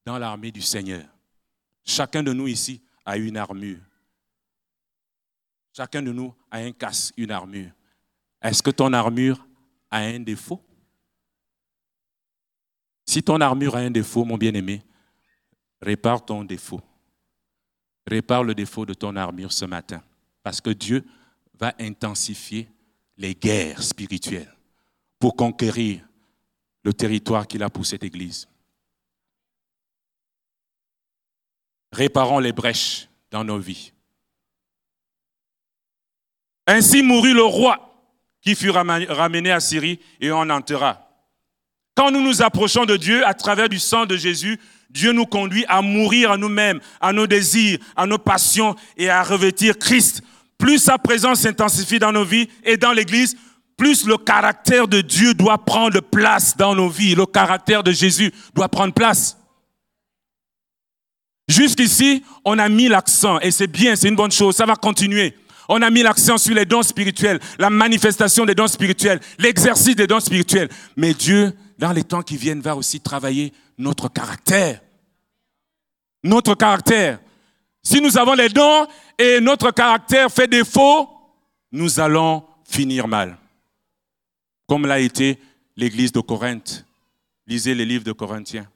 dans 0.07 0.19
l'armée 0.19 0.51
du 0.51 0.63
Seigneur. 0.63 1.07
Chacun 1.85 2.23
de 2.23 2.33
nous 2.33 2.49
ici 2.49 2.83
a 3.05 3.19
une 3.19 3.37
armure. 3.37 3.81
Chacun 5.77 6.03
de 6.03 6.13
nous 6.13 6.35
a 6.51 6.59
un 6.59 6.73
casque, 6.73 7.13
une 7.17 7.31
armure. 7.31 7.73
Est-ce 8.41 8.63
que 8.63 8.71
ton 8.71 8.93
armure 8.93 9.47
a 9.91 9.99
un 9.99 10.21
défaut? 10.21 10.63
Si 13.07 13.23
ton 13.23 13.41
armure 13.41 13.77
a 13.77 13.81
un 13.81 13.91
défaut, 13.91 14.25
mon 14.25 14.39
bien-aimé, 14.39 14.83
répare 15.83 16.25
ton 16.25 16.43
défaut. 16.45 16.81
Répare 18.07 18.45
le 18.45 18.55
défaut 18.55 18.87
de 18.87 18.95
ton 18.95 19.15
armure 19.17 19.53
ce 19.53 19.65
matin. 19.65 20.03
Parce 20.43 20.61
que 20.61 20.71
Dieu 20.71 21.05
va 21.59 21.75
intensifier 21.79 22.69
les 23.17 23.35
guerres 23.35 23.83
spirituelles 23.83 24.55
pour 25.19 25.37
conquérir 25.37 26.07
le 26.83 26.93
territoire 26.93 27.47
qu'il 27.47 27.63
a 27.63 27.71
pour 27.71 27.87
cette 27.87 28.05
Église. 28.05 28.49
Réparons 31.93 32.41
les 32.41 32.53
brèches 32.53 33.09
dans 33.31 33.45
nos 33.45 33.59
vies. 33.59 33.93
Ainsi 36.67 37.03
mourut 37.03 37.35
le 37.35 37.45
roi 37.45 37.95
qui 38.41 38.55
fut 38.55 38.71
ramené 38.71 39.51
à 39.51 39.61
Syrie 39.61 40.01
et 40.21 40.33
on 40.33 40.51
enterra. 40.51 41.09
Quand 41.95 42.11
nous 42.11 42.21
nous 42.21 42.43
approchons 42.43 42.85
de 42.85 42.97
Dieu 42.97 43.25
à 43.27 43.35
travers 43.35 43.69
du 43.69 43.79
sang 43.79 44.05
de 44.07 44.17
Jésus, 44.17 44.59
Dieu 44.91 45.13
nous 45.13 45.27
conduit 45.27 45.65
à 45.69 45.81
mourir 45.83 46.33
à 46.33 46.37
nous-mêmes, 46.37 46.81
à 47.01 47.13
nos 47.13 47.27
désirs, 47.27 47.79
à 47.97 48.07
nos 48.07 48.19
passions 48.19 48.75
et 48.97 49.09
à 49.09 49.23
revêtir 49.23 49.79
Christ 49.79 50.23
plus 50.59 50.79
sa 50.79 50.99
présence 50.99 51.41
s'intensifie 51.41 51.99
dans 51.99 52.13
nos 52.13 52.25
vies 52.25 52.49
et 52.63 52.77
dans 52.77 52.93
l'Église, 52.93 53.37
plus 53.77 54.07
le 54.07 54.17
caractère 54.17 54.89
de 54.89 55.01
Dieu 55.01 55.35
doit 55.35 55.65
prendre 55.65 56.01
place 56.01 56.57
dans 56.57 56.75
nos 56.75 56.89
vies. 56.89 57.15
Le 57.15 57.27
caractère 57.27 57.83
de 57.83 57.93
Jésus 57.93 58.33
doit 58.55 58.69
prendre 58.69 58.95
place. 58.95 59.37
Jusqu'ici, 61.49 62.25
on 62.45 62.59
a 62.59 62.69
mis 62.69 62.89
l'accent, 62.89 63.39
et 63.41 63.51
c'est 63.51 63.67
bien, 63.67 63.97
c'est 63.97 64.09
une 64.09 64.17
bonne 64.17 64.33
chose, 64.33 64.57
ça 64.57 64.65
va 64.65 64.77
continuer. 64.77 65.37
On 65.69 65.83
a 65.83 65.91
mis 65.91 66.03
l'accent 66.03 66.39
sur 66.39 66.55
les 66.55 66.65
dons 66.65 66.83
spirituels, 66.83 67.41
la 67.59 67.71
manifestation 67.71 68.47
des 68.47 68.55
dons 68.55 68.67
spirituels, 68.67 69.21
l'exercice 69.39 69.97
des 69.97 70.07
dons 70.07 70.21
spirituels. 70.21 70.69
Mais 70.97 71.15
Dieu, 71.15 71.53
dans 71.79 71.93
les 71.93 72.05
temps 72.05 72.23
qui 72.23 72.37
viennent, 72.37 72.61
va 72.61 72.77
aussi 72.77 73.01
travailler 73.01 73.53
notre 73.79 74.09
caractère. 74.09 74.81
Notre 76.23 76.55
caractère. 76.55 77.19
Si 77.85 78.01
nous 78.01 78.17
avons 78.17 78.33
les 78.33 78.49
dons 78.49 78.87
et 79.19 79.41
notre 79.41 79.71
caractère 79.71 80.33
fait 80.33 80.49
défaut, 80.49 81.09
nous 81.71 82.01
allons 82.01 82.45
finir 82.65 83.07
mal. 83.07 83.37
Comme 84.67 84.87
l'a 84.87 84.99
été 84.99 85.39
l'église 85.77 86.11
de 86.11 86.21
Corinthe. 86.21 86.87
Lisez 87.47 87.75
les 87.75 87.85
livres 87.85 88.05
de 88.05 88.13
Corinthiens. 88.13 88.67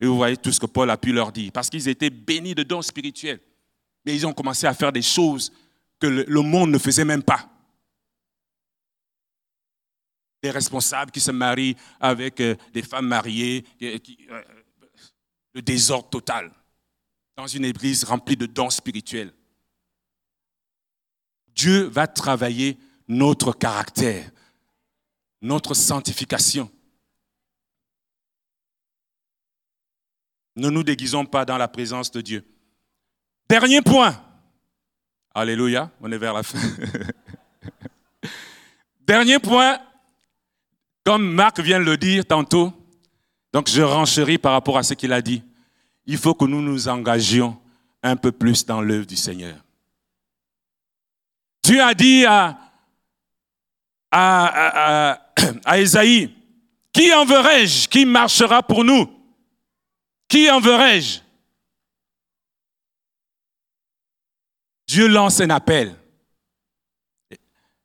Et 0.00 0.06
vous 0.06 0.16
voyez 0.16 0.36
tout 0.36 0.50
ce 0.50 0.58
que 0.58 0.66
Paul 0.66 0.90
a 0.90 0.96
pu 0.96 1.12
leur 1.12 1.30
dire. 1.30 1.52
Parce 1.52 1.70
qu'ils 1.70 1.88
étaient 1.88 2.10
bénis 2.10 2.54
de 2.54 2.64
dons 2.64 2.82
spirituels. 2.82 3.40
Mais 4.04 4.14
ils 4.16 4.26
ont 4.26 4.32
commencé 4.32 4.66
à 4.66 4.74
faire 4.74 4.92
des 4.92 5.02
choses 5.02 5.52
que 6.00 6.06
le 6.06 6.40
monde 6.40 6.70
ne 6.70 6.78
faisait 6.78 7.04
même 7.04 7.22
pas. 7.22 7.48
Des 10.42 10.50
responsables 10.50 11.12
qui 11.12 11.20
se 11.20 11.30
marient 11.30 11.76
avec 12.00 12.40
euh, 12.40 12.54
des 12.72 12.82
femmes 12.82 13.06
mariées, 13.06 13.64
euh, 13.82 13.98
le 15.52 15.62
désordre 15.62 16.08
total 16.08 16.52
dans 17.38 17.46
une 17.46 17.64
église 17.64 18.02
remplie 18.02 18.36
de 18.36 18.46
dons 18.46 18.68
spirituels. 18.68 19.32
Dieu 21.54 21.84
va 21.84 22.08
travailler 22.08 22.76
notre 23.06 23.52
caractère, 23.52 24.28
notre 25.40 25.72
sanctification. 25.72 26.68
Ne 30.56 30.68
nous 30.68 30.82
déguisons 30.82 31.24
pas 31.24 31.44
dans 31.44 31.56
la 31.56 31.68
présence 31.68 32.10
de 32.10 32.20
Dieu. 32.20 32.44
Dernier 33.48 33.82
point. 33.82 34.20
Alléluia, 35.32 35.92
on 36.00 36.10
est 36.10 36.18
vers 36.18 36.34
la 36.34 36.42
fin. 36.42 36.58
Dernier 39.00 39.38
point, 39.38 39.78
comme 41.04 41.30
Marc 41.30 41.60
vient 41.60 41.78
de 41.78 41.84
le 41.84 41.96
dire 41.96 42.26
tantôt, 42.26 42.72
donc 43.52 43.68
je 43.68 43.80
renchéris 43.80 44.38
par 44.38 44.54
rapport 44.54 44.76
à 44.76 44.82
ce 44.82 44.94
qu'il 44.94 45.12
a 45.12 45.22
dit. 45.22 45.44
Il 46.10 46.16
faut 46.16 46.34
que 46.34 46.46
nous 46.46 46.62
nous 46.62 46.88
engagions 46.88 47.60
un 48.02 48.16
peu 48.16 48.32
plus 48.32 48.64
dans 48.64 48.80
l'œuvre 48.80 49.04
du 49.04 49.14
Seigneur. 49.14 49.62
Dieu 51.62 51.82
a 51.82 51.92
dit 51.92 52.24
à, 52.24 52.58
à, 54.10 55.78
Esaïe, 55.78 56.34
qui 56.94 57.12
enverrai-je 57.12 57.86
Qui 57.88 58.06
marchera 58.06 58.62
pour 58.62 58.84
nous? 58.84 59.06
Qui 60.26 60.50
enverrai-je 60.50 61.20
Dieu 64.86 65.08
lance 65.08 65.42
un 65.42 65.50
appel. 65.50 65.94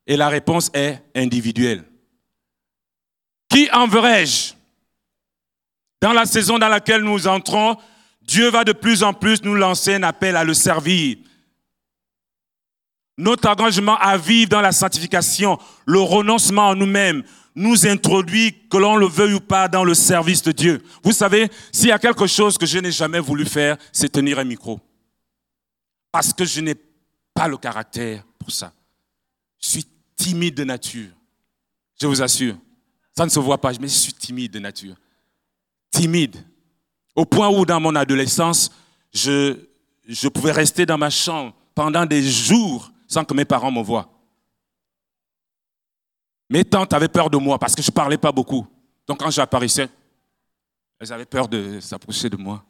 Et 0.08 0.16
la 0.16 0.30
réponse 0.30 0.72
est 0.74 1.04
individuelle. 1.14 1.84
Qui 3.50 3.70
enverrai-je 3.74 4.54
Dans 6.00 6.14
la 6.14 6.26
saison 6.26 6.58
dans 6.58 6.70
laquelle 6.70 7.02
nous 7.02 7.28
entrons, 7.28 7.78
Dieu 8.26 8.50
va 8.50 8.64
de 8.64 8.74
plus 8.74 9.04
en 9.04 9.14
plus 9.14 9.44
nous 9.44 9.56
lancer 9.56 9.96
un 9.96 10.04
appel 10.04 10.36
à 10.36 10.44
le 10.44 10.54
servir. 10.54 11.18
Notre 13.18 13.48
engagement 13.48 13.98
à 13.98 14.18
vivre 14.18 14.50
dans 14.50 14.62
la 14.62 14.72
sanctification, 14.72 15.60
le 15.86 16.00
renoncement 16.00 16.70
en 16.70 16.76
nous-mêmes, 16.76 17.24
nous 17.56 17.86
introduit, 17.86 18.68
que 18.68 18.78
l'on 18.78 18.96
le 18.96 19.06
veuille 19.06 19.36
ou 19.36 19.40
pas, 19.40 19.68
dans 19.68 19.84
le 19.84 19.94
service 19.94 20.42
de 20.42 20.52
Dieu. 20.52 20.82
Vous 21.04 21.12
savez, 21.12 21.50
s'il 21.72 21.90
y 21.90 21.92
a 21.92 22.00
quelque 22.00 22.26
chose 22.26 22.58
que 22.58 22.66
je 22.66 22.80
n'ai 22.80 22.92
jamais 22.92 23.20
voulu 23.20 23.46
faire, 23.46 23.78
c'est 23.92 24.12
tenir 24.12 24.40
un 24.40 24.44
micro. 24.44 24.80
Parce 26.12 26.34
que 26.34 26.46
je 26.46 26.62
n'ai 26.62 26.76
pas 27.34 27.48
le 27.48 27.58
caractère 27.58 28.24
pour 28.40 28.52
ça. 28.52 28.74
Je 29.60 29.68
suis 29.68 29.86
timide 30.16 30.56
de 30.56 30.64
nature. 30.64 31.12
Je 32.02 32.08
vous 32.08 32.22
assure. 32.22 32.58
Ça 33.16 33.26
ne 33.26 33.30
se 33.30 33.40
voit 33.40 33.62
pas, 33.62 33.72
mais 33.80 33.88
je 33.88 33.94
suis 33.94 34.14
timide 34.14 34.52
de 34.52 34.60
nature. 34.60 34.96
Timide. 35.92 36.44
Au 37.16 37.26
point 37.26 37.50
où, 37.50 37.66
dans 37.66 37.80
mon 37.80 37.96
adolescence, 37.96 38.72
je, 39.14 39.58
je 40.08 40.28
pouvais 40.28 40.52
rester 40.52 40.86
dans 40.86 40.98
ma 40.98 41.10
chambre 41.10 41.54
pendant 41.76 42.06
des 42.06 42.24
jours 42.24 42.92
sans 43.08 43.24
que 43.24 43.34
mes 43.34 43.46
parents 43.46 43.72
me 43.72 43.82
voient. 43.82 44.10
Mes 46.50 46.66
tantes 46.66 46.94
avaient 46.94 47.08
peur 47.08 47.30
de 47.30 47.38
moi 47.38 47.58
parce 47.60 47.76
que 47.76 47.82
je 47.82 47.90
ne 47.90 47.94
parlais 47.94 48.18
pas 48.18 48.32
beaucoup. 48.32 48.68
Donc 49.08 49.20
quand 49.20 49.30
j'apparaissais, 49.30 49.90
elles 51.00 51.14
avaient 51.14 51.26
peur 51.26 51.48
de 51.48 51.80
s'approcher 51.80 52.30
de 52.30 52.38
moi. 52.38 52.64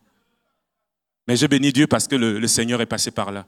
Mais 1.28 1.36
je 1.38 1.46
bénis 1.48 1.72
Dieu 1.72 1.88
parce 1.88 2.08
que 2.08 2.16
le, 2.16 2.40
le 2.40 2.48
Seigneur 2.48 2.82
est 2.82 2.86
passé 2.86 3.12
par 3.12 3.32
là. 3.32 3.46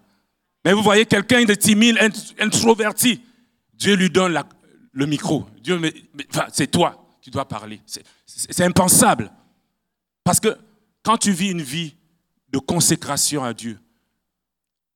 Mais 0.64 0.74
vous 0.74 0.82
voyez, 0.82 1.06
quelqu'un 1.06 1.43
de 1.43 1.54
timide, 1.54 1.98
introverti, 2.39 3.22
Dieu 3.74 3.96
lui 3.96 4.10
donne 4.10 4.34
la, 4.34 4.46
le 4.93 5.06
micro. 5.06 5.46
Dieu, 5.62 5.80
c'est 6.52 6.68
toi, 6.68 7.06
tu 7.22 7.30
dois 7.30 7.46
parler. 7.46 7.82
C'est 8.26 8.64
impensable. 8.64 9.32
Parce 10.24 10.39
que 10.39 10.58
quand 11.06 11.18
tu 11.18 11.32
vis 11.32 11.51
une 11.51 11.62
vie 11.62 11.95
de 12.49 12.58
consécration 12.58 13.43
à 13.43 13.53
Dieu, 13.53 13.78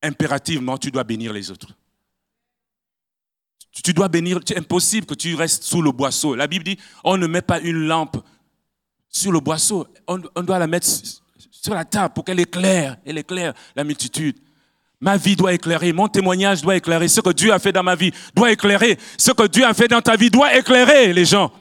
impérativement, 0.01 0.78
tu 0.78 0.89
dois 0.89 1.03
bénir 1.03 1.32
les 1.32 1.51
autres. 1.51 1.70
Tu 3.84 3.93
dois 3.93 4.07
bénir, 4.07 4.39
c'est 4.45 4.57
impossible 4.57 5.05
que 5.05 5.14
tu 5.14 5.36
restes 5.36 5.64
sous 5.64 5.84
le 5.84 5.91
boisseau. 5.91 6.36
La 6.36 6.47
Bible 6.47 6.66
dit, 6.66 6.78
on 7.03 7.16
ne 7.16 7.28
met 7.28 7.43
pas 7.43 7.60
une 7.60 7.86
lampe 7.86 8.18
sur 9.07 9.32
le 9.32 9.39
boisseau, 9.39 9.88
on, 10.07 10.18
doit 10.18 10.57
la 10.57 10.66
mettre 10.68 10.88
sur 11.51 11.74
la 11.76 11.86
table 11.86 12.14
pour 12.14 12.26
qu'elle 12.26 12.39
éclaire, 12.39 12.97
elle 13.05 13.20
éclaire 13.20 13.53
la 13.76 13.84
multitude. 13.84 14.38
Ma 14.99 15.16
vie 15.16 15.36
doit 15.36 15.53
éclairer, 15.53 15.93
mon 15.93 16.07
témoignage 16.07 16.64
doit 16.64 16.76
éclairer, 16.76 17.07
ce 17.07 17.22
que 17.22 17.32
Dieu 17.32 17.53
a 17.53 17.60
fait 17.60 17.72
dans 17.72 17.84
ma 17.84 17.95
vie 17.95 18.12
doit 18.36 18.51
éclairer, 18.51 18.97
ce 19.18 19.32
que 19.32 19.47
Dieu 19.47 19.64
a 19.64 19.74
fait 19.76 19.88
dans 19.88 20.01
ta 20.01 20.16
vie 20.16 20.32
doit 20.32 20.57
éclairer 20.57 21.14
les 21.14 21.26
gens. 21.26 21.51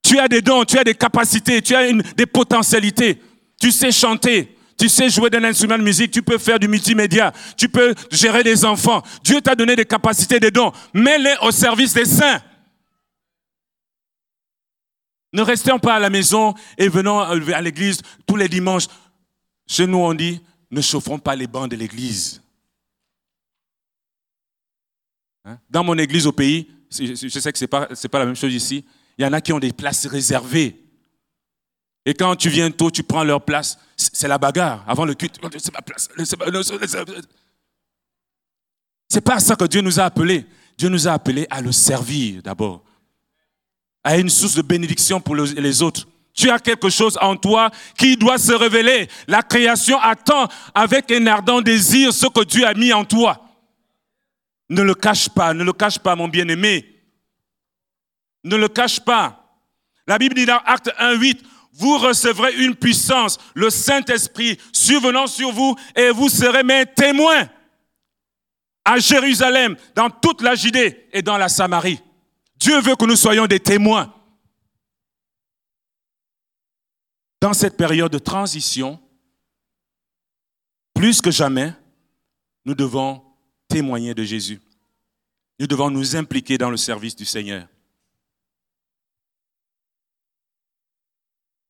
Tu 0.00 0.18
as 0.18 0.28
des 0.28 0.42
dons, 0.42 0.64
tu 0.64 0.78
as 0.78 0.84
des 0.84 0.94
capacités, 0.94 1.60
tu 1.60 1.74
as 1.74 1.92
des 1.92 2.26
potentialités. 2.26 3.20
Tu 3.62 3.70
sais 3.70 3.92
chanter, 3.92 4.58
tu 4.76 4.88
sais 4.88 5.08
jouer 5.08 5.30
d'un 5.30 5.44
instrument 5.44 5.78
de 5.78 5.84
musique, 5.84 6.10
tu 6.10 6.20
peux 6.20 6.36
faire 6.36 6.58
du 6.58 6.66
multimédia, 6.66 7.32
tu 7.56 7.68
peux 7.68 7.94
gérer 8.10 8.42
des 8.42 8.64
enfants. 8.64 9.04
Dieu 9.22 9.40
t'a 9.40 9.54
donné 9.54 9.76
des 9.76 9.84
capacités, 9.84 10.40
des 10.40 10.50
dons. 10.50 10.72
Mets-les 10.92 11.36
au 11.42 11.52
service 11.52 11.94
des 11.94 12.04
saints. 12.04 12.42
Ne 15.32 15.42
restons 15.42 15.78
pas 15.78 15.94
à 15.94 16.00
la 16.00 16.10
maison 16.10 16.54
et 16.76 16.88
venons 16.88 17.20
à 17.20 17.60
l'église 17.60 18.02
tous 18.26 18.34
les 18.34 18.48
dimanches. 18.48 18.88
Chez 19.64 19.86
nous, 19.86 19.98
on 19.98 20.12
dit, 20.12 20.40
ne 20.68 20.80
chauffons 20.80 21.20
pas 21.20 21.36
les 21.36 21.46
bancs 21.46 21.70
de 21.70 21.76
l'église. 21.76 22.42
Hein? 25.44 25.56
Dans 25.70 25.84
mon 25.84 25.96
église 25.98 26.26
au 26.26 26.32
pays, 26.32 26.68
je 26.90 27.14
sais 27.14 27.52
que 27.52 27.58
ce 27.58 27.62
n'est 27.62 27.68
pas, 27.68 27.86
pas 27.86 28.18
la 28.18 28.26
même 28.26 28.34
chose 28.34 28.52
ici, 28.52 28.84
il 29.16 29.22
y 29.22 29.24
en 29.24 29.32
a 29.32 29.40
qui 29.40 29.52
ont 29.52 29.60
des 29.60 29.72
places 29.72 30.06
réservées. 30.06 30.81
Et 32.04 32.14
quand 32.14 32.34
tu 32.36 32.48
viens 32.48 32.70
tôt, 32.70 32.90
tu 32.90 33.02
prends 33.02 33.22
leur 33.22 33.44
place, 33.44 33.78
c'est 33.96 34.26
la 34.26 34.38
bagarre. 34.38 34.84
Avant 34.88 35.04
le 35.04 35.14
culte, 35.14 35.38
c'est 35.58 35.72
ma 35.72 35.82
place. 35.82 36.08
C'est 39.08 39.20
pas 39.20 39.40
ça 39.40 39.54
que 39.54 39.64
Dieu 39.66 39.80
nous 39.80 40.00
a 40.00 40.04
appelés. 40.04 40.46
Dieu 40.76 40.88
nous 40.88 41.06
a 41.06 41.12
appelés 41.12 41.46
à 41.50 41.60
le 41.60 41.70
servir 41.70 42.42
d'abord, 42.42 42.82
à 44.02 44.18
une 44.18 44.30
source 44.30 44.54
de 44.56 44.62
bénédiction 44.62 45.20
pour 45.20 45.36
les 45.36 45.82
autres. 45.82 46.08
Tu 46.34 46.50
as 46.50 46.58
quelque 46.58 46.88
chose 46.88 47.18
en 47.20 47.36
toi 47.36 47.70
qui 47.96 48.16
doit 48.16 48.38
se 48.38 48.52
révéler. 48.52 49.08
La 49.28 49.42
création 49.42 50.00
attend 50.00 50.48
avec 50.74 51.10
un 51.12 51.26
ardent 51.26 51.60
désir 51.60 52.12
ce 52.12 52.26
que 52.26 52.42
Dieu 52.44 52.66
a 52.66 52.74
mis 52.74 52.92
en 52.92 53.04
toi. 53.04 53.38
Ne 54.70 54.82
le 54.82 54.94
cache 54.94 55.28
pas, 55.28 55.52
ne 55.52 55.62
le 55.62 55.74
cache 55.74 55.98
pas, 55.98 56.16
mon 56.16 56.28
bien-aimé. 56.28 56.88
Ne 58.44 58.56
le 58.56 58.68
cache 58.68 58.98
pas. 58.98 59.60
La 60.06 60.18
Bible 60.18 60.34
dit 60.34 60.46
dans 60.46 60.58
Acte 60.64 60.90
1, 60.98 61.18
8, 61.18 61.42
vous 61.72 61.98
recevrez 61.98 62.54
une 62.64 62.74
puissance, 62.74 63.38
le 63.54 63.70
Saint-Esprit 63.70 64.58
survenant 64.72 65.26
sur 65.26 65.52
vous, 65.52 65.74
et 65.96 66.10
vous 66.10 66.28
serez 66.28 66.62
mes 66.62 66.84
témoins 66.86 67.48
à 68.84 68.98
Jérusalem, 68.98 69.76
dans 69.94 70.10
toute 70.10 70.42
la 70.42 70.54
Judée 70.54 71.08
et 71.12 71.22
dans 71.22 71.38
la 71.38 71.48
Samarie. 71.48 72.00
Dieu 72.56 72.80
veut 72.80 72.96
que 72.96 73.04
nous 73.04 73.16
soyons 73.16 73.46
des 73.46 73.60
témoins. 73.60 74.12
dans 77.42 77.52
cette 77.52 77.76
période 77.76 78.12
de 78.12 78.20
transition, 78.20 79.00
plus 80.94 81.20
que 81.20 81.32
jamais, 81.32 81.74
nous 82.64 82.76
devons 82.76 83.20
témoigner 83.66 84.14
de 84.14 84.22
Jésus. 84.22 84.60
Nous 85.58 85.66
devons 85.66 85.90
nous 85.90 86.14
impliquer 86.14 86.56
dans 86.56 86.70
le 86.70 86.76
service 86.76 87.16
du 87.16 87.24
Seigneur. 87.24 87.66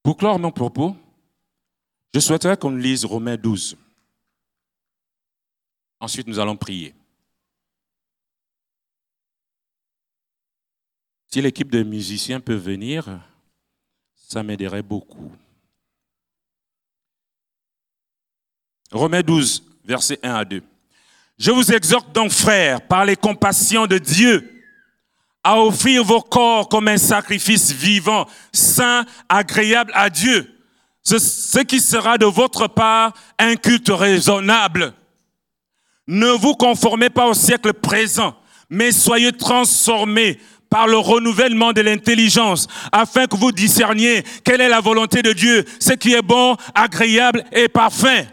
Pour 0.02 0.16
clore 0.16 0.38
mon 0.38 0.50
propos, 0.50 0.96
je 2.14 2.20
souhaiterais 2.20 2.56
qu'on 2.56 2.70
lise 2.70 3.04
Romains 3.04 3.36
12. 3.36 3.76
Ensuite, 6.00 6.26
nous 6.26 6.38
allons 6.38 6.56
prier. 6.56 6.94
Si 11.28 11.40
l'équipe 11.40 11.70
de 11.70 11.82
musiciens 11.82 12.40
peut 12.40 12.56
venir, 12.56 13.20
ça 14.14 14.42
m'aiderait 14.42 14.82
beaucoup. 14.82 15.32
Romains 18.90 19.22
12, 19.22 19.64
versets 19.84 20.18
1 20.22 20.34
à 20.34 20.44
2. 20.44 20.62
Je 21.38 21.50
vous 21.50 21.72
exhorte 21.72 22.12
donc, 22.12 22.30
frères, 22.32 22.86
par 22.86 23.04
les 23.04 23.16
compassions 23.16 23.86
de 23.86 23.98
Dieu, 23.98 24.61
à 25.44 25.60
offrir 25.60 26.04
vos 26.04 26.20
corps 26.20 26.68
comme 26.68 26.88
un 26.88 26.98
sacrifice 26.98 27.72
vivant, 27.72 28.26
saint, 28.52 29.04
agréable 29.28 29.92
à 29.94 30.08
Dieu, 30.08 30.48
ce, 31.02 31.58
qui 31.62 31.80
sera 31.80 32.16
de 32.18 32.26
votre 32.26 32.68
part 32.68 33.12
un 33.38 33.56
culte 33.56 33.90
raisonnable. 33.90 34.94
Ne 36.06 36.30
vous 36.30 36.54
conformez 36.54 37.10
pas 37.10 37.26
au 37.26 37.34
siècle 37.34 37.72
présent, 37.72 38.36
mais 38.70 38.92
soyez 38.92 39.32
transformés 39.32 40.38
par 40.70 40.86
le 40.86 40.96
renouvellement 40.96 41.72
de 41.72 41.82
l'intelligence, 41.82 42.66
afin 42.92 43.26
que 43.26 43.36
vous 43.36 43.52
discerniez 43.52 44.24
quelle 44.42 44.62
est 44.62 44.70
la 44.70 44.80
volonté 44.80 45.22
de 45.22 45.32
Dieu, 45.32 45.64
ce 45.78 45.92
qui 45.92 46.14
est 46.14 46.22
bon, 46.22 46.56
agréable 46.74 47.44
et 47.52 47.68
parfait. 47.68 48.26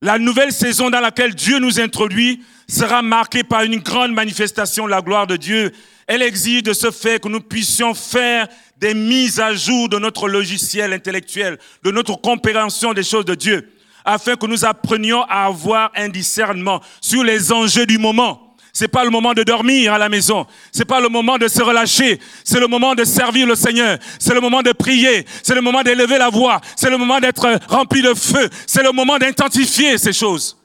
La 0.00 0.18
nouvelle 0.18 0.52
saison 0.52 0.90
dans 0.90 1.00
laquelle 1.00 1.34
Dieu 1.34 1.58
nous 1.58 1.80
introduit 1.80 2.40
sera 2.68 3.02
marquée 3.02 3.42
par 3.42 3.62
une 3.62 3.78
grande 3.78 4.12
manifestation 4.12 4.84
de 4.84 4.90
la 4.90 5.00
gloire 5.00 5.26
de 5.26 5.36
Dieu 5.36 5.72
Elle 6.06 6.22
exige 6.22 6.62
de 6.62 6.72
ce 6.72 6.92
fait 6.92 7.20
que 7.20 7.28
nous 7.28 7.40
puissions 7.40 7.94
faire 7.94 8.46
des 8.78 8.94
mises 8.94 9.40
à 9.40 9.54
jour 9.54 9.88
de 9.88 9.98
notre 9.98 10.28
logiciel 10.28 10.92
intellectuel, 10.92 11.58
de 11.82 11.90
notre 11.90 12.14
compréhension 12.14 12.94
des 12.94 13.02
choses 13.02 13.24
de 13.24 13.34
Dieu, 13.34 13.72
afin 14.04 14.36
que 14.36 14.46
nous 14.46 14.64
apprenions 14.64 15.22
à 15.24 15.46
avoir 15.46 15.90
un 15.96 16.08
discernement 16.08 16.80
sur 17.00 17.24
les 17.24 17.52
enjeux 17.52 17.84
du 17.84 17.98
moment. 17.98 18.47
C'est 18.78 18.86
pas 18.86 19.02
le 19.02 19.10
moment 19.10 19.34
de 19.34 19.42
dormir 19.42 19.92
à 19.92 19.98
la 19.98 20.08
maison. 20.08 20.46
C'est 20.70 20.84
pas 20.84 21.00
le 21.00 21.08
moment 21.08 21.36
de 21.36 21.48
se 21.48 21.60
relâcher. 21.60 22.20
C'est 22.44 22.60
le 22.60 22.68
moment 22.68 22.94
de 22.94 23.02
servir 23.02 23.44
le 23.44 23.56
Seigneur. 23.56 23.98
C'est 24.20 24.32
le 24.32 24.40
moment 24.40 24.62
de 24.62 24.70
prier. 24.70 25.26
C'est 25.42 25.56
le 25.56 25.60
moment 25.62 25.82
d'élever 25.82 26.16
la 26.16 26.28
voix. 26.28 26.60
C'est 26.76 26.88
le 26.88 26.96
moment 26.96 27.18
d'être 27.18 27.58
rempli 27.66 28.02
de 28.02 28.14
feu. 28.14 28.48
C'est 28.68 28.84
le 28.84 28.92
moment 28.92 29.18
d'intensifier 29.18 29.98
ces 29.98 30.12
choses. 30.12 30.56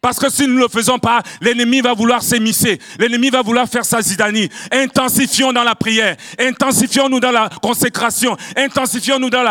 Parce 0.00 0.18
que 0.18 0.30
si 0.30 0.46
nous 0.46 0.54
ne 0.54 0.60
le 0.60 0.68
faisons 0.68 0.98
pas, 0.98 1.22
l'ennemi 1.42 1.82
va 1.82 1.92
vouloir 1.92 2.22
s'émisser. 2.22 2.80
L'ennemi 2.98 3.28
va 3.28 3.42
vouloir 3.42 3.68
faire 3.68 3.84
sa 3.84 4.00
zidanie. 4.00 4.48
Intensifions 4.72 5.52
dans 5.52 5.64
la 5.64 5.74
prière. 5.74 6.16
Intensifions-nous 6.40 7.20
dans 7.20 7.30
la 7.30 7.50
consécration. 7.60 8.38
Intensifions-nous 8.56 9.28
dans, 9.28 9.44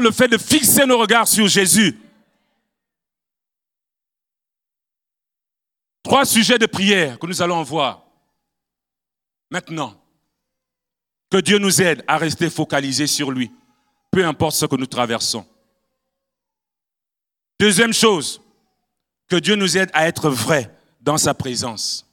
le 0.00 0.10
fait 0.12 0.28
de 0.28 0.38
fixer 0.38 0.86
nos 0.86 0.98
regards 0.98 1.26
sur 1.26 1.48
Jésus. 1.48 1.98
Trois 6.10 6.24
sujets 6.24 6.58
de 6.58 6.66
prière 6.66 7.20
que 7.20 7.26
nous 7.28 7.40
allons 7.40 7.62
voir. 7.62 8.04
Maintenant, 9.48 9.94
que 11.30 11.36
Dieu 11.36 11.58
nous 11.58 11.80
aide 11.80 12.02
à 12.08 12.18
rester 12.18 12.50
focalisés 12.50 13.06
sur 13.06 13.30
lui, 13.30 13.52
peu 14.10 14.26
importe 14.26 14.56
ce 14.56 14.66
que 14.66 14.74
nous 14.74 14.88
traversons. 14.88 15.46
Deuxième 17.60 17.92
chose, 17.92 18.42
que 19.28 19.36
Dieu 19.36 19.54
nous 19.54 19.78
aide 19.78 19.88
à 19.92 20.08
être 20.08 20.30
vrais 20.30 20.76
dans 21.00 21.16
sa 21.16 21.32
présence 21.32 22.04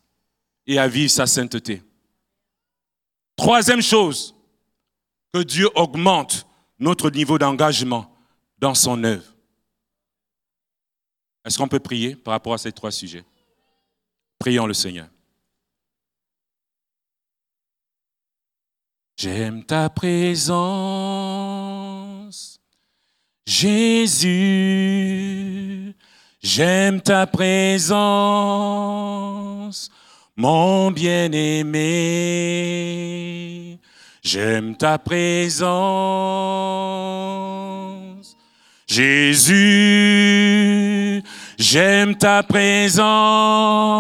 et 0.68 0.78
à 0.78 0.88
vivre 0.88 1.10
sa 1.10 1.26
sainteté. 1.26 1.82
Troisième 3.36 3.82
chose, 3.82 4.36
que 5.34 5.42
Dieu 5.42 5.70
augmente 5.74 6.46
notre 6.78 7.10
niveau 7.10 7.40
d'engagement 7.40 8.16
dans 8.60 8.76
son 8.76 9.04
œuvre. 9.04 9.34
Est-ce 11.44 11.58
qu'on 11.58 11.68
peut 11.68 11.80
prier 11.80 12.16
par 12.16 12.34
rapport 12.34 12.54
à 12.54 12.60
ces 12.60 12.72
trois 12.72 12.92
sujets? 12.92 13.26
Prions 14.40 14.68
le 14.68 14.74
Seigneur. 14.74 15.08
J'aime 19.18 19.64
ta 19.64 19.90
présence, 19.90 20.58
Jésus. 23.48 24.28
J'aime 26.40 27.02
ta 27.02 27.26
présence, 27.26 27.98
mon 30.36 30.92
bien-aimé. 30.92 31.78
J'aime 34.22 34.78
ta 34.78 35.00
présence, 35.00 35.68
Jésus. 38.88 39.58
J'aime 41.58 42.16
ta 42.16 42.44
présence. 42.44 43.98